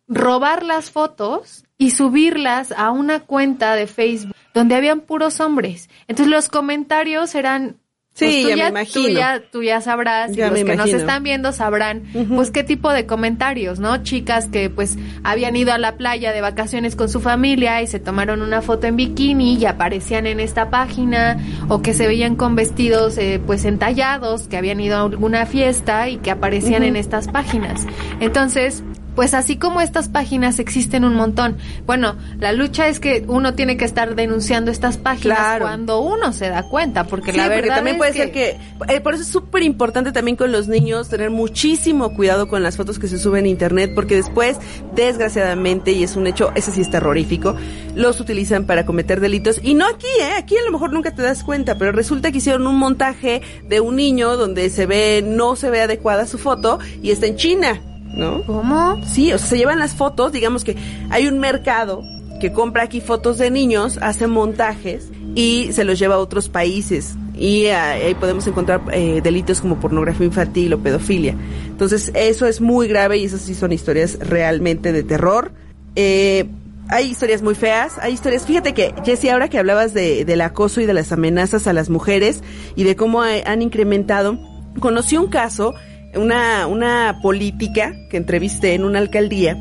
robar 0.08 0.62
las 0.62 0.90
fotos 0.90 1.64
y 1.78 1.90
subirlas 1.90 2.72
a 2.72 2.90
una 2.90 3.20
cuenta 3.20 3.74
de 3.74 3.86
Facebook 3.86 4.34
donde 4.54 4.74
habían 4.74 5.00
puros 5.00 5.40
hombres. 5.40 5.90
Entonces 6.08 6.32
los 6.32 6.48
comentarios 6.48 7.34
eran 7.34 7.76
Sí, 8.16 8.44
tú 8.44 8.48
ya 8.48 8.56
me 8.56 8.62
Tú 8.86 9.00
imagino. 9.00 9.08
ya, 9.20 9.42
tú 9.52 9.62
ya 9.62 9.80
sabrás, 9.82 10.30
y 10.32 10.36
Ya 10.36 10.48
los 10.50 10.64
que 10.64 10.74
nos 10.74 10.88
están 10.88 11.22
viendo 11.22 11.52
sabrán, 11.52 12.04
pues 12.34 12.50
qué 12.50 12.64
tipo 12.64 12.90
de 12.90 13.04
comentarios, 13.04 13.78
¿no? 13.78 14.02
Chicas 14.02 14.46
que 14.46 14.70
pues 14.70 14.96
habían 15.22 15.54
ido 15.54 15.74
a 15.74 15.78
la 15.78 15.98
playa 15.98 16.32
de 16.32 16.40
vacaciones 16.40 16.96
con 16.96 17.10
su 17.10 17.20
familia 17.20 17.82
y 17.82 17.86
se 17.86 18.00
tomaron 18.00 18.40
una 18.40 18.62
foto 18.62 18.86
en 18.86 18.96
bikini 18.96 19.56
y 19.58 19.66
aparecían 19.66 20.26
en 20.26 20.40
esta 20.40 20.70
página, 20.70 21.36
o 21.68 21.82
que 21.82 21.92
se 21.92 22.06
veían 22.06 22.36
con 22.36 22.56
vestidos 22.56 23.18
eh, 23.18 23.38
pues 23.46 23.66
entallados, 23.66 24.48
que 24.48 24.56
habían 24.56 24.80
ido 24.80 24.96
a 24.96 25.02
alguna 25.02 25.44
fiesta 25.44 26.08
y 26.08 26.16
que 26.16 26.30
aparecían 26.30 26.84
en 26.84 26.96
estas 26.96 27.28
páginas. 27.28 27.86
Entonces, 28.20 28.82
pues 29.16 29.34
así 29.34 29.56
como 29.56 29.80
estas 29.80 30.08
páginas 30.08 30.60
existen 30.60 31.04
un 31.04 31.14
montón. 31.14 31.56
Bueno, 31.86 32.14
la 32.38 32.52
lucha 32.52 32.86
es 32.86 33.00
que 33.00 33.24
uno 33.26 33.54
tiene 33.54 33.76
que 33.76 33.84
estar 33.84 34.14
denunciando 34.14 34.70
estas 34.70 34.98
páginas 34.98 35.38
Claro. 35.38 35.64
cuando 35.64 36.00
uno 36.00 36.32
se 36.32 36.48
da 36.48 36.62
cuenta, 36.68 37.04
porque 37.04 37.32
Sí, 37.32 37.38
la 37.38 37.44
porque 37.44 37.62
verdad 37.62 37.74
también 37.76 37.96
es 37.96 37.98
puede 37.98 38.12
que- 38.12 38.18
ser 38.18 38.30
que, 38.32 38.94
eh, 38.94 39.00
por 39.00 39.14
eso 39.14 39.22
es 39.24 39.28
súper 39.28 39.62
importante 39.64 40.12
también 40.12 40.36
con 40.36 40.52
los 40.52 40.68
niños 40.68 41.08
tener 41.08 41.30
muchísimo 41.30 42.14
cuidado 42.14 42.46
con 42.46 42.62
las 42.62 42.76
fotos 42.76 42.98
que 43.00 43.08
se 43.08 43.18
suben 43.18 43.46
a 43.46 43.48
internet, 43.48 43.92
porque 43.94 44.14
después, 44.16 44.58
desgraciadamente, 44.94 45.92
y 45.92 46.02
es 46.02 46.16
un 46.16 46.26
hecho, 46.26 46.52
ese 46.54 46.72
sí 46.72 46.82
es 46.82 46.90
terrorífico, 46.90 47.56
los 47.94 48.20
utilizan 48.20 48.64
para 48.66 48.84
cometer 48.84 49.20
delitos. 49.20 49.60
Y 49.62 49.74
no 49.74 49.86
aquí, 49.86 50.06
¿eh? 50.20 50.32
Aquí 50.38 50.56
a 50.56 50.64
lo 50.64 50.72
mejor 50.72 50.92
nunca 50.92 51.14
te 51.14 51.22
das 51.22 51.42
cuenta, 51.42 51.78
pero 51.78 51.92
resulta 51.92 52.30
que 52.32 52.38
hicieron 52.38 52.66
un 52.66 52.76
montaje 52.76 53.40
de 53.68 53.80
un 53.80 53.96
niño 53.96 54.36
donde 54.36 54.68
se 54.68 54.84
ve, 54.86 55.24
no 55.26 55.56
se 55.56 55.70
ve 55.70 55.80
adecuada 55.80 56.26
su 56.26 56.36
foto 56.38 56.78
y 57.02 57.10
está 57.12 57.26
en 57.26 57.36
China, 57.36 57.80
¿no? 58.14 58.42
¿Cómo? 58.44 59.00
Sí, 59.04 59.32
o 59.32 59.38
sea, 59.38 59.48
se 59.48 59.58
llevan 59.58 59.78
las 59.78 59.94
fotos, 59.94 60.32
digamos 60.32 60.64
que 60.64 60.76
hay 61.10 61.26
un 61.28 61.38
mercado 61.38 62.02
que 62.40 62.52
compra 62.52 62.82
aquí 62.84 63.00
fotos 63.00 63.38
de 63.38 63.50
niños, 63.50 63.98
hace 64.02 64.26
montajes 64.26 65.10
y 65.34 65.68
se 65.72 65.84
los 65.84 65.98
lleva 65.98 66.16
a 66.16 66.18
otros 66.18 66.48
países. 66.48 67.14
y 67.38 67.66
ah, 67.66 67.90
ahí 67.92 68.14
podemos 68.14 68.46
encontrar 68.46 68.80
eh, 68.92 69.20
delitos 69.22 69.60
como 69.60 69.78
pornografía 69.80 70.26
infantil 70.26 70.72
o 70.74 70.78
pedofilia. 70.78 71.34
Entonces, 71.66 72.10
eso 72.14 72.46
es 72.46 72.60
muy 72.62 72.88
grave 72.88 73.18
y 73.18 73.24
esas 73.24 73.42
sí 73.42 73.54
son 73.54 73.72
historias 73.72 74.18
realmente 74.20 74.92
de 74.92 75.02
terror. 75.02 75.52
Eh, 75.96 76.46
hay 76.88 77.06
historias 77.10 77.42
muy 77.42 77.54
feas, 77.54 77.98
hay 78.00 78.12
historias, 78.14 78.46
fíjate 78.46 78.72
que, 78.72 78.94
Jessy, 79.04 79.28
ahora 79.28 79.48
que 79.48 79.58
hablabas 79.58 79.92
de, 79.92 80.24
del 80.24 80.40
acoso 80.40 80.80
y 80.80 80.86
de 80.86 80.94
las 80.94 81.10
amenazas 81.12 81.66
a 81.66 81.72
las 81.72 81.90
mujeres 81.90 82.42
y 82.76 82.84
de 82.84 82.96
cómo 82.96 83.22
ha- 83.22 83.42
han 83.46 83.60
incrementado, 83.60 84.38
conocí 84.80 85.16
un 85.16 85.26
caso, 85.28 85.74
una, 86.14 86.66
una 86.66 87.20
política 87.22 87.94
que 88.10 88.16
entrevisté 88.16 88.74
en 88.74 88.84
una 88.84 88.98
alcaldía 88.98 89.56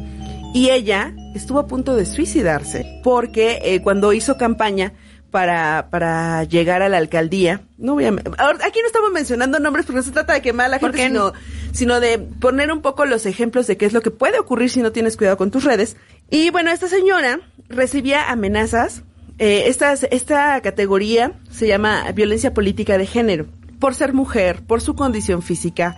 y 0.53 0.69
ella 0.69 1.13
estuvo 1.35 1.59
a 1.59 1.67
punto 1.67 1.95
de 1.95 2.05
suicidarse 2.05 3.01
porque 3.03 3.59
eh, 3.63 3.81
cuando 3.81 4.13
hizo 4.13 4.37
campaña 4.37 4.93
para, 5.35 5.89
para 5.89 6.45
llegar 6.45 6.81
a 6.81 6.87
la 6.87 6.95
alcaldía, 6.95 7.59
no 7.77 7.95
voy 7.95 8.05
a, 8.05 8.09
aquí 8.09 8.79
no 8.79 8.87
estamos 8.87 9.11
mencionando 9.11 9.59
nombres 9.59 9.85
porque 9.85 9.97
no 9.97 10.03
se 10.03 10.11
trata 10.11 10.31
de 10.31 10.41
quemar 10.41 10.67
a 10.67 10.69
la 10.69 10.79
gente, 10.79 11.07
sino, 11.07 11.33
sino 11.73 11.99
de 11.99 12.19
poner 12.19 12.71
un 12.71 12.81
poco 12.81 13.05
los 13.05 13.25
ejemplos 13.25 13.67
de 13.67 13.75
qué 13.75 13.85
es 13.85 13.91
lo 13.91 13.99
que 13.99 14.11
puede 14.11 14.39
ocurrir 14.39 14.69
si 14.69 14.81
no 14.81 14.93
tienes 14.93 15.17
cuidado 15.17 15.35
con 15.35 15.51
tus 15.51 15.65
redes. 15.65 15.97
Y 16.29 16.51
bueno, 16.51 16.71
esta 16.71 16.87
señora 16.87 17.41
recibía 17.67 18.31
amenazas. 18.31 19.03
Eh, 19.37 19.63
esta, 19.67 19.91
esta 19.91 20.61
categoría 20.61 21.33
se 21.51 21.67
llama 21.67 22.09
violencia 22.13 22.53
política 22.53 22.97
de 22.97 23.05
género, 23.05 23.45
por 23.81 23.93
ser 23.93 24.13
mujer, 24.13 24.61
por 24.65 24.79
su 24.79 24.95
condición 24.95 25.41
física. 25.41 25.97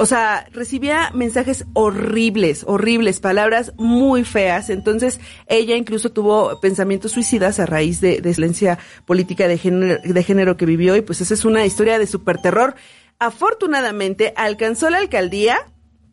O 0.00 0.06
sea, 0.06 0.46
recibía 0.52 1.10
mensajes 1.12 1.64
horribles, 1.72 2.62
horribles, 2.68 3.18
palabras 3.18 3.72
muy 3.76 4.22
feas. 4.22 4.70
Entonces, 4.70 5.18
ella 5.48 5.74
incluso 5.74 6.12
tuvo 6.12 6.60
pensamientos 6.60 7.10
suicidas 7.10 7.58
a 7.58 7.66
raíz 7.66 8.00
de, 8.00 8.20
de 8.20 8.78
política 9.04 9.48
de 9.48 9.58
género, 9.58 10.00
de 10.00 10.22
género 10.22 10.56
que 10.56 10.66
vivió. 10.66 10.94
Y 10.94 11.00
pues 11.00 11.20
esa 11.20 11.34
es 11.34 11.44
una 11.44 11.66
historia 11.66 11.98
de 11.98 12.06
super 12.06 12.38
terror. 12.38 12.76
Afortunadamente, 13.18 14.32
alcanzó 14.36 14.88
la 14.88 14.98
alcaldía 14.98 15.58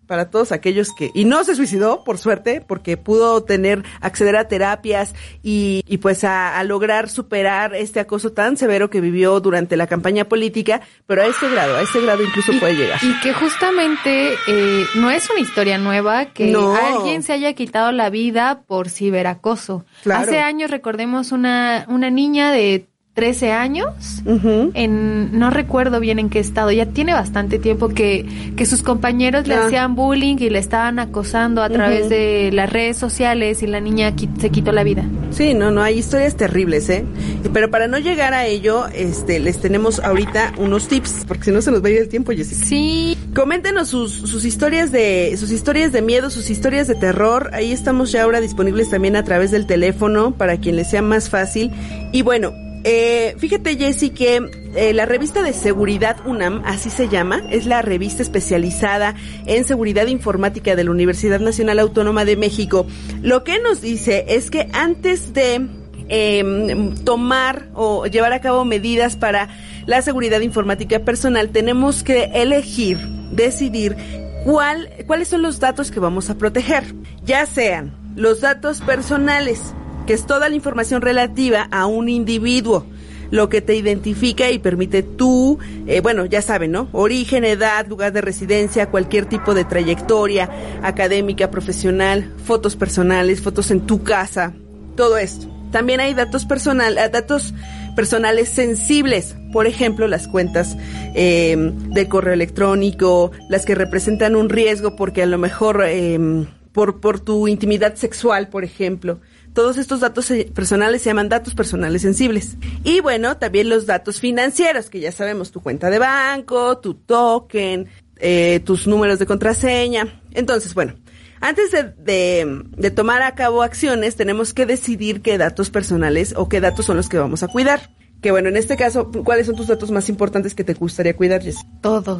para 0.08 0.30
todos 0.30 0.52
aquellos 0.52 0.94
que 0.94 1.12
y 1.14 1.26
no 1.26 1.44
se 1.44 1.56
suicidó 1.56 2.04
por 2.04 2.18
suerte 2.18 2.62
porque 2.62 2.98
pudo 2.98 3.44
tener 3.44 3.84
acceder 4.02 4.36
a 4.36 4.48
terapias 4.48 5.14
y, 5.44 5.84
y 5.88 5.98
pues 5.98 6.24
a, 6.24 6.58
a 6.58 6.64
lograr 6.64 7.10
superar 7.10 7.76
este 7.76 8.00
acoso 8.00 8.32
tan 8.32 8.58
severo 8.58 8.90
que 8.90 9.02
vivió 9.02 9.40
durante 9.40 9.78
la 9.78 9.88
campaña 9.88 10.26
política 10.26 10.82
pero 11.08 11.22
a 11.24 11.26
este 11.28 11.50
grado 11.50 11.76
a 11.76 11.82
este 11.82 12.02
grado 12.02 12.24
incluso 12.24 12.52
puede 12.60 12.76
llegar 12.76 13.00
Y 13.04 13.20
que 13.22 13.34
justamente 13.34 14.34
eh, 14.48 14.86
no 14.96 15.12
es 15.12 15.30
una 15.30 15.40
historia 15.40 15.78
nueva 15.78 16.26
que 16.28 16.48
No. 16.52 16.76
alguien 16.76 17.24
se 17.24 17.34
haya 17.34 17.54
quitado 17.54 17.92
la 17.92 18.10
vida 18.10 18.62
por 18.68 18.90
ciberacoso. 18.90 19.86
Claro. 20.04 20.24
Hace 20.24 20.40
años 20.40 20.70
recordemos 20.72 21.32
una, 21.32 21.86
una 21.90 22.10
niña 22.10 22.52
de 22.52 22.88
13 23.16 23.54
años, 23.54 24.22
en 24.26 25.40
no 25.40 25.50
recuerdo 25.50 26.02
bien 26.02 26.20
en 26.20 26.30
qué 26.30 26.40
estado, 26.40 26.70
ya 26.72 26.86
tiene 26.88 27.14
bastante 27.14 27.60
tiempo 27.60 27.88
que, 27.88 28.26
que 28.58 28.66
sus 28.66 28.84
compañeros 28.84 29.48
le 29.48 29.56
hacían 29.56 29.96
bullying 29.96 30.36
y 30.40 30.50
le 30.50 30.60
estaban 30.60 31.00
acosando 31.00 31.64
a 31.64 31.70
través 31.70 32.10
de 32.10 32.50
las 32.52 32.70
redes 32.70 32.98
sociales 32.98 33.64
y 33.64 33.68
la 33.68 33.80
niña 33.80 34.12
qui- 34.18 34.30
se 34.42 34.50
quitó 34.50 34.74
la 34.74 34.84
vida. 34.84 35.06
Sí, 35.32 35.54
no, 35.54 35.72
no, 35.72 35.82
hay 35.82 36.00
historias 36.00 36.36
terribles, 36.36 36.90
¿eh? 36.90 37.06
Pero 37.54 37.72
para 37.72 37.88
no 37.88 37.98
llegar 38.00 38.34
a 38.34 38.48
ello, 38.48 38.86
este, 38.94 39.40
les 39.40 39.62
tenemos 39.62 40.00
ahorita 40.02 40.52
unos 40.58 40.90
tips, 40.90 41.24
porque 41.26 41.46
si 41.46 41.52
no 41.52 41.62
se 41.62 41.72
nos 41.72 41.82
va 41.82 41.88
a 41.88 41.92
ir 41.92 41.98
el 42.00 42.10
tiempo, 42.10 42.34
Jessica. 42.34 42.66
Sí. 42.66 43.18
Coméntenos 43.34 43.88
sus, 43.88 44.12
sus 44.12 44.44
historias 44.44 44.92
de, 44.92 45.36
sus 45.38 45.52
historias 45.52 45.94
de 45.94 46.02
miedo, 46.02 46.30
sus 46.30 46.50
historias 46.50 46.90
de 46.90 46.96
terror. 46.96 47.50
Ahí 47.54 47.72
estamos 47.72 48.12
ya 48.12 48.24
ahora 48.24 48.42
disponibles 48.42 48.90
también 48.90 49.16
a 49.16 49.24
través 49.24 49.52
del 49.52 49.66
teléfono, 49.68 50.32
para 50.32 50.58
quien 50.58 50.76
les 50.76 50.90
sea 50.90 51.02
más 51.02 51.30
fácil. 51.30 51.72
Y 52.12 52.22
bueno, 52.22 52.52
eh, 52.88 53.36
fíjate, 53.40 53.78
Jessy, 53.78 54.12
que 54.12 54.48
eh, 54.76 54.94
la 54.94 55.08
revista 55.08 55.42
de 55.42 55.54
seguridad 55.54 56.18
UNAM, 56.28 56.62
así 56.66 56.92
se 56.92 57.10
llama, 57.10 57.42
es 57.50 57.66
la 57.66 57.82
revista 57.82 58.22
especializada 58.22 59.16
en 59.48 59.66
seguridad 59.66 60.06
informática 60.06 60.76
de 60.76 60.84
la 60.84 60.92
Universidad 60.92 61.40
Nacional 61.40 61.80
Autónoma 61.80 62.26
de 62.26 62.38
México. 62.38 62.86
Lo 63.24 63.44
que 63.44 63.60
nos 63.60 63.82
dice 63.82 64.26
es 64.28 64.52
que 64.52 64.70
antes 64.72 65.34
de 65.34 65.68
eh, 66.10 66.94
tomar 67.04 67.70
o 67.74 68.06
llevar 68.06 68.34
a 68.34 68.42
cabo 68.42 68.66
medidas 68.66 69.16
para 69.16 69.50
la 69.88 70.04
seguridad 70.04 70.42
informática 70.42 71.00
personal, 71.00 71.50
tenemos 71.50 72.04
que 72.04 72.26
elegir, 72.36 73.00
decidir 73.32 73.96
cuál, 74.44 74.90
cuáles 75.08 75.30
son 75.30 75.42
los 75.42 75.60
datos 75.60 75.90
que 75.90 76.00
vamos 76.00 76.30
a 76.30 76.38
proteger, 76.38 76.84
ya 77.24 77.48
sean 77.48 77.96
los 78.16 78.42
datos 78.42 78.82
personales, 78.82 79.74
que 80.06 80.14
es 80.14 80.26
toda 80.26 80.50
la 80.50 80.56
información 80.56 81.02
relativa 81.02 81.68
a 81.72 81.86
un 81.86 82.10
individuo, 82.10 82.86
lo 83.32 83.50
que 83.50 83.62
te 83.62 83.76
identifica 83.76 84.52
y 84.52 84.60
permite 84.60 85.04
tú, 85.04 85.58
eh, 85.88 86.00
bueno, 86.02 86.26
ya 86.26 86.42
saben, 86.42 86.72
¿no? 86.72 86.88
Origen, 86.92 87.44
edad, 87.44 87.88
lugar 87.88 88.14
de 88.14 88.22
residencia, 88.22 88.90
cualquier 88.92 89.26
tipo 89.26 89.54
de 89.54 89.66
trayectoria 89.66 90.50
académica, 90.84 91.50
profesional, 91.50 92.34
fotos 92.44 92.76
personales, 92.76 93.42
fotos 93.42 93.72
en 93.72 93.82
tu 93.82 94.04
casa, 94.04 94.54
todo 94.96 95.18
esto. 95.18 95.48
También 95.72 96.00
hay 96.00 96.14
datos 96.14 96.46
personal, 96.46 96.98
eh, 96.98 97.10
datos 97.10 97.54
personales 97.96 98.50
sensibles, 98.50 99.36
por 99.52 99.68
ejemplo, 99.68 100.08
las 100.08 100.28
cuentas 100.28 100.78
eh, 101.16 101.56
de 101.58 102.08
correo 102.08 102.34
electrónico, 102.34 103.32
las 103.50 103.66
que 103.66 103.76
representan 103.76 104.36
un 104.36 104.50
riesgo 104.50 104.96
porque 104.96 105.24
a 105.24 105.26
lo 105.26 105.38
mejor 105.38 105.84
eh, 105.86 106.46
por, 106.72 107.00
por 107.00 107.20
tu 107.20 107.48
intimidad 107.48 107.96
sexual, 107.96 108.50
por 108.50 108.64
ejemplo. 108.64 109.20
Todos 109.56 109.78
estos 109.78 110.02
datos 110.02 110.30
eh, 110.32 110.52
personales 110.54 111.02
se 111.02 111.10
llaman 111.10 111.30
datos 111.30 111.56
personales 111.56 112.02
sensibles. 112.02 112.58
Y 112.84 113.00
bueno, 113.00 113.38
también 113.38 113.70
los 113.70 113.86
datos 113.86 114.20
financieros, 114.20 114.90
que 114.90 115.00
ya 115.00 115.14
sabemos, 115.14 115.52
tu 115.52 115.62
cuenta 115.62 115.90
de 115.90 115.98
banco, 115.98 116.78
tu 116.80 116.96
token, 116.96 117.88
eh, 118.18 118.60
tus 118.66 118.86
números 118.86 119.18
de 119.18 119.26
contraseña. 119.26 120.22
Entonces, 120.34 120.74
bueno, 120.74 120.96
antes 121.40 121.72
de, 121.72 121.84
de, 121.84 122.64
de 122.76 122.92
tomar 122.92 123.22
a 123.22 123.34
cabo 123.34 123.64
acciones, 123.64 124.18
tenemos 124.18 124.54
que 124.54 124.66
decidir 124.66 125.22
qué 125.22 125.38
datos 125.38 125.70
personales 125.70 126.34
o 126.36 126.50
qué 126.50 126.60
datos 126.60 126.86
son 126.86 126.98
los 126.98 127.08
que 127.08 127.18
vamos 127.18 127.42
a 127.42 127.48
cuidar. 127.48 127.92
Que 128.22 128.32
bueno, 128.32 128.50
en 128.50 128.58
este 128.58 128.76
caso, 128.76 129.10
¿cuáles 129.24 129.46
son 129.46 129.56
tus 129.56 129.68
datos 129.68 129.90
más 129.90 130.10
importantes 130.10 130.54
que 130.54 130.66
te 130.66 130.74
gustaría 130.74 131.16
cuidar, 131.16 131.42
Jess? 131.42 131.66
Todos. 131.82 132.20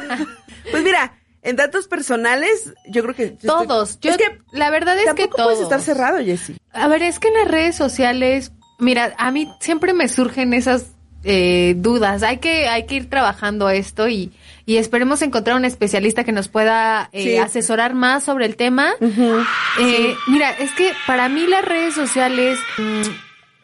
pues 0.70 0.82
mira, 0.82 1.18
en 1.42 1.56
datos 1.56 1.88
personales, 1.88 2.72
yo 2.88 3.02
creo 3.02 3.14
que... 3.14 3.26
Todos. 3.28 3.98
Yo, 4.00 4.10
es 4.12 4.16
que 4.16 4.38
la 4.52 4.70
verdad 4.70 4.96
es 4.98 5.12
que 5.14 5.26
todos. 5.28 5.44
puedes 5.44 5.60
estar 5.60 5.80
cerrado, 5.80 6.18
Jessy. 6.18 6.56
A 6.72 6.88
ver, 6.88 7.02
es 7.02 7.18
que 7.18 7.28
en 7.28 7.34
las 7.34 7.48
redes 7.48 7.74
sociales, 7.76 8.52
mira, 8.78 9.12
a 9.18 9.30
mí 9.30 9.48
siempre 9.60 9.92
me 9.92 10.08
surgen 10.08 10.54
esas 10.54 10.86
eh, 11.24 11.74
dudas. 11.76 12.22
Hay 12.22 12.38
que, 12.38 12.68
hay 12.68 12.86
que 12.86 12.94
ir 12.96 13.10
trabajando 13.10 13.68
esto 13.70 14.08
y, 14.08 14.32
y 14.66 14.76
esperemos 14.76 15.22
encontrar 15.22 15.56
un 15.56 15.64
especialista 15.64 16.24
que 16.24 16.32
nos 16.32 16.48
pueda 16.48 17.08
eh, 17.12 17.22
Sí. 17.22 17.36
asesorar 17.36 17.94
más 17.94 18.24
sobre 18.24 18.46
el 18.46 18.56
tema. 18.56 18.92
Eh, 19.00 20.14
Mira, 20.28 20.50
es 20.50 20.70
que 20.72 20.92
para 21.06 21.28
mí 21.28 21.46
las 21.46 21.64
redes 21.64 21.94
sociales, 21.94 22.58
mm, 22.78 23.02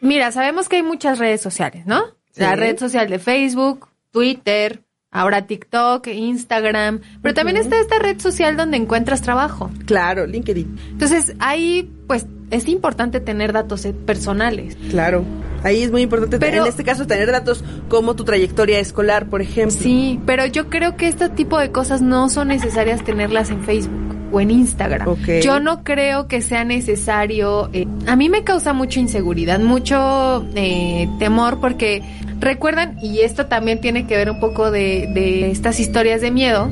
mira, 0.01 0.31
sabemos 0.31 0.67
que 0.69 0.77
hay 0.77 0.83
muchas 0.83 1.19
redes 1.19 1.41
sociales, 1.41 1.85
¿no? 1.85 2.03
La 2.35 2.55
red 2.55 2.77
social 2.79 3.09
de 3.09 3.19
Facebook, 3.19 3.89
Twitter, 4.11 4.81
ahora 5.11 5.47
TikTok, 5.47 6.07
Instagram, 6.07 7.01
pero 7.21 7.33
también 7.33 7.57
está 7.57 7.79
esta 7.79 7.99
red 7.99 8.19
social 8.19 8.55
donde 8.57 8.77
encuentras 8.77 9.21
trabajo. 9.21 9.69
Claro, 9.85 10.25
LinkedIn. 10.27 10.77
Entonces, 10.91 11.33
ahí, 11.39 11.91
pues, 12.07 12.25
es 12.51 12.67
importante 12.67 13.19
tener 13.19 13.53
datos 13.53 13.85
eh, 13.85 13.93
personales. 13.93 14.77
Claro. 14.89 15.23
Ahí 15.63 15.83
es 15.83 15.91
muy 15.91 16.03
importante, 16.03 16.39
Pero- 16.39 16.63
en 16.63 16.69
este 16.69 16.83
caso, 16.83 17.05
tener 17.05 17.31
datos 17.31 17.63
como 17.89 18.15
tu 18.15 18.23
trayectoria 18.23 18.79
escolar, 18.79 19.27
por 19.27 19.41
ejemplo. 19.41 19.77
Sí, 19.77 20.19
pero 20.25 20.45
yo 20.45 20.69
creo 20.69 20.95
que 20.95 21.07
este 21.07 21.29
tipo 21.29 21.57
de 21.59 21.71
cosas 21.71 22.01
no 22.01 22.29
son 22.29 22.47
necesarias 22.47 23.03
tenerlas 23.03 23.49
en 23.49 23.61
Facebook 23.63 24.18
o 24.31 24.39
en 24.41 24.51
Instagram. 24.51 25.07
Yo 25.41 25.59
no 25.59 25.83
creo 25.83 26.27
que 26.27 26.41
sea 26.41 26.63
necesario. 26.63 27.69
eh, 27.73 27.87
a 28.07 28.15
mí 28.15 28.29
me 28.29 28.43
causa 28.43 28.73
mucha 28.73 28.99
inseguridad, 28.99 29.59
mucho 29.59 30.45
eh, 30.55 31.07
temor, 31.19 31.59
porque 31.59 32.01
recuerdan, 32.39 32.97
y 33.01 33.19
esto 33.19 33.47
también 33.47 33.81
tiene 33.81 34.07
que 34.07 34.15
ver 34.15 34.29
un 34.31 34.39
poco 34.39 34.71
de, 34.71 35.09
de 35.13 35.51
estas 35.51 35.79
historias 35.79 36.21
de 36.21 36.31
miedo. 36.31 36.69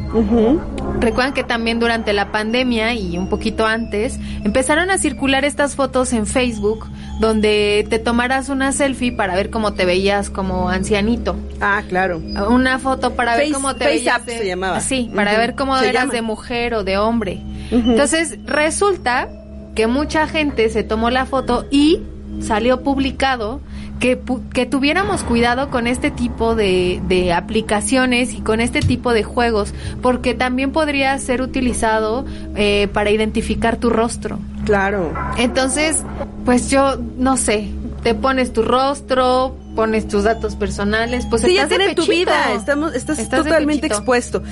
Recuerdan 1.00 1.34
que 1.34 1.44
también 1.44 1.80
durante 1.80 2.14
la 2.14 2.32
pandemia 2.32 2.94
y 2.94 3.18
un 3.18 3.30
poquito 3.30 3.66
antes 3.68 4.20
empezaron 4.44 4.90
a 4.90 4.98
circular 4.98 5.46
estas 5.46 5.76
fotos 5.76 6.12
en 6.14 6.26
Facebook 6.26 6.88
donde 7.20 7.86
te 7.90 8.00
tomaras 8.00 8.50
una 8.50 8.72
selfie 8.72 9.12
para 9.12 9.36
ver 9.36 9.50
cómo 9.50 9.74
te 9.74 9.86
veías 9.86 10.30
como 10.30 10.70
ancianito. 10.70 11.36
Ah, 11.62 11.84
claro. 11.88 12.20
Una 12.50 12.80
foto 12.80 13.14
para 13.16 13.36
ver 13.36 13.52
cómo 13.52 13.74
te 13.76 13.86
Face 13.86 13.96
veías. 13.98 14.26
De- 14.26 14.38
se 14.38 14.48
llamaba. 14.48 14.80
Sí, 14.80 15.12
para 15.14 15.38
ver 15.38 15.56
cómo 15.56 15.78
Se 15.78 15.90
eras 15.90 16.04
llama. 16.04 16.14
de 16.14 16.22
mujer 16.22 16.74
o 16.74 16.84
de 16.84 16.98
hombre. 16.98 17.42
Entonces, 17.72 18.38
resulta 18.46 19.30
que 19.76 19.88
mucha 19.88 20.28
gente 20.28 20.70
se 20.70 20.84
tomó 20.84 21.10
la 21.10 21.26
foto 21.26 21.66
y 21.70 22.00
salió 22.42 22.82
publicado 22.84 23.62
que, 24.00 24.20
pu- 24.24 24.48
que 24.50 24.66
tuviéramos 24.66 25.24
cuidado 25.24 25.70
con 25.70 25.88
este 25.88 26.12
tipo 26.12 26.54
de, 26.56 27.02
de 27.08 27.34
aplicaciones 27.34 28.34
y 28.34 28.42
con 28.42 28.60
este 28.62 28.80
tipo 28.82 29.12
de 29.14 29.24
juegos, 29.24 29.74
porque 30.02 30.34
también 30.36 30.72
podría 30.72 31.18
ser 31.18 31.42
utilizado 31.42 32.26
eh, 32.56 32.88
para 32.94 33.10
identificar 33.10 33.78
tu 33.78 33.90
rostro. 33.90 34.40
Claro. 34.66 35.14
Entonces, 35.38 36.04
pues 36.46 36.70
yo 36.70 36.98
no 37.18 37.38
sé. 37.38 37.70
te 38.04 38.14
pones 38.14 38.54
tu 38.54 38.62
rostro, 38.62 39.58
pones 39.76 40.08
tus 40.08 40.24
datos 40.24 40.56
personales, 40.56 41.26
pues 41.30 41.42
sí, 41.42 41.58
estás 41.58 41.70
ya 41.70 41.78
de 41.78 41.78
tiene 41.78 41.96
tu 41.96 42.06
vida, 42.06 42.54
estamos, 42.54 42.94
estás, 42.96 43.20
Estás 43.20 43.44
totalmente 43.44 43.88
expuesto. 43.88 44.44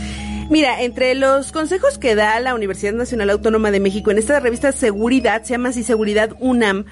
Mira, 0.50 0.82
entre 0.84 1.16
los 1.16 1.52
consejos 1.52 1.98
que 1.98 2.16
da 2.16 2.40
la 2.40 2.54
Universidad 2.56 2.94
Nacional 2.94 3.30
Autónoma 3.32 3.72
de 3.72 3.80
México 3.80 4.12
en 4.12 4.18
esta 4.20 4.40
revista 4.40 4.72
Seguridad, 4.72 5.44
se 5.44 5.52
llama 5.54 5.70
así 5.70 5.84
Seguridad 5.84 6.36
UNAM, 6.40 6.86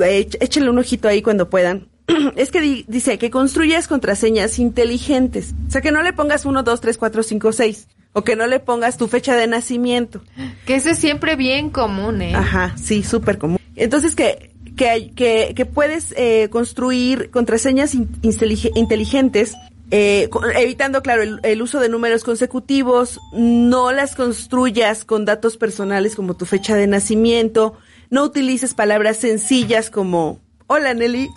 eh, 0.00 0.26
éch- 0.28 0.36
échenle 0.40 0.70
un 0.70 0.78
ojito 0.78 1.08
ahí 1.08 1.22
cuando 1.22 1.48
puedan. 1.48 1.88
Es 2.36 2.50
que 2.50 2.60
di- 2.60 2.84
dice 2.88 3.18
que 3.18 3.30
construyas 3.30 3.86
contraseñas 3.88 4.58
inteligentes. 4.58 5.54
O 5.68 5.70
sea, 5.70 5.80
que 5.80 5.92
no 5.92 6.02
le 6.02 6.12
pongas 6.12 6.44
1, 6.44 6.62
2, 6.62 6.80
3, 6.80 6.98
4, 6.98 7.22
5, 7.22 7.52
6. 7.52 7.88
O 8.12 8.24
que 8.24 8.34
no 8.36 8.46
le 8.46 8.60
pongas 8.60 8.96
tu 8.96 9.08
fecha 9.08 9.36
de 9.36 9.46
nacimiento. 9.46 10.22
Que 10.66 10.74
eso 10.76 10.90
es 10.90 10.98
siempre 10.98 11.36
bien 11.36 11.70
común, 11.70 12.22
¿eh? 12.22 12.34
Ajá, 12.34 12.74
sí, 12.76 13.02
súper 13.02 13.38
común. 13.38 13.58
Entonces 13.76 14.14
que 14.16 14.52
que, 14.76 14.88
hay- 14.90 15.08
que, 15.10 15.54
que 15.56 15.64
puedes 15.64 16.12
eh, 16.18 16.48
construir 16.50 17.30
contraseñas 17.30 17.94
in- 17.94 18.08
intelige- 18.22 18.72
inteligentes, 18.74 19.54
eh, 19.90 20.28
evitando, 20.56 21.02
claro, 21.02 21.22
el, 21.22 21.40
el 21.42 21.62
uso 21.62 21.80
de 21.80 21.88
números 21.88 22.24
consecutivos, 22.24 23.20
no 23.32 23.92
las 23.92 24.14
construyas 24.14 25.04
con 25.04 25.24
datos 25.24 25.56
personales 25.56 26.16
como 26.16 26.34
tu 26.34 26.46
fecha 26.46 26.74
de 26.74 26.86
nacimiento, 26.86 27.76
no 28.10 28.24
utilices 28.24 28.74
palabras 28.74 29.18
sencillas 29.18 29.90
como 29.90 30.40
hola 30.66 30.94
Nelly, 30.94 31.28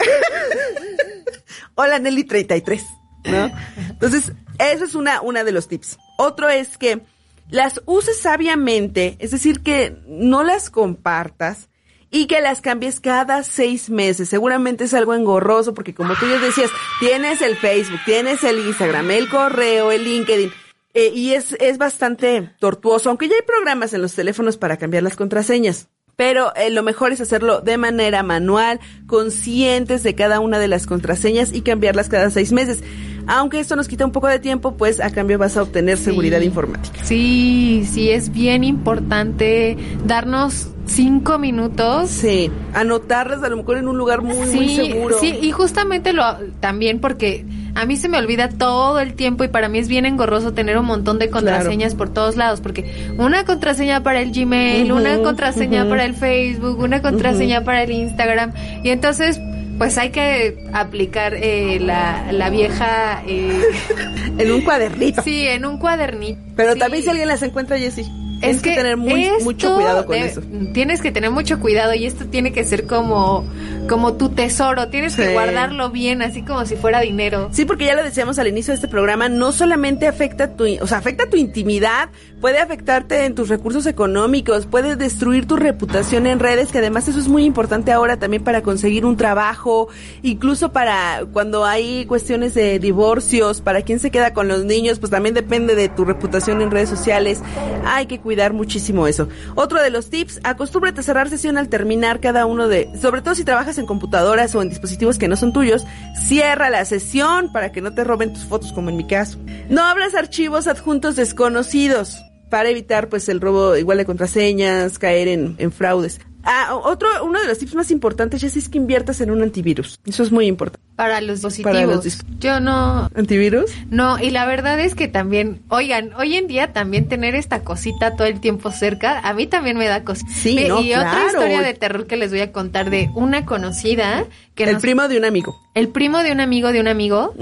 hola 1.75 1.99
Nelly 1.99 2.23
33, 2.23 2.83
¿no? 3.25 3.51
Entonces, 3.89 4.33
eso 4.57 4.85
es 4.85 4.95
una, 4.95 5.21
una 5.21 5.43
de 5.43 5.51
los 5.51 5.67
tips. 5.67 5.97
Otro 6.17 6.49
es 6.49 6.77
que 6.77 7.01
las 7.49 7.81
uses 7.85 8.19
sabiamente, 8.19 9.15
es 9.19 9.31
decir, 9.31 9.61
que 9.61 9.97
no 10.07 10.43
las 10.43 10.69
compartas 10.69 11.68
y 12.11 12.27
que 12.27 12.41
las 12.41 12.61
cambies 12.61 12.99
cada 12.99 13.43
seis 13.43 13.89
meses. 13.89 14.29
Seguramente 14.29 14.85
es 14.85 14.93
algo 14.93 15.13
engorroso 15.13 15.73
porque 15.73 15.93
como 15.93 16.15
tú 16.15 16.25
ya 16.27 16.39
decías, 16.39 16.71
tienes 16.99 17.41
el 17.41 17.55
Facebook, 17.55 17.99
tienes 18.05 18.43
el 18.43 18.59
Instagram, 18.59 19.11
el 19.11 19.29
correo, 19.29 19.91
el 19.91 20.03
LinkedIn. 20.03 20.51
eh, 20.93 21.11
y 21.13 21.33
es, 21.33 21.53
es 21.59 21.77
bastante 21.77 22.51
tortuoso, 22.59 23.09
aunque 23.09 23.27
ya 23.27 23.35
hay 23.35 23.43
programas 23.43 23.93
en 23.93 24.01
los 24.01 24.15
teléfonos 24.15 24.57
para 24.57 24.77
cambiar 24.77 25.03
las 25.03 25.15
contraseñas. 25.15 25.87
Pero 26.15 26.53
eh, 26.55 26.69
lo 26.69 26.83
mejor 26.83 27.13
es 27.13 27.21
hacerlo 27.21 27.61
de 27.61 27.77
manera 27.77 28.23
manual, 28.23 28.81
conscientes 29.07 30.03
de 30.03 30.15
cada 30.15 30.41
una 30.41 30.59
de 30.59 30.67
las 30.67 30.85
contraseñas 30.85 31.53
y 31.53 31.61
cambiarlas 31.61 32.09
cada 32.09 32.29
seis 32.29 32.51
meses. 32.51 32.83
Aunque 33.29 33.59
esto 33.59 33.75
nos 33.75 33.87
quita 33.87 34.05
un 34.05 34.11
poco 34.11 34.27
de 34.27 34.39
tiempo, 34.39 34.75
pues 34.75 34.99
a 34.99 35.11
cambio 35.11 35.37
vas 35.37 35.55
a 35.55 35.61
obtener 35.61 35.99
seguridad 35.99 36.41
informática. 36.41 36.99
Sí, 37.03 37.87
sí, 37.87 38.09
es 38.09 38.31
bien 38.31 38.63
importante 38.63 39.77
darnos 40.07 40.69
cinco 40.87 41.37
minutos. 41.37 42.09
Sí, 42.09 42.49
anotarlas 42.73 43.43
a 43.43 43.49
lo 43.49 43.57
mejor 43.57 43.77
en 43.77 43.87
un 43.87 43.99
lugar 43.99 44.23
muy, 44.23 44.47
muy 44.47 44.75
seguro. 44.75 45.19
Sí, 45.19 45.37
y 45.41 45.51
justamente 45.51 46.11
lo 46.11 46.23
también 46.59 46.99
porque 46.99 47.45
a 47.75 47.85
mí 47.85 47.97
se 47.97 48.09
me 48.09 48.17
olvida 48.17 48.49
todo 48.49 48.99
el 48.99 49.13
tiempo 49.13 49.43
y 49.43 49.47
para 49.47 49.69
mí 49.69 49.77
es 49.77 49.87
bien 49.87 50.07
engorroso 50.07 50.53
tener 50.53 50.77
un 50.79 50.85
montón 50.85 51.19
de 51.19 51.29
contraseñas 51.29 51.93
por 51.93 52.09
todos 52.09 52.35
lados 52.35 52.61
porque 52.61 53.13
una 53.19 53.45
contraseña 53.45 54.01
para 54.01 54.21
el 54.21 54.31
Gmail, 54.31 54.91
una 54.91 55.19
contraseña 55.19 55.87
para 55.87 56.05
el 56.05 56.15
Facebook, 56.15 56.79
una 56.79 57.01
contraseña 57.03 57.63
para 57.63 57.83
el 57.83 57.91
Instagram 57.91 58.53
y 58.83 58.89
entonces 58.89 59.39
pues 59.79 59.97
hay 59.97 60.11
que 60.11 60.63
aplicar 60.73 61.33
eh, 61.33 61.79
la, 61.79 62.31
la 62.31 62.49
vieja 62.51 63.23
eh, 63.25 63.59
en 64.37 64.51
un 64.51 64.61
cuadernito. 64.61 65.23
Sí, 65.23 65.47
en 65.47 65.65
un 65.65 65.79
cuadernito. 65.79 66.39
Pero 66.55 66.73
Sí. 66.73 66.79
también 66.79 67.01
si 67.03 67.09
alguien 67.09 67.27
las 67.27 67.41
encuentra, 67.41 67.79
Jessy, 67.79 68.03
tienes 68.39 68.57
Es 68.57 68.61
que, 68.61 68.69
que 68.71 68.75
tener 68.75 68.97
muy, 68.97 69.27
mucho 69.43 69.73
cuidado 69.75 70.05
con 70.05 70.15
de- 70.19 70.25
eso. 70.25 70.41
Tienes 70.73 71.01
que 71.01 71.11
tener 71.11 71.31
mucho 71.31 71.59
cuidado 71.59 71.93
y 71.95 72.05
esto 72.05 72.25
tiene 72.25 72.51
que 72.51 72.63
ser 72.63 72.85
como, 72.85 73.43
como 73.89 74.13
tu 74.13 74.29
tesoro. 74.29 74.87
Tienes 74.89 75.13
Sí. 75.13 75.23
que 75.23 75.33
guardarlo 75.33 75.89
bien, 75.89 76.21
así 76.21 76.43
como 76.43 76.65
si 76.65 76.75
fuera 76.77 77.01
dinero. 77.01 77.49
Sí, 77.51 77.65
porque 77.65 77.85
ya 77.85 77.95
lo 77.95 78.03
decíamos 78.03 78.39
al 78.39 78.47
inicio 78.47 78.71
de 78.71 78.75
este 78.75 78.87
programa, 78.87 79.27
no 79.27 79.51
solamente 79.51 80.07
afecta 80.07 80.55
tu, 80.55 80.65
o 80.81 80.87
sea, 80.87 80.99
afecta 80.99 81.27
tu 81.29 81.35
intimidad, 81.35 82.09
puede 82.39 82.59
afectarte 82.59 83.25
en 83.25 83.35
tus 83.35 83.49
recursos 83.49 83.85
económicos, 83.87 84.65
puede 84.67 84.95
destruir 84.95 85.45
tu 85.47 85.55
reputación 85.57 86.27
en 86.27 86.39
redes, 86.39 86.71
que 86.71 86.77
además 86.77 87.07
eso 87.07 87.19
es 87.19 87.27
muy 87.27 87.43
importante 87.43 87.91
ahora 87.91 88.17
también 88.17 88.43
para 88.43 88.61
conseguir 88.61 89.05
un 89.05 89.17
trabajo, 89.17 89.89
incluso 90.21 90.71
para 90.71 91.23
cuando 91.33 91.65
hay 91.65 92.05
cuestiones 92.05 92.53
de 92.53 92.77
divorcios, 92.79 93.61
para 93.61 93.81
quién 93.81 93.99
se 93.99 94.11
queda 94.11 94.33
con 94.33 94.47
los 94.47 94.63
niños, 94.65 94.99
pues 94.99 95.09
también 95.09 95.33
depende 95.33 95.73
de 95.75 95.89
tu 95.89 96.05
reputación 96.05 96.61
en 96.61 96.69
redes 96.71 96.89
sociales. 96.89 97.41
Hay 97.85 98.05
que 98.05 98.19
cuidar 98.19 98.53
muchísimo 98.53 99.07
eso. 99.07 99.27
Otro 99.55 99.81
de 99.81 99.89
los 99.89 100.09
tips, 100.11 100.39
acostúmbrate 100.43 100.99
a 100.99 101.03
cerrar 101.03 101.29
sesión 101.29 101.57
al 101.57 101.69
terminar 101.69 102.19
cada 102.19 102.45
uno 102.45 102.67
de, 102.67 102.89
sobre 103.01 103.21
todo 103.21 103.33
si 103.33 103.43
trabajas 103.43 103.77
en 103.79 103.85
computadoras 103.85 104.53
o 104.55 104.61
en 104.61 104.69
dispositivos 104.69 105.17
que 105.17 105.27
no 105.27 105.35
son 105.35 105.53
tuyos, 105.53 105.85
cierra 106.27 106.69
la 106.69 106.85
sesión 106.85 107.51
para 107.51 107.71
que 107.71 107.81
no 107.81 107.93
te 107.93 108.03
roben 108.03 108.33
tus 108.33 108.45
fotos 108.45 108.71
como 108.73 108.89
en 108.89 108.97
mi 108.97 109.07
caso. 109.07 109.39
No 109.69 109.83
abras 109.83 110.13
archivos 110.15 110.67
adjuntos 110.67 111.15
desconocidos 111.15 112.23
para 112.49 112.69
evitar 112.69 113.09
pues 113.09 113.29
el 113.29 113.41
robo 113.41 113.75
igual 113.77 113.97
de 113.97 114.05
contraseñas, 114.05 114.99
caer 114.99 115.27
en, 115.27 115.55
en 115.57 115.71
fraudes. 115.71 116.19
Ah, 116.41 116.73
otro, 116.83 117.09
uno 117.25 117.39
de 117.41 117.47
los 117.47 117.57
tips 117.57 117.75
más 117.75 117.91
importantes 117.91 118.39
Jessy, 118.39 118.59
es 118.59 118.69
que 118.69 118.77
inviertas 118.77 119.19
en 119.19 119.29
un 119.29 119.43
antivirus. 119.43 119.99
Eso 120.05 120.23
es 120.23 120.31
muy 120.31 120.45
importante. 120.47 120.79
Para 120.95 121.19
los 121.19 121.35
dispositivos. 121.41 121.71
Para 121.73 121.85
los 121.85 122.39
Yo 122.39 122.59
no. 122.61 123.09
¿Antivirus? 123.13 123.69
No, 123.89 124.17
y 124.19 124.29
la 124.31 124.45
verdad 124.45 124.79
es 124.79 124.95
que 124.95 125.09
también, 125.09 125.61
oigan, 125.67 126.13
hoy 126.13 126.35
en 126.37 126.47
día 126.47 126.71
también 126.71 127.09
tener 127.09 127.35
esta 127.35 127.61
cosita 127.63 128.15
todo 128.15 128.25
el 128.25 128.39
tiempo 128.39 128.71
cerca, 128.71 129.19
a 129.19 129.33
mí 129.33 129.47
también 129.47 129.77
me 129.77 129.85
da 129.87 130.03
cosita. 130.05 130.31
Sí, 130.33 130.65
no, 130.67 130.81
y 130.81 130.93
otra 130.93 131.25
historia 131.27 131.61
de 131.61 131.73
terror 131.73 132.07
que 132.07 132.15
les 132.15 132.31
voy 132.31 132.39
a 132.41 132.53
contar 132.53 132.89
de 132.89 133.09
una 133.15 133.45
conocida 133.45 134.25
que 134.55 134.63
El 134.63 134.73
nos- 134.73 134.81
primo 134.81 135.07
de 135.09 135.17
un 135.17 135.25
amigo. 135.25 135.55
el 135.75 135.89
primo 135.89 136.19
de 136.23 136.31
un 136.31 136.39
amigo 136.39 136.71
de 136.71 136.79
un 136.79 136.87
amigo 136.87 137.33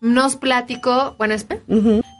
nos 0.00 0.36
platicó, 0.36 1.14
bueno, 1.18 1.34
espera, 1.34 1.60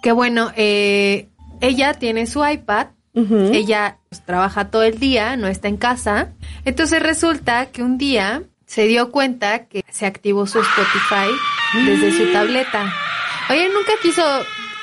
que 0.02 0.12
bueno, 0.12 0.52
eh, 0.56 1.28
ella 1.60 1.94
tiene 1.94 2.26
su 2.26 2.46
iPad, 2.46 2.88
ella 3.14 3.98
pues, 4.08 4.24
trabaja 4.24 4.70
todo 4.70 4.82
el 4.82 4.98
día, 4.98 5.36
no 5.36 5.48
está 5.48 5.68
en 5.68 5.76
casa, 5.76 6.28
entonces 6.64 7.02
resulta 7.02 7.66
que 7.66 7.82
un 7.82 7.98
día 7.98 8.42
se 8.66 8.86
dio 8.86 9.10
cuenta 9.10 9.66
que 9.66 9.84
se 9.90 10.06
activó 10.06 10.46
su 10.46 10.60
Spotify 10.60 11.28
desde 11.84 12.12
su 12.12 12.32
tableta. 12.32 12.92
Oye, 13.50 13.68
nunca 13.68 13.92
quiso 14.00 14.22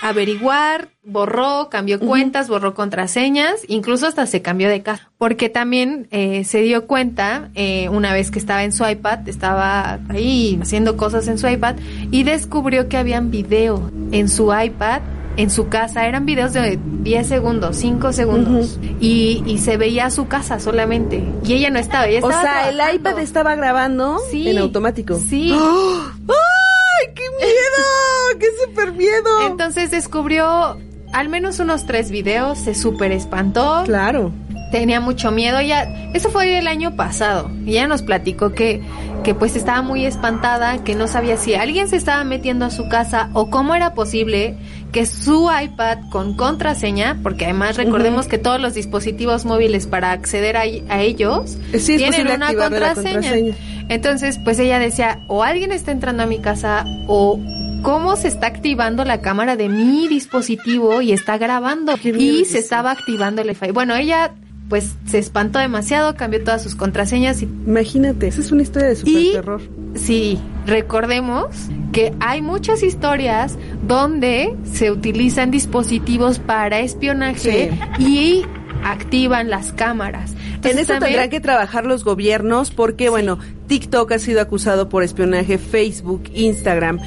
averiguar, 0.01 0.89
borró, 1.03 1.69
cambió 1.69 1.99
cuentas, 1.99 2.49
borró 2.49 2.73
contraseñas, 2.73 3.61
incluso 3.67 4.07
hasta 4.07 4.25
se 4.25 4.41
cambió 4.41 4.69
de 4.69 4.83
casa, 4.83 5.09
porque 5.17 5.49
también 5.49 6.07
eh, 6.11 6.43
se 6.43 6.61
dio 6.61 6.85
cuenta 6.85 7.49
eh, 7.55 7.89
una 7.89 8.13
vez 8.13 8.29
que 8.29 8.39
estaba 8.39 8.63
en 8.63 8.73
su 8.73 8.87
iPad, 8.87 9.27
estaba 9.27 9.99
ahí 10.09 10.59
haciendo 10.61 10.97
cosas 10.97 11.27
en 11.27 11.37
su 11.37 11.47
iPad 11.47 11.77
y 12.11 12.23
descubrió 12.23 12.89
que 12.89 12.97
habían 12.97 13.31
video 13.31 13.89
en 14.11 14.29
su 14.29 14.53
iPad. 14.53 15.01
En 15.37 15.49
su 15.51 15.67
casa 15.69 16.07
eran 16.07 16.25
videos 16.25 16.51
de 16.53 16.79
10 16.83 17.27
segundos, 17.27 17.77
5 17.77 18.11
segundos. 18.11 18.79
y, 18.99 19.43
y 19.45 19.59
se 19.59 19.77
veía 19.77 20.09
su 20.09 20.27
casa 20.27 20.59
solamente. 20.59 21.23
Y 21.43 21.53
ella 21.53 21.69
no 21.69 21.79
estaba. 21.79 22.07
Ella 22.07 22.25
O 22.25 22.29
sea, 22.31 22.69
el 22.69 22.79
iPad 22.95 23.19
estaba 23.19 23.55
grabando 23.55 24.19
Sí. 24.31 24.49
en 24.49 24.57
automático. 24.57 25.15
Sí. 25.19 25.51
¡Ay, 26.27 27.13
qué 27.15 27.23
miedo! 27.39 28.39
¡Qué 28.39 28.47
súper 28.65 28.91
miedo! 28.93 29.47
Entonces 29.47 29.91
descubrió 29.91 30.77
al 31.13 31.29
menos 31.29 31.59
unos 31.59 31.85
tres 31.85 32.11
videos, 32.11 32.57
se 32.59 32.75
súper 32.75 33.11
espantó. 33.11 33.83
Claro. 33.85 34.31
Tenía 34.71 34.99
mucho 34.99 35.31
miedo. 35.31 35.61
Ya, 35.61 35.83
eso 36.13 36.29
fue 36.29 36.57
el 36.57 36.67
año 36.67 36.95
pasado. 36.97 37.49
Y 37.65 37.71
ella 37.71 37.87
nos 37.87 38.01
platicó 38.01 38.51
que, 38.51 38.81
que 39.23 39.33
pues 39.33 39.55
estaba 39.55 39.81
muy 39.81 40.05
espantada, 40.05 40.83
que 40.83 40.93
no 40.95 41.07
sabía 41.07 41.37
si 41.37 41.55
alguien 41.55 41.87
se 41.87 41.95
estaba 41.95 42.23
metiendo 42.25 42.65
a 42.65 42.69
su 42.69 42.89
casa 42.89 43.29
o 43.33 43.49
cómo 43.49 43.75
era 43.75 43.93
posible 43.93 44.57
que 44.91 45.05
su 45.05 45.49
iPad 45.51 45.97
con 46.09 46.33
contraseña, 46.35 47.19
porque 47.21 47.45
además 47.45 47.77
recordemos 47.77 48.27
que 48.27 48.37
todos 48.37 48.59
los 48.59 48.73
dispositivos 48.73 49.45
móviles 49.45 49.85
para 49.85 50.11
acceder 50.11 50.55
a, 50.57 50.61
a 50.61 51.01
ellos 51.01 51.57
Sí, 51.77 51.97
tienen 51.97 52.27
una 52.27 52.53
contraseña. 52.53 53.13
contraseña. 53.13 53.55
Entonces, 53.89 54.39
pues 54.43 54.59
ella 54.59 54.79
decía, 54.79 55.19
o 55.27 55.43
alguien 55.43 55.71
está 55.71 55.91
entrando 55.91 56.23
a 56.23 56.25
mi 56.25 56.39
casa 56.39 56.85
o 57.07 57.39
cómo 57.83 58.15
se 58.15 58.27
está 58.27 58.47
activando 58.47 59.03
la 59.05 59.21
cámara 59.21 59.55
de 59.55 59.69
mi 59.69 60.07
dispositivo 60.07 61.01
y 61.01 61.11
está 61.11 61.37
grabando 61.37 61.93
y 62.03 62.45
se 62.45 62.59
estaba 62.59 62.91
activando 62.91 63.41
el 63.41 63.49
Wi-Fi. 63.49 63.71
Bueno, 63.71 63.95
ella 63.95 64.33
pues 64.69 64.95
se 65.05 65.17
espantó 65.19 65.59
demasiado, 65.59 66.15
cambió 66.15 66.43
todas 66.43 66.61
sus 66.61 66.75
contraseñas 66.75 67.41
y 67.41 67.45
Imagínate, 67.45 68.27
esa 68.27 68.41
es 68.41 68.51
una 68.51 68.63
historia 68.63 68.89
de 68.89 68.95
super 68.97 69.13
Y- 69.21 69.31
terror. 69.31 69.61
sí, 69.95 70.37
recordemos 70.65 71.45
que 71.93 72.13
hay 72.19 72.41
muchas 72.41 72.83
historias 72.83 73.57
donde 73.85 74.55
se 74.71 74.91
utilizan 74.91 75.51
dispositivos 75.51 76.39
para 76.39 76.79
espionaje 76.79 77.71
y 77.99 78.43
activan 78.83 79.49
las 79.49 79.73
cámaras. 79.73 80.33
En 80.63 80.79
eso 80.79 80.93
también- 80.93 80.99
tendrán 80.99 81.29
que 81.29 81.39
trabajar 81.39 81.85
los 81.85 82.03
gobiernos 82.03 82.71
porque, 82.71 83.09
bueno, 83.09 83.37
TikTok 83.67 84.11
ha 84.13 84.19
sido 84.19 84.41
acusado 84.41 84.89
por 84.89 85.03
espionaje, 85.03 85.57
Facebook, 85.57 86.23
Instagram. 86.33 86.99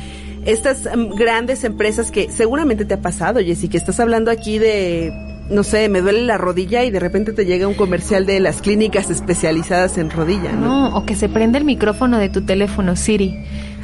Estas 0.47 0.85
mm, 0.85 1.15
grandes 1.17 1.65
empresas 1.65 2.11
que 2.11 2.31
seguramente 2.31 2.85
te 2.85 2.95
ha 2.95 3.03
pasado, 3.03 3.41
Jessy, 3.41 3.69
que 3.69 3.77
estás 3.77 4.01
hablando 4.01 4.31
aquí 4.31 4.59
de 4.59 5.13
no 5.51 5.65
sé, 5.65 5.89
me 5.89 6.01
duele 6.01 6.23
la 6.23 6.39
rodilla 6.39 6.85
y 6.85 6.93
de 6.93 7.01
repente 7.01 7.33
te 7.33 7.45
llega 7.45 7.67
un 7.67 7.75
comercial 7.75 8.25
de 8.25 8.39
las 8.39 8.63
clínicas 8.63 9.11
especializadas 9.11 9.99
en 9.99 10.09
rodilla, 10.11 10.53
¿no? 10.53 10.91
No, 10.91 10.97
o 10.97 11.05
que 11.05 11.17
se 11.17 11.29
prende 11.29 11.59
el 11.59 11.65
micrófono 11.65 12.19
de 12.19 12.29
tu 12.29 12.43
teléfono, 12.43 12.95
Siri. 12.95 13.35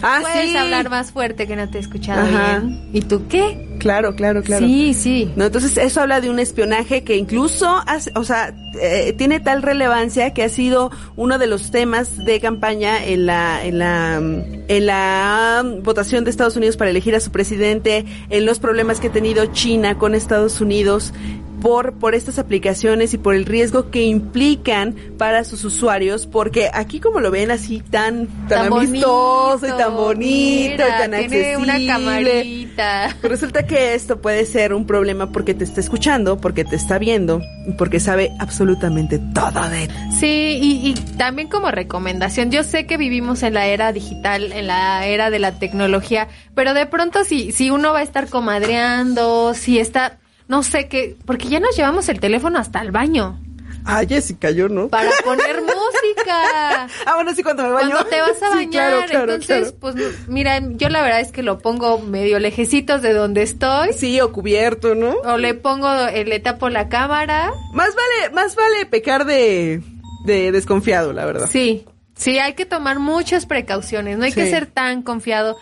Ah, 0.02 0.18
Puedes 0.20 0.50
sí. 0.50 0.56
hablar 0.56 0.90
más 0.90 1.10
fuerte 1.12 1.46
que 1.46 1.56
no 1.56 1.68
te 1.68 1.78
he 1.78 1.80
escuchado 1.80 2.20
Ajá. 2.22 2.58
bien. 2.60 2.88
¿Y 2.92 3.00
tú 3.02 3.26
qué? 3.28 3.64
Claro, 3.78 4.14
claro, 4.14 4.42
claro. 4.42 4.66
Sí, 4.66 4.94
sí. 4.94 5.30
No, 5.36 5.44
entonces 5.46 5.76
eso 5.76 6.00
habla 6.00 6.20
de 6.20 6.30
un 6.30 6.38
espionaje 6.38 7.04
que 7.04 7.16
incluso, 7.16 7.82
hace- 7.86 8.10
o 8.14 8.24
sea, 8.24 8.54
eh, 8.80 9.14
tiene 9.16 9.38
tal 9.40 9.62
relevancia 9.62 10.32
que 10.32 10.42
ha 10.42 10.48
sido 10.48 10.90
uno 11.16 11.38
de 11.38 11.46
los 11.46 11.70
temas 11.70 12.16
de 12.24 12.40
campaña 12.40 13.04
en 13.04 13.26
la, 13.26 13.64
en 13.64 13.78
la, 13.78 14.16
en 14.16 14.86
la 14.86 15.62
mm, 15.64 15.82
votación 15.82 16.24
de 16.24 16.30
Estados 16.30 16.56
Unidos 16.56 16.76
para 16.76 16.90
elegir 16.90 17.14
a 17.14 17.20
su 17.20 17.30
presidente, 17.30 18.04
en 18.30 18.46
los 18.46 18.58
problemas 18.58 18.98
que 19.00 19.08
ha 19.08 19.12
tenido 19.12 19.46
China 19.46 19.98
con 19.98 20.14
Estados 20.14 20.60
Unidos 20.60 21.12
por, 21.60 21.94
por 21.94 22.14
estas 22.14 22.38
aplicaciones 22.38 23.14
y 23.14 23.18
por 23.18 23.34
el 23.34 23.44
riesgo 23.46 23.90
que 23.90 24.02
implican 24.02 24.94
para 25.18 25.44
sus 25.44 25.64
usuarios, 25.64 26.26
porque 26.26 26.70
aquí 26.72 27.00
como 27.00 27.20
lo 27.20 27.30
ven 27.30 27.50
así 27.50 27.80
tan, 27.80 28.26
tan, 28.48 28.70
Tan 28.70 28.72
amistoso 28.72 29.66
y 29.66 29.70
tan 29.70 29.94
bonito 29.94 30.84
Mira, 30.84 30.88
y 30.88 31.00
tan 31.00 31.14
accesible. 31.14 31.56
una 31.56 31.86
camarita. 31.86 33.16
Pues 33.20 33.30
resulta 33.30 33.66
que 33.66 33.94
esto 33.94 34.20
puede 34.20 34.44
ser 34.46 34.72
un 34.74 34.86
problema 34.86 35.32
porque 35.32 35.54
te 35.54 35.64
está 35.64 35.80
escuchando, 35.80 36.38
porque 36.38 36.64
te 36.64 36.76
está 36.76 36.98
viendo 36.98 37.40
y 37.66 37.72
porque 37.72 38.00
sabe 38.00 38.32
absolutamente 38.38 39.18
todo 39.34 39.68
de 39.68 39.88
ti. 39.88 39.94
Sí, 40.18 40.58
y, 40.60 40.88
y 40.90 40.94
también 41.16 41.48
como 41.48 41.70
recomendación, 41.70 42.50
yo 42.50 42.62
sé 42.62 42.86
que 42.86 42.96
vivimos 42.96 43.42
en 43.42 43.54
la 43.54 43.66
era 43.66 43.92
digital, 43.92 44.52
en 44.52 44.66
la 44.66 45.06
era 45.06 45.30
de 45.30 45.38
la 45.38 45.52
tecnología, 45.58 46.28
pero 46.54 46.74
de 46.74 46.86
pronto 46.86 47.24
si, 47.24 47.52
si 47.52 47.70
uno 47.70 47.92
va 47.92 48.00
a 48.00 48.02
estar 48.02 48.28
comadreando, 48.28 49.54
si 49.54 49.78
está, 49.78 50.18
no 50.48 50.62
sé 50.62 50.88
qué, 50.88 51.16
porque 51.26 51.48
ya 51.48 51.60
nos 51.60 51.76
llevamos 51.76 52.08
el 52.08 52.20
teléfono 52.20 52.58
hasta 52.58 52.80
el 52.80 52.90
baño 52.90 53.40
Ah, 53.88 54.02
Jessica, 54.08 54.50
yo 54.50 54.68
no. 54.68 54.88
para 54.88 55.10
poner 55.24 55.60
música. 55.62 56.88
Ah, 57.06 57.14
bueno, 57.14 57.32
sí, 57.36 57.44
cuando 57.44 57.62
me 57.62 57.70
baño. 57.70 57.90
Cuando 57.90 58.10
te 58.10 58.20
vas 58.20 58.30
a 58.42 58.48
Sí, 58.50 58.54
bañar, 58.56 58.70
claro, 58.70 59.02
claro, 59.08 59.32
entonces, 59.34 59.72
claro. 59.72 59.76
pues 59.78 59.94
mira, 60.26 60.60
yo 60.72 60.88
la 60.88 61.02
verdad 61.02 61.20
es 61.20 61.30
que 61.30 61.44
lo 61.44 61.58
pongo 61.60 62.00
medio 62.00 62.40
lejecitos 62.40 63.00
de 63.00 63.12
donde 63.12 63.42
estoy. 63.42 63.92
Sí, 63.92 64.20
o 64.20 64.32
cubierto, 64.32 64.96
¿no? 64.96 65.10
O 65.24 65.36
le 65.36 65.54
pongo, 65.54 65.88
eh, 66.08 66.24
le 66.24 66.40
tapo 66.40 66.68
la 66.68 66.88
cámara. 66.88 67.52
Más 67.74 67.90
vale, 67.94 68.34
más 68.34 68.56
vale 68.56 68.86
pecar 68.86 69.24
de, 69.24 69.80
de 70.24 70.50
desconfiado, 70.50 71.12
la 71.12 71.24
verdad. 71.24 71.48
Sí, 71.48 71.84
sí, 72.16 72.40
hay 72.40 72.54
que 72.54 72.66
tomar 72.66 72.98
muchas 72.98 73.46
precauciones, 73.46 74.18
no 74.18 74.24
hay 74.24 74.32
que 74.32 74.50
ser 74.50 74.66
tan 74.66 75.02
confiado. 75.02 75.56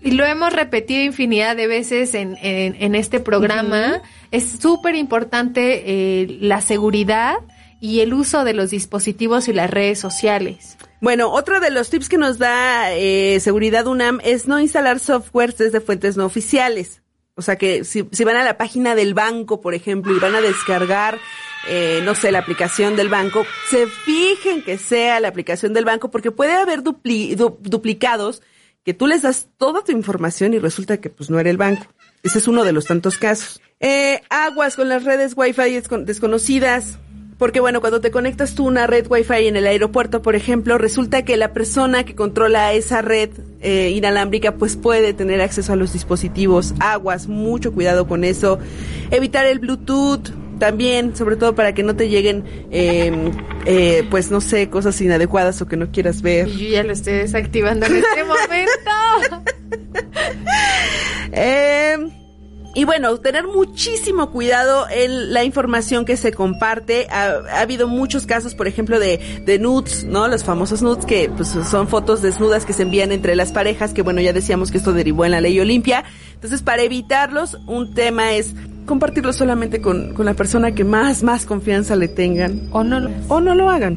Y 0.00 0.12
lo 0.12 0.24
hemos 0.24 0.52
repetido 0.52 1.02
infinidad 1.02 1.56
de 1.56 1.66
veces 1.66 2.14
en, 2.14 2.36
en, 2.40 2.76
en 2.80 2.94
este 2.94 3.18
programa. 3.20 4.00
Es 4.30 4.58
súper 4.60 4.94
importante 4.94 5.82
eh, 5.86 6.38
la 6.40 6.60
seguridad 6.60 7.36
y 7.80 8.00
el 8.00 8.14
uso 8.14 8.44
de 8.44 8.54
los 8.54 8.70
dispositivos 8.70 9.48
y 9.48 9.52
las 9.52 9.70
redes 9.70 9.98
sociales. 9.98 10.76
Bueno, 11.00 11.30
otro 11.30 11.60
de 11.60 11.70
los 11.70 11.90
tips 11.90 12.08
que 12.08 12.18
nos 12.18 12.38
da 12.38 12.92
eh, 12.92 13.38
Seguridad 13.40 13.86
UNAM 13.86 14.20
es 14.24 14.46
no 14.48 14.60
instalar 14.60 14.98
softwares 14.98 15.58
desde 15.58 15.80
fuentes 15.80 16.16
no 16.16 16.24
oficiales. 16.26 17.02
O 17.34 17.42
sea 17.42 17.56
que 17.56 17.84
si, 17.84 18.04
si 18.10 18.24
van 18.24 18.36
a 18.36 18.42
la 18.44 18.56
página 18.58 18.96
del 18.96 19.14
banco, 19.14 19.60
por 19.60 19.74
ejemplo, 19.74 20.12
y 20.14 20.18
van 20.18 20.34
a 20.34 20.40
descargar, 20.40 21.18
eh, 21.68 22.00
no 22.04 22.16
sé, 22.16 22.32
la 22.32 22.40
aplicación 22.40 22.96
del 22.96 23.08
banco, 23.08 23.44
se 23.70 23.86
fijen 23.86 24.62
que 24.62 24.76
sea 24.76 25.20
la 25.20 25.28
aplicación 25.28 25.72
del 25.72 25.84
banco, 25.84 26.10
porque 26.10 26.32
puede 26.32 26.54
haber 26.54 26.82
dupli- 26.82 27.36
du- 27.36 27.58
duplicados 27.60 28.42
que 28.88 28.94
tú 28.94 29.06
les 29.06 29.20
das 29.20 29.48
toda 29.58 29.84
tu 29.84 29.92
información 29.92 30.54
y 30.54 30.58
resulta 30.58 30.96
que 30.98 31.10
pues 31.10 31.28
no 31.28 31.38
era 31.38 31.50
el 31.50 31.58
banco. 31.58 31.84
Ese 32.22 32.38
es 32.38 32.48
uno 32.48 32.64
de 32.64 32.72
los 32.72 32.86
tantos 32.86 33.18
casos. 33.18 33.60
Eh, 33.80 34.22
aguas 34.30 34.76
con 34.76 34.88
las 34.88 35.04
redes 35.04 35.34
Wi-Fi 35.36 35.60
descon- 35.78 36.04
desconocidas. 36.06 36.98
Porque 37.36 37.60
bueno, 37.60 37.82
cuando 37.82 38.00
te 38.00 38.10
conectas 38.10 38.54
tú 38.54 38.66
una 38.66 38.86
red 38.86 39.06
Wi-Fi 39.06 39.46
en 39.46 39.56
el 39.56 39.66
aeropuerto, 39.66 40.22
por 40.22 40.36
ejemplo, 40.36 40.78
resulta 40.78 41.22
que 41.22 41.36
la 41.36 41.52
persona 41.52 42.04
que 42.04 42.14
controla 42.14 42.72
esa 42.72 43.02
red 43.02 43.28
eh, 43.60 43.90
inalámbrica 43.94 44.54
pues 44.54 44.74
puede 44.76 45.12
tener 45.12 45.42
acceso 45.42 45.74
a 45.74 45.76
los 45.76 45.92
dispositivos. 45.92 46.72
Aguas, 46.80 47.26
mucho 47.28 47.72
cuidado 47.74 48.08
con 48.08 48.24
eso. 48.24 48.58
Evitar 49.10 49.44
el 49.44 49.58
Bluetooth 49.58 50.30
también, 50.58 51.16
sobre 51.16 51.36
todo 51.36 51.54
para 51.54 51.74
que 51.74 51.82
no 51.82 51.96
te 51.96 52.08
lleguen, 52.08 52.44
eh, 52.70 53.32
eh, 53.66 54.06
pues 54.10 54.30
no 54.30 54.40
sé, 54.40 54.68
cosas 54.68 55.00
inadecuadas 55.00 55.60
o 55.62 55.66
que 55.66 55.76
no 55.76 55.90
quieras 55.90 56.22
ver. 56.22 56.48
Y 56.48 56.58
yo 56.58 56.68
ya 56.70 56.82
lo 56.82 56.92
estoy 56.92 57.14
desactivando 57.14 57.86
en 57.86 57.96
este 57.96 58.24
momento. 58.24 59.42
Eh, 61.32 61.96
y 62.74 62.84
bueno, 62.84 63.18
tener 63.18 63.44
muchísimo 63.46 64.30
cuidado 64.30 64.86
en 64.88 65.32
la 65.32 65.42
información 65.42 66.04
que 66.04 66.16
se 66.16 66.32
comparte. 66.32 67.08
Ha, 67.10 67.34
ha 67.50 67.60
habido 67.60 67.88
muchos 67.88 68.24
casos, 68.24 68.54
por 68.54 68.68
ejemplo, 68.68 69.00
de, 69.00 69.42
de 69.44 69.58
nudes, 69.58 70.04
¿no? 70.04 70.28
Los 70.28 70.44
famosos 70.44 70.80
nudes 70.80 71.04
que 71.04 71.28
pues, 71.28 71.48
son 71.48 71.88
fotos 71.88 72.22
desnudas 72.22 72.64
que 72.64 72.72
se 72.72 72.82
envían 72.82 73.10
entre 73.10 73.34
las 73.34 73.52
parejas, 73.52 73.92
que 73.92 74.02
bueno, 74.02 74.20
ya 74.20 74.32
decíamos 74.32 74.70
que 74.70 74.78
esto 74.78 74.92
derivó 74.92 75.24
en 75.24 75.32
la 75.32 75.40
ley 75.40 75.58
Olimpia. 75.58 76.04
Entonces, 76.34 76.62
para 76.62 76.82
evitarlos, 76.82 77.58
un 77.66 77.94
tema 77.94 78.34
es 78.34 78.54
compartirlo 78.88 79.32
solamente 79.32 79.80
con, 79.80 80.12
con 80.14 80.26
la 80.26 80.34
persona 80.34 80.72
que 80.72 80.82
más, 80.82 81.22
más 81.22 81.46
confianza 81.46 81.94
le 81.94 82.08
tengan. 82.08 82.62
O 82.72 82.82
no 82.82 82.98
lo, 82.98 83.10
o 83.28 83.40
no 83.40 83.54
lo 83.54 83.70
hagan. 83.70 83.96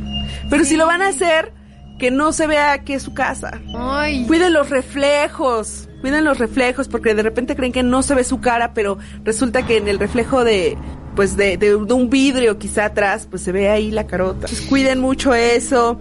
Pero 0.52 0.64
si 0.66 0.78
lo 0.78 0.86
van 0.86 1.02
a 1.02 1.08
hacer, 1.08 1.52
que 1.98 2.12
no 2.12 2.32
se 2.34 2.46
vea 2.46 2.84
que 2.84 2.94
es 2.96 3.02
su 3.04 3.14
casa. 3.16 3.60
Ay. 3.76 4.26
Cuiden 4.28 4.54
los 4.54 4.70
reflejos. 4.70 5.88
Cuiden 6.02 6.26
los 6.26 6.38
reflejos 6.40 6.88
porque 6.88 7.14
de 7.16 7.24
repente 7.24 7.56
creen 7.56 7.72
que 7.72 7.84
no 7.84 8.02
se 8.04 8.16
ve 8.16 8.24
su 8.24 8.40
cara, 8.42 8.74
pero 8.74 8.98
resulta 9.24 9.66
que 9.66 9.78
en 9.78 9.88
el 9.88 9.98
reflejo 10.00 10.44
de 10.44 10.78
pues 11.16 11.36
de, 11.36 11.58
de- 11.58 11.76
de 11.78 11.94
un 11.94 12.10
vidrio 12.10 12.58
quizá 12.58 12.86
atrás, 12.86 13.28
pues 13.30 13.42
se 13.42 13.52
ve 13.52 13.70
ahí 13.70 13.92
la 13.92 14.08
carota. 14.08 14.48
Cuiden 14.70 15.00
mucho 15.00 15.34
eso. 15.34 16.00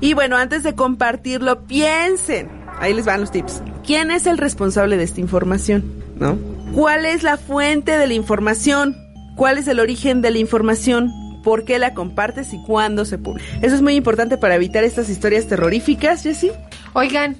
Y 0.00 0.12
bueno, 0.14 0.36
antes 0.36 0.62
de 0.62 0.74
compartirlo, 0.74 1.64
piensen. 1.66 2.48
Ahí 2.78 2.94
les 2.94 3.04
van 3.06 3.20
los 3.20 3.30
tips. 3.30 3.62
¿Quién 3.86 4.10
es 4.10 4.26
el 4.26 4.38
responsable 4.38 4.96
de 4.96 5.04
esta 5.04 5.20
información? 5.20 5.84
¿No? 6.18 6.38
¿Cuál 6.74 7.04
es 7.04 7.24
la 7.24 7.36
fuente 7.36 7.98
de 7.98 8.06
la 8.06 8.14
información? 8.14 8.96
¿Cuál 9.36 9.58
es 9.58 9.66
el 9.66 9.80
origen 9.80 10.22
de 10.22 10.30
la 10.30 10.38
información? 10.38 11.10
¿Por 11.42 11.64
qué 11.64 11.78
la 11.78 11.94
compartes 11.94 12.52
y 12.52 12.62
cuándo 12.62 13.04
se 13.04 13.18
publica? 13.18 13.44
Eso 13.60 13.74
es 13.74 13.82
muy 13.82 13.94
importante 13.94 14.38
para 14.38 14.54
evitar 14.54 14.84
estas 14.84 15.08
historias 15.08 15.48
terroríficas, 15.48 16.22
Jessie. 16.22 16.52
Oigan, 16.92 17.36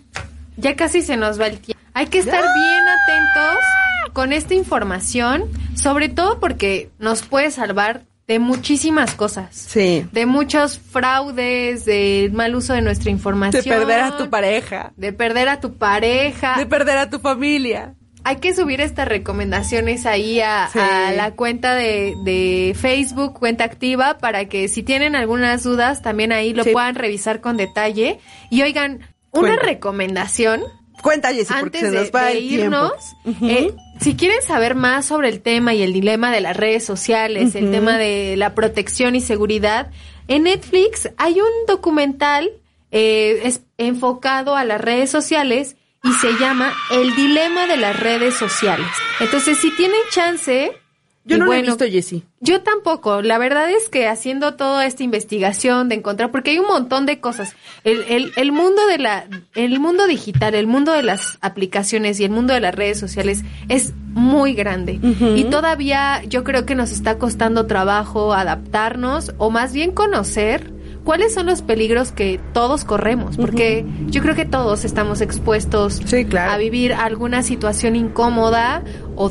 ya 0.56 0.74
casi 0.74 1.02
se 1.02 1.16
nos 1.16 1.40
va 1.40 1.46
el 1.46 1.60
tiempo. 1.60 1.80
Hay 1.94 2.06
que 2.06 2.18
estar 2.18 2.42
bien 2.42 2.84
atentos 2.88 3.64
con 4.12 4.32
esta 4.32 4.54
información, 4.54 5.44
sobre 5.74 6.08
todo 6.08 6.40
porque 6.40 6.90
nos 6.98 7.22
puede 7.22 7.52
salvar 7.52 8.02
de 8.26 8.40
muchísimas 8.40 9.14
cosas. 9.14 9.48
Sí. 9.54 10.06
De 10.12 10.26
muchos 10.26 10.78
fraudes, 10.78 11.84
del 11.84 12.32
mal 12.32 12.54
uso 12.54 12.72
de 12.74 12.82
nuestra 12.82 13.10
información. 13.10 13.62
De 13.62 13.68
perder 13.68 14.00
a 14.00 14.16
tu 14.16 14.28
pareja. 14.28 14.92
De 14.96 15.12
perder 15.12 15.48
a 15.48 15.60
tu 15.60 15.76
pareja. 15.76 16.56
De 16.56 16.66
perder 16.66 16.98
a 16.98 17.10
tu 17.10 17.20
familia. 17.20 17.94
Hay 18.24 18.36
que 18.36 18.54
subir 18.54 18.80
estas 18.80 19.08
recomendaciones 19.08 20.04
ahí 20.06 20.40
a, 20.40 20.68
Sí. 20.72 20.78
a 20.78 21.10
la 21.12 21.32
cuenta 21.32 21.74
de, 21.74 22.14
de 22.24 22.76
Facebook, 22.78 23.38
cuenta 23.38 23.64
activa, 23.64 24.18
para 24.18 24.44
que 24.46 24.68
si 24.68 24.82
tienen 24.82 25.16
algunas 25.16 25.62
dudas, 25.62 26.02
también 26.02 26.32
ahí 26.32 26.52
lo 26.52 26.64
Sí. 26.64 26.70
puedan 26.70 26.94
revisar 26.94 27.40
con 27.40 27.56
detalle. 27.56 28.18
Y 28.50 28.62
oigan, 28.62 29.00
una 29.32 29.48
Cuenta. 29.48 29.66
recomendación 29.66 30.62
Cuenta, 31.02 31.28
porque 31.30 31.78
antes 31.78 31.80
se 31.80 31.90
de, 31.90 31.96
nos 31.98 32.10
va 32.14 32.24
de 32.26 32.40
irnos, 32.40 32.92
eh, 33.42 33.72
si 34.00 34.16
quieren 34.16 34.42
saber 34.42 34.74
más 34.74 35.06
sobre 35.06 35.30
el 35.30 35.40
tema 35.40 35.72
y 35.72 35.80
el 35.82 35.94
dilema 35.94 36.30
de 36.30 36.42
las 36.42 36.54
redes 36.56 36.84
sociales, 36.84 37.54
el 37.54 37.70
tema 37.70 37.96
de 37.96 38.36
la 38.36 38.54
protección 38.54 39.16
y 39.16 39.22
seguridad, 39.22 39.90
en 40.28 40.42
Netflix 40.42 41.08
hay 41.16 41.40
un 41.40 41.48
documental 41.66 42.50
eh, 42.92 43.40
es 43.44 43.62
enfocado 43.78 44.56
a 44.56 44.64
las 44.64 44.80
redes 44.80 45.08
sociales 45.10 45.76
y 46.02 46.12
se 46.14 46.32
llama 46.38 46.72
El 46.90 47.14
dilema 47.14 47.66
de 47.66 47.76
las 47.76 47.98
redes 47.98 48.34
sociales. 48.34 48.86
Entonces, 49.20 49.58
si 49.58 49.74
tienen 49.76 50.00
chance... 50.10 50.72
Yo 51.22 51.36
no 51.36 51.44
lo 51.44 51.52
he 51.52 51.56
bueno, 51.58 51.76
visto, 51.76 51.84
Jessie. 51.84 52.22
yo 52.40 52.62
tampoco. 52.62 53.20
La 53.20 53.36
verdad 53.36 53.70
es 53.70 53.90
que 53.90 54.08
haciendo 54.08 54.54
toda 54.54 54.86
esta 54.86 55.02
investigación 55.02 55.90
de 55.90 55.96
encontrar, 55.96 56.30
porque 56.30 56.52
hay 56.52 56.58
un 56.58 56.66
montón 56.66 57.04
de 57.04 57.20
cosas. 57.20 57.54
El, 57.84 58.02
el, 58.08 58.32
el 58.36 58.52
mundo 58.52 58.86
de 58.86 58.96
la, 58.96 59.26
el 59.54 59.78
mundo 59.80 60.06
digital, 60.06 60.54
el 60.54 60.66
mundo 60.66 60.92
de 60.92 61.02
las 61.02 61.36
aplicaciones 61.42 62.18
y 62.18 62.24
el 62.24 62.30
mundo 62.30 62.54
de 62.54 62.60
las 62.60 62.74
redes 62.74 62.98
sociales 62.98 63.44
es 63.68 63.92
muy 64.08 64.54
grande. 64.54 64.98
Y 65.36 65.44
todavía 65.44 66.22
yo 66.24 66.42
creo 66.42 66.64
que 66.64 66.74
nos 66.74 66.90
está 66.90 67.18
costando 67.18 67.66
trabajo 67.66 68.32
adaptarnos 68.32 69.32
o 69.36 69.50
más 69.50 69.74
bien 69.74 69.92
conocer 69.92 70.72
cuáles 71.10 71.34
son 71.34 71.46
los 71.46 71.60
peligros 71.60 72.12
que 72.12 72.38
todos 72.52 72.84
corremos, 72.84 73.36
porque 73.36 73.84
yo 74.06 74.22
creo 74.22 74.36
que 74.36 74.44
todos 74.44 74.84
estamos 74.84 75.20
expuestos 75.20 76.00
Sí, 76.04 76.24
claro. 76.24 76.52
a 76.52 76.56
vivir 76.56 76.92
alguna 76.92 77.42
situación 77.42 77.96
incómoda 77.96 78.84
o, 79.16 79.28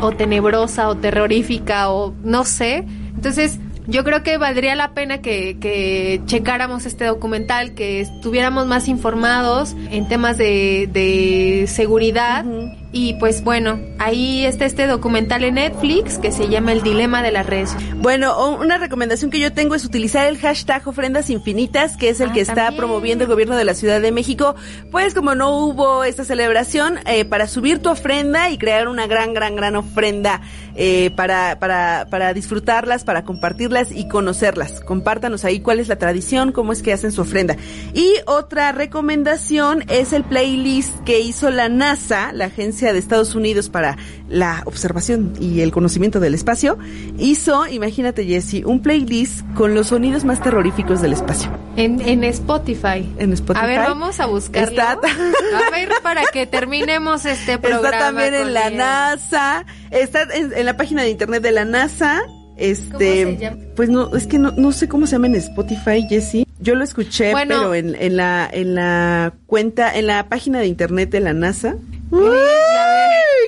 o 0.00 0.12
tenebrosa 0.12 0.88
o 0.88 0.94
terrorífica 0.96 1.90
o 1.90 2.14
no 2.24 2.46
sé. 2.46 2.86
Entonces, 3.14 3.58
yo 3.88 4.04
creo 4.04 4.22
que 4.22 4.38
valdría 4.38 4.74
la 4.76 4.92
pena 4.92 5.18
que, 5.18 5.56
que 5.60 6.20
checáramos 6.26 6.86
este 6.86 7.06
documental, 7.06 7.74
que 7.74 8.00
estuviéramos 8.00 8.66
más 8.66 8.86
informados 8.86 9.74
en 9.90 10.06
temas 10.06 10.38
de, 10.38 10.88
de 10.92 11.66
seguridad 11.66 12.44
Y 12.90 13.14
pues 13.14 13.44
bueno, 13.44 13.78
ahí 13.98 14.46
está 14.46 14.64
este 14.64 14.86
documental 14.86 15.44
en 15.44 15.54
Netflix 15.56 16.16
que 16.18 16.32
se 16.32 16.48
llama 16.48 16.72
El 16.72 16.82
Dilema 16.82 17.22
de 17.22 17.32
las 17.32 17.44
Redes. 17.46 17.76
Bueno, 17.96 18.56
una 18.56 18.78
recomendación 18.78 19.30
que 19.30 19.38
yo 19.38 19.52
tengo 19.52 19.74
es 19.74 19.84
utilizar 19.84 20.26
el 20.26 20.38
hashtag 20.38 20.88
ofrendas 20.88 21.28
infinitas, 21.28 21.96
que 21.98 22.08
es 22.08 22.20
el 22.20 22.30
Ah, 22.30 22.32
que 22.32 22.40
está 22.40 22.54
también. 22.54 22.76
promoviendo 22.78 23.24
el 23.24 23.30
gobierno 23.30 23.56
de 23.56 23.64
la 23.64 23.74
Ciudad 23.74 24.00
de 24.00 24.10
México. 24.10 24.54
Pues 24.90 25.12
como 25.12 25.34
no 25.34 25.50
hubo 25.58 26.02
esta 26.04 26.24
celebración, 26.24 26.98
eh, 27.06 27.24
para 27.26 27.46
subir 27.46 27.80
tu 27.80 27.90
ofrenda 27.90 28.48
y 28.50 28.56
crear 28.56 28.88
una 28.88 29.06
gran, 29.06 29.34
gran, 29.34 29.54
gran 29.54 29.76
ofrenda 29.76 30.40
eh, 30.74 31.10
para, 31.14 31.58
para, 31.58 32.06
para 32.10 32.32
disfrutarlas, 32.32 33.04
para 33.04 33.22
compartirlas 33.22 33.77
y 33.90 34.08
conocerlas. 34.08 34.80
Compártanos 34.80 35.44
ahí 35.44 35.60
cuál 35.60 35.80
es 35.80 35.88
la 35.88 35.96
tradición, 35.96 36.52
cómo 36.52 36.72
es 36.72 36.82
que 36.82 36.92
hacen 36.92 37.12
su 37.12 37.20
ofrenda. 37.22 37.56
Y 37.94 38.12
otra 38.26 38.72
recomendación 38.72 39.84
es 39.88 40.12
el 40.12 40.24
playlist 40.24 40.94
que 41.04 41.20
hizo 41.20 41.50
la 41.50 41.68
NASA, 41.68 42.32
la 42.32 42.46
Agencia 42.46 42.92
de 42.92 42.98
Estados 42.98 43.34
Unidos 43.34 43.68
para 43.68 43.96
la 44.28 44.62
Observación 44.66 45.32
y 45.40 45.60
el 45.60 45.70
Conocimiento 45.70 46.20
del 46.20 46.34
Espacio. 46.34 46.78
Hizo, 47.18 47.66
imagínate 47.66 48.24
Jesse, 48.24 48.62
un 48.64 48.80
playlist 48.82 49.40
con 49.54 49.74
los 49.74 49.88
sonidos 49.88 50.24
más 50.24 50.42
terroríficos 50.42 51.00
del 51.00 51.12
espacio. 51.14 51.50
En, 51.76 52.00
en 52.00 52.24
Spotify. 52.24 53.08
En 53.18 53.32
Spotify. 53.32 53.64
A 53.64 53.66
ver, 53.66 53.78
vamos 53.80 54.20
a 54.20 54.26
buscarlo. 54.26 54.68
Está- 54.68 54.92
A 55.68 55.70
ver, 55.70 55.88
para 56.02 56.22
que 56.32 56.46
terminemos 56.46 57.24
este 57.24 57.58
programa. 57.58 57.88
Está 57.88 57.98
también 57.98 58.34
en 58.34 58.54
la 58.54 58.66
él. 58.68 58.76
NASA, 58.76 59.64
está 59.90 60.22
en, 60.34 60.52
en 60.54 60.66
la 60.66 60.76
página 60.76 61.02
de 61.02 61.10
internet 61.10 61.42
de 61.42 61.52
la 61.52 61.64
NASA. 61.64 62.20
Este, 62.58 63.24
¿Cómo 63.24 63.36
se 63.36 63.36
llama? 63.38 63.56
pues 63.76 63.88
no, 63.88 64.16
es 64.16 64.26
que 64.26 64.38
no, 64.38 64.50
no 64.52 64.72
sé 64.72 64.88
cómo 64.88 65.06
se 65.06 65.12
llama 65.12 65.28
en 65.28 65.36
Spotify, 65.36 66.04
Jessy. 66.08 66.46
Yo 66.60 66.74
lo 66.74 66.82
escuché, 66.84 67.30
Bueno. 67.30 67.54
pero 67.56 67.74
en, 67.74 67.94
en 67.94 68.16
la, 68.16 68.48
en 68.52 68.74
la 68.74 69.32
cuenta, 69.46 69.96
en 69.96 70.08
la 70.08 70.28
página 70.28 70.58
de 70.58 70.66
internet 70.66 71.10
de 71.10 71.20
la 71.20 71.32
NASA. 71.34 71.76
¡Uy, 72.10 72.20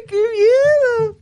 qué 0.07 0.17
miedo! 0.17 1.19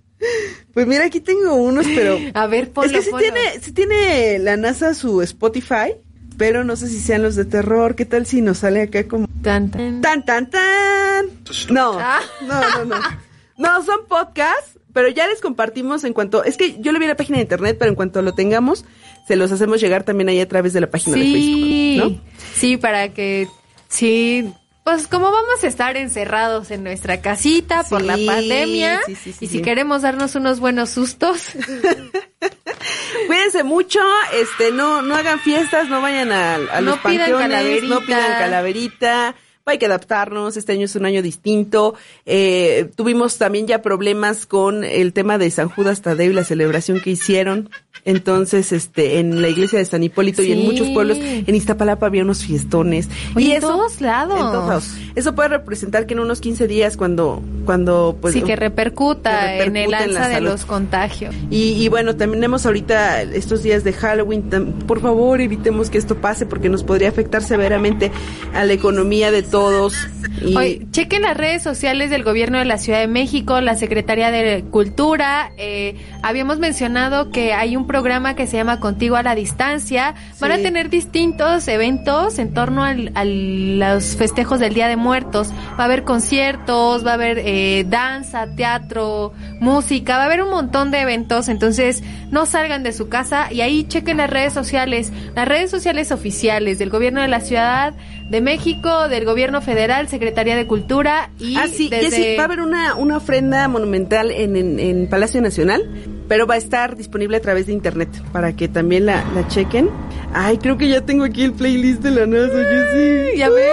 Pues 0.74 0.86
mira, 0.86 1.06
aquí 1.06 1.20
tengo 1.20 1.54
unos, 1.54 1.86
pero 1.94 2.18
A 2.34 2.46
ver, 2.46 2.70
ponlo, 2.70 2.90
es 2.90 2.96
que 2.98 3.02
sí 3.04 3.10
ponlo. 3.10 3.22
tiene, 3.24 3.60
sí 3.60 3.72
tiene 3.72 4.38
la 4.38 4.56
NASA 4.56 4.92
su 4.94 5.22
Spotify, 5.22 5.94
pero 6.36 6.64
no 6.64 6.76
sé 6.76 6.88
si 6.88 6.98
sean 7.00 7.22
los 7.22 7.36
de 7.36 7.44
terror. 7.44 7.94
¿Qué 7.94 8.04
tal 8.04 8.26
si 8.26 8.40
nos 8.42 8.58
sale 8.58 8.82
acá 8.82 9.06
como 9.08 9.26
Tan, 9.42 9.70
tan. 9.70 10.00
tan 10.00 10.24
tan 10.24 10.50
tan? 10.50 11.26
No, 11.70 11.98
Ah. 11.98 12.20
no, 12.46 12.60
no, 12.60 12.84
no. 12.84 12.96
No, 13.58 13.82
son 13.82 14.06
podcasts, 14.08 14.77
pero 14.98 15.10
ya 15.10 15.28
les 15.28 15.40
compartimos 15.40 16.02
en 16.02 16.12
cuanto, 16.12 16.42
es 16.42 16.56
que 16.56 16.74
yo 16.80 16.90
le 16.90 16.98
vi 16.98 17.06
la 17.06 17.14
página 17.14 17.36
de 17.36 17.42
internet, 17.42 17.76
pero 17.78 17.88
en 17.88 17.94
cuanto 17.94 18.20
lo 18.20 18.34
tengamos, 18.34 18.84
se 19.28 19.36
los 19.36 19.52
hacemos 19.52 19.80
llegar 19.80 20.02
también 20.02 20.28
ahí 20.28 20.40
a 20.40 20.48
través 20.48 20.72
de 20.72 20.80
la 20.80 20.90
página 20.90 21.16
de 21.16 21.22
Facebook, 21.22 22.16
¿no? 22.16 22.20
sí, 22.56 22.78
para 22.78 23.10
que, 23.10 23.46
sí, 23.88 24.52
pues 24.82 25.06
como 25.06 25.30
vamos 25.30 25.62
a 25.62 25.68
estar 25.68 25.96
encerrados 25.96 26.72
en 26.72 26.82
nuestra 26.82 27.20
casita 27.20 27.84
por 27.84 28.02
la 28.02 28.18
pandemia, 28.26 29.02
sí, 29.06 29.14
sí, 29.14 29.32
sí, 29.32 29.44
y 29.44 29.46
si 29.46 29.62
queremos 29.62 30.02
darnos 30.02 30.34
unos 30.34 30.58
buenos 30.58 30.90
sustos, 30.90 31.52
Cuídense 33.28 33.62
mucho, 33.62 34.00
este, 34.32 34.72
no, 34.72 35.02
no 35.02 35.14
hagan 35.14 35.38
fiestas, 35.38 35.88
no 35.88 36.00
vayan 36.02 36.32
a, 36.32 36.54
a 36.54 36.80
No 36.80 36.92
los 36.92 36.98
panteones, 36.98 37.84
no 37.84 38.00
pidan 38.00 38.38
calaverita. 38.38 39.36
Hay 39.68 39.78
que 39.78 39.86
adaptarnos, 39.86 40.56
este 40.56 40.72
año 40.72 40.86
es 40.86 40.96
un 40.96 41.04
año 41.04 41.22
distinto. 41.22 41.94
Eh, 42.26 42.90
tuvimos 42.96 43.38
también 43.38 43.66
ya 43.66 43.82
problemas 43.82 44.46
con 44.46 44.84
el 44.84 45.12
tema 45.12 45.38
de 45.38 45.50
San 45.50 45.68
Judas 45.68 46.02
Tadeo 46.02 46.30
y 46.30 46.34
la 46.34 46.44
celebración 46.44 47.00
que 47.00 47.10
hicieron. 47.10 47.70
Entonces, 48.04 48.72
este, 48.72 49.18
en 49.18 49.42
la 49.42 49.48
iglesia 49.48 49.78
de 49.78 49.84
San 49.84 50.02
Hipólito 50.02 50.42
y 50.42 50.52
en 50.52 50.64
muchos 50.64 50.88
pueblos, 50.88 51.18
en 51.20 51.54
Iztapalapa 51.54 52.06
había 52.06 52.22
unos 52.22 52.44
fiestones. 52.44 53.08
Oye, 53.34 53.46
y 53.46 53.50
en 53.52 53.58
eso, 53.58 53.68
todos 53.68 54.00
lados. 54.00 54.38
En 54.38 54.52
todos 54.52 54.68
lados. 54.68 54.94
Eso 55.14 55.34
puede 55.34 55.48
representar 55.48 56.06
que 56.06 56.14
en 56.14 56.20
unos 56.20 56.40
15 56.40 56.68
días, 56.68 56.96
cuando, 56.96 57.42
cuando, 57.64 58.16
pues, 58.20 58.34
sí 58.34 58.42
que 58.42 58.56
repercuta, 58.56 59.58
que 59.58 59.64
en 59.64 59.76
el 59.76 59.88
en 59.88 59.94
alza 59.94 60.28
de 60.28 60.40
los 60.40 60.64
contagios. 60.64 61.34
Y, 61.50 61.72
y 61.72 61.88
bueno, 61.88 62.16
tenemos 62.16 62.66
ahorita 62.66 63.22
estos 63.22 63.62
días 63.62 63.84
de 63.84 63.92
Halloween. 63.92 64.42
Por 64.86 65.00
favor, 65.00 65.40
evitemos 65.40 65.90
que 65.90 65.98
esto 65.98 66.16
pase 66.16 66.46
porque 66.46 66.68
nos 66.68 66.84
podría 66.84 67.08
afectar 67.08 67.42
severamente 67.42 68.12
a 68.54 68.64
la 68.64 68.72
economía 68.72 69.30
de 69.30 69.42
todos. 69.42 69.94
Y 70.40 70.56
Oye, 70.56 70.86
chequen 70.92 71.22
las 71.22 71.36
redes 71.36 71.62
sociales 71.62 72.10
del 72.10 72.22
gobierno 72.22 72.58
de 72.58 72.64
la 72.64 72.78
Ciudad 72.78 73.00
de 73.00 73.08
México, 73.08 73.60
la 73.60 73.74
Secretaría 73.74 74.30
de 74.30 74.64
Cultura. 74.70 75.50
eh, 75.56 75.96
habíamos 76.22 76.58
mencionado 76.58 77.30
que 77.30 77.52
hay 77.52 77.76
un 77.76 77.86
programa 77.88 78.34
que 78.34 78.46
se 78.46 78.56
llama 78.56 78.78
Contigo 78.78 79.16
a 79.16 79.24
la 79.24 79.34
Distancia. 79.34 80.14
Van 80.38 80.52
a 80.52 80.56
tener 80.58 80.88
distintos 80.90 81.66
eventos 81.66 82.38
en 82.38 82.54
torno 82.54 82.84
al- 82.84 83.10
a 83.16 83.24
los 83.24 84.14
festejos 84.16 84.60
del 84.60 84.74
Día 84.74 84.86
de 84.86 84.94
Muertos. 84.96 85.50
Va 85.76 85.82
a 85.82 85.84
haber 85.86 86.04
conciertos, 86.04 87.04
va 87.04 87.10
a 87.10 87.14
haber 87.14 87.38
eh, 87.44 87.84
danza, 87.88 88.46
teatro, 88.54 89.32
música, 89.58 90.16
va 90.18 90.22
a 90.22 90.26
haber 90.26 90.42
un 90.42 90.50
montón 90.50 90.92
de 90.92 91.00
eventos. 91.00 91.48
Entonces, 91.48 92.04
no 92.30 92.46
salgan 92.46 92.82
de 92.84 92.92
su 92.92 93.08
casa 93.08 93.52
y 93.52 93.62
ahí 93.62 93.82
chequen 93.88 94.18
las 94.18 94.30
redes 94.30 94.52
sociales, 94.52 95.12
las 95.34 95.48
redes 95.48 95.70
sociales 95.70 96.12
oficiales 96.12 96.78
del 96.78 96.90
gobierno 96.90 97.22
de 97.22 97.28
la 97.28 97.40
Ciudad 97.40 97.94
de 98.30 98.40
México, 98.40 99.08
del 99.08 99.24
gobierno 99.24 99.60
federal, 99.62 100.08
Secretaría 100.08 100.56
de 100.56 100.66
Cultura 100.66 101.30
y 101.38 101.56
Ah, 101.56 101.66
sí, 101.66 101.88
desde... 101.88 102.10
Jessy, 102.16 102.36
va 102.36 102.42
a 102.42 102.46
haber 102.46 102.60
una, 102.60 102.94
una 102.94 103.16
ofrenda 103.16 103.66
monumental 103.68 104.30
en, 104.30 104.56
en, 104.56 104.78
en 104.78 105.08
Palacio 105.08 105.40
Nacional, 105.40 105.82
pero 106.28 106.46
va 106.46 106.54
a 106.54 106.58
estar 106.58 106.96
disponible 106.96 107.38
a 107.38 107.40
través 107.40 107.66
de 107.66 107.72
internet 107.72 108.08
para 108.32 108.54
que 108.54 108.68
también 108.68 109.06
la, 109.06 109.24
la 109.34 109.48
chequen. 109.48 109.88
Ay, 110.34 110.58
creo 110.58 110.76
que 110.76 110.88
ya 110.88 111.00
tengo 111.00 111.24
aquí 111.24 111.44
el 111.44 111.54
playlist 111.54 112.02
de 112.02 112.10
la 112.10 112.26
NASA, 112.26 112.52
Jessy. 112.52 113.38
Ya 113.38 113.48
ves. 113.48 113.72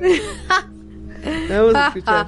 Vamos 1.50 1.74
a 1.74 1.86
escuchar. 1.88 2.26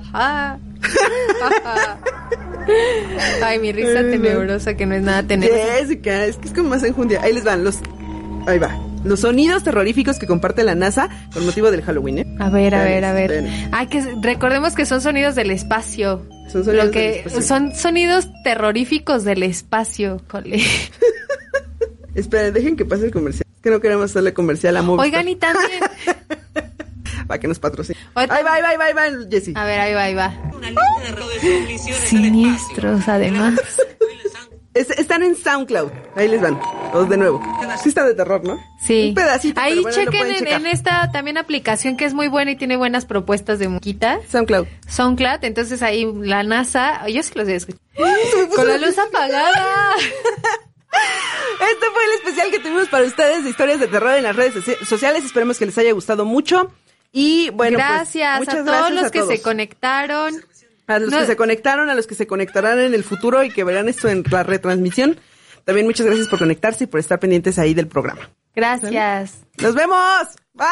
Ay, 3.43 3.59
mi 3.59 3.73
risa 3.73 4.03
tenebrosa 4.03 4.75
que 4.75 4.87
no 4.87 4.95
es 4.95 5.03
nada 5.03 5.23
tenebrosa. 5.23 5.65
Jessica, 5.79 6.25
es 6.27 6.37
que 6.37 6.49
es 6.49 6.55
como 6.55 6.71
más 6.71 6.83
enjundia. 6.83 7.21
Ahí 7.23 7.33
les 7.33 7.45
van 7.45 7.65
los. 7.65 7.79
Ahí 8.47 8.59
va. 8.59 8.71
Los 9.05 9.21
sonidos 9.21 9.65
terroríficos 9.65 10.19
que 10.19 10.27
comparte 10.27 10.63
la 10.63 10.75
NASA 10.75 11.09
con 11.33 11.47
motivo 11.47 11.71
del 11.71 11.83
Halloween, 11.83 12.19
¿eh? 12.19 12.27
A 12.39 12.51
ver, 12.51 12.75
a 12.75 12.85
ver, 12.85 13.05
a 13.05 13.13
ver. 13.13 13.45
Ay, 13.73 13.87
que 13.87 14.05
recordemos 14.21 14.75
que 14.75 14.85
son 14.85 15.01
sonidos 15.01 15.35
del 15.35 15.51
espacio. 15.51 16.27
Son 16.53 16.65
sonidos 16.65 16.87
Lo 16.87 16.91
que 16.91 17.01
del 17.01 17.15
espacio. 17.19 17.43
son 17.43 17.75
sonidos 17.75 18.29
terroríficos 18.45 19.25
del 19.25 19.43
espacio. 19.43 20.21
Jole. 20.31 20.63
Esperen, 22.15 22.53
dejen 22.53 22.77
que 22.77 22.85
pase 22.85 23.07
el 23.07 23.11
comercial. 23.13 23.45
Es 23.57 23.63
que 23.63 23.71
no 23.71 23.81
queremos 23.81 24.07
hacerle 24.11 24.35
comercial 24.35 24.77
a 24.77 24.83
Movistar. 24.83 25.07
Oigan, 25.07 25.29
y 25.29 25.37
también. 25.37 25.81
Para 27.27 27.39
que 27.41 27.47
nos 27.49 27.59
patrocine. 27.59 27.97
Ahí 28.15 28.27
va, 28.27 28.37
ahí 28.37 28.43
va, 28.63 28.69
ahí 28.69 28.77
va, 28.77 28.85
ahí 28.85 28.93
va, 28.93 29.27
Jessy. 29.31 29.53
A 29.57 29.65
ver, 29.65 29.81
ahí 29.81 29.95
va, 29.95 30.03
ahí 30.03 30.15
va. 30.15 30.35
Siniestros, 32.07 33.09
además. 33.09 33.59
Es- 34.73 34.91
están 34.91 35.23
en 35.25 35.35
SoundCloud. 35.37 35.91
Ahí 36.15 36.29
les 36.29 36.41
van. 36.41 36.61
Dos 36.93 37.09
de 37.09 37.17
nuevo. 37.17 37.43
Sí 37.83 37.89
está 37.89 38.05
de 38.05 38.15
terror, 38.15 38.45
¿no? 38.45 38.59
Sí. 38.81 39.09
Un 39.09 39.15
pedacito. 39.15 39.61
Ahí 39.61 39.81
bueno, 39.81 39.91
chequen 39.97 40.31
en, 40.47 40.67
esta 40.67 41.11
también 41.13 41.39
aplicación 41.39 41.97
que 41.97 42.05
es 42.05 42.15
muy 42.15 42.29
buena 42.29 42.53
y 42.53 42.57
tiene 42.57 42.77
buenas 42.77 43.05
propuestas 43.05 43.59
de 43.59 43.69
musiquita. 43.69 44.21
SoundCloud. 44.31 44.67
SoundCloud, 44.89 45.43
entonces 45.45 45.83
ahí 45.83 46.07
la 46.23 46.43
NASA, 46.45 47.07
yo 47.09 47.23
sí 47.23 47.33
los 47.35 47.45
voy 47.47 47.55
a 47.55 47.57
escuchar. 47.57 47.81
Con 48.55 48.69
la 48.69 48.79
luz 48.79 48.97
apagada. 48.99 49.95
Este 50.93 51.87
fue 51.93 52.05
el 52.05 52.11
especial 52.19 52.51
que 52.51 52.59
tuvimos 52.59 52.89
para 52.89 53.05
ustedes 53.05 53.45
de 53.45 53.51
historias 53.51 53.79
de 53.81 53.87
terror 53.87 54.15
en 54.17 54.25
las 54.25 54.35
redes 54.35 54.55
soci- 54.57 54.85
sociales. 54.85 55.25
Esperemos 55.25 55.59
que 55.59 55.67
les 55.67 55.77
haya 55.79 55.93
gustado 55.93 56.25
mucho. 56.25 56.73
Y 57.13 57.51
bueno, 57.51 57.77
pues, 57.79 57.89
gracias 57.89 58.41
a 58.41 58.45
todos 58.51 58.65
gracias 58.65 58.93
los 58.95 59.05
a 59.05 59.11
que 59.11 59.23
se 59.37 59.43
conectaron. 59.43 60.35
A 60.91 60.99
los 60.99 61.11
No- 61.11 61.19
que 61.21 61.27
se 61.27 61.37
conectaron, 61.37 61.89
a 61.91 61.95
los 61.95 62.07
que 62.07 62.15
se 62.15 62.27
conectarán 62.27 62.79
en 62.81 62.95
el 62.95 63.05
futuro 63.05 63.43
y 63.45 63.51
que 63.51 63.65
verán 63.65 63.89
esto 63.89 64.09
en 64.09 64.25
la 64.31 64.43
retransmisión. 64.43 65.19
También 65.65 65.87
muchas 65.87 66.07
gracias 66.07 66.29
por 66.29 66.39
conectarse 66.39 66.85
y 66.85 66.87
por 66.87 67.01
estar 67.01 67.19
pendientes 67.21 67.59
ahí 67.59 67.75
del 67.75 67.87
programa. 67.87 68.31
Gracias. 68.55 69.35
¡Nos 69.59 69.75
vemos! 69.75 69.99
¡Bye! 70.55 70.67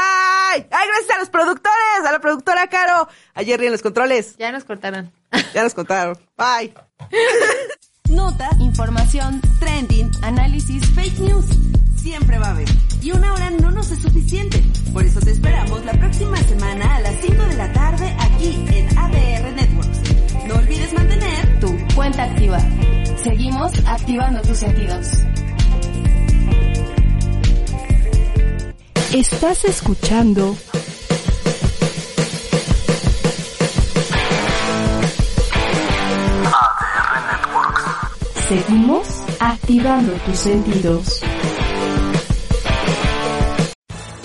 ¡Ay, 0.55 0.89
gracias 0.89 1.17
a 1.17 1.19
los 1.21 1.29
productores! 1.31 2.07
A 2.07 2.11
la 2.13 2.19
productora 2.21 2.67
Caro. 2.69 3.09
A 3.35 3.45
Jerry 3.45 3.67
en 3.67 3.73
los 3.73 3.83
controles. 3.83 4.35
Ya 4.39 4.51
nos 4.51 4.65
cortaron. 4.65 5.13
Ya 5.55 5.63
nos 5.63 5.75
contaron. 5.75 6.19
Bye. 6.37 6.75
Notas, 8.11 8.59
información, 8.61 9.41
trending, 9.61 10.11
análisis, 10.23 10.85
fake 10.95 11.19
news. 11.21 11.45
Siempre 11.97 12.39
va 12.39 12.47
a 12.49 12.51
haber. 12.53 12.69
Y 13.03 13.13
una 13.13 13.33
hora 13.35 13.51
no 13.51 13.71
nos 13.71 13.91
es 13.91 14.01
suficiente. 14.01 14.63
Por 14.93 15.05
eso 15.05 15.21
te 15.21 15.31
esperamos 15.31 15.85
la 15.85 15.93
próxima 15.93 16.37
semana 16.39 16.97
a 16.97 17.01
las 17.01 17.15
5 17.21 17.43
de 17.45 17.57
la 17.57 17.73
tarde 17.73 18.17
aquí 18.21 18.65
en 18.73 18.99
ADR. 18.99 19.68
No 20.49 20.55
olvides 20.55 20.93
mantener 20.95 21.61
Tu 21.61 21.95
cuenta 21.95 22.25
activa. 22.25 22.59
Seguimos 23.23 23.71
activando 23.87 24.41
tus 24.41 24.57
sentidos. 24.57 25.07
Estás 29.13 29.65
escuchando 29.67 30.57
ADR 36.47 37.19
Networks. 37.31 37.85
Seguimos 38.49 39.07
activando 39.41 40.13
tus 40.25 40.39
sentidos. 40.39 41.21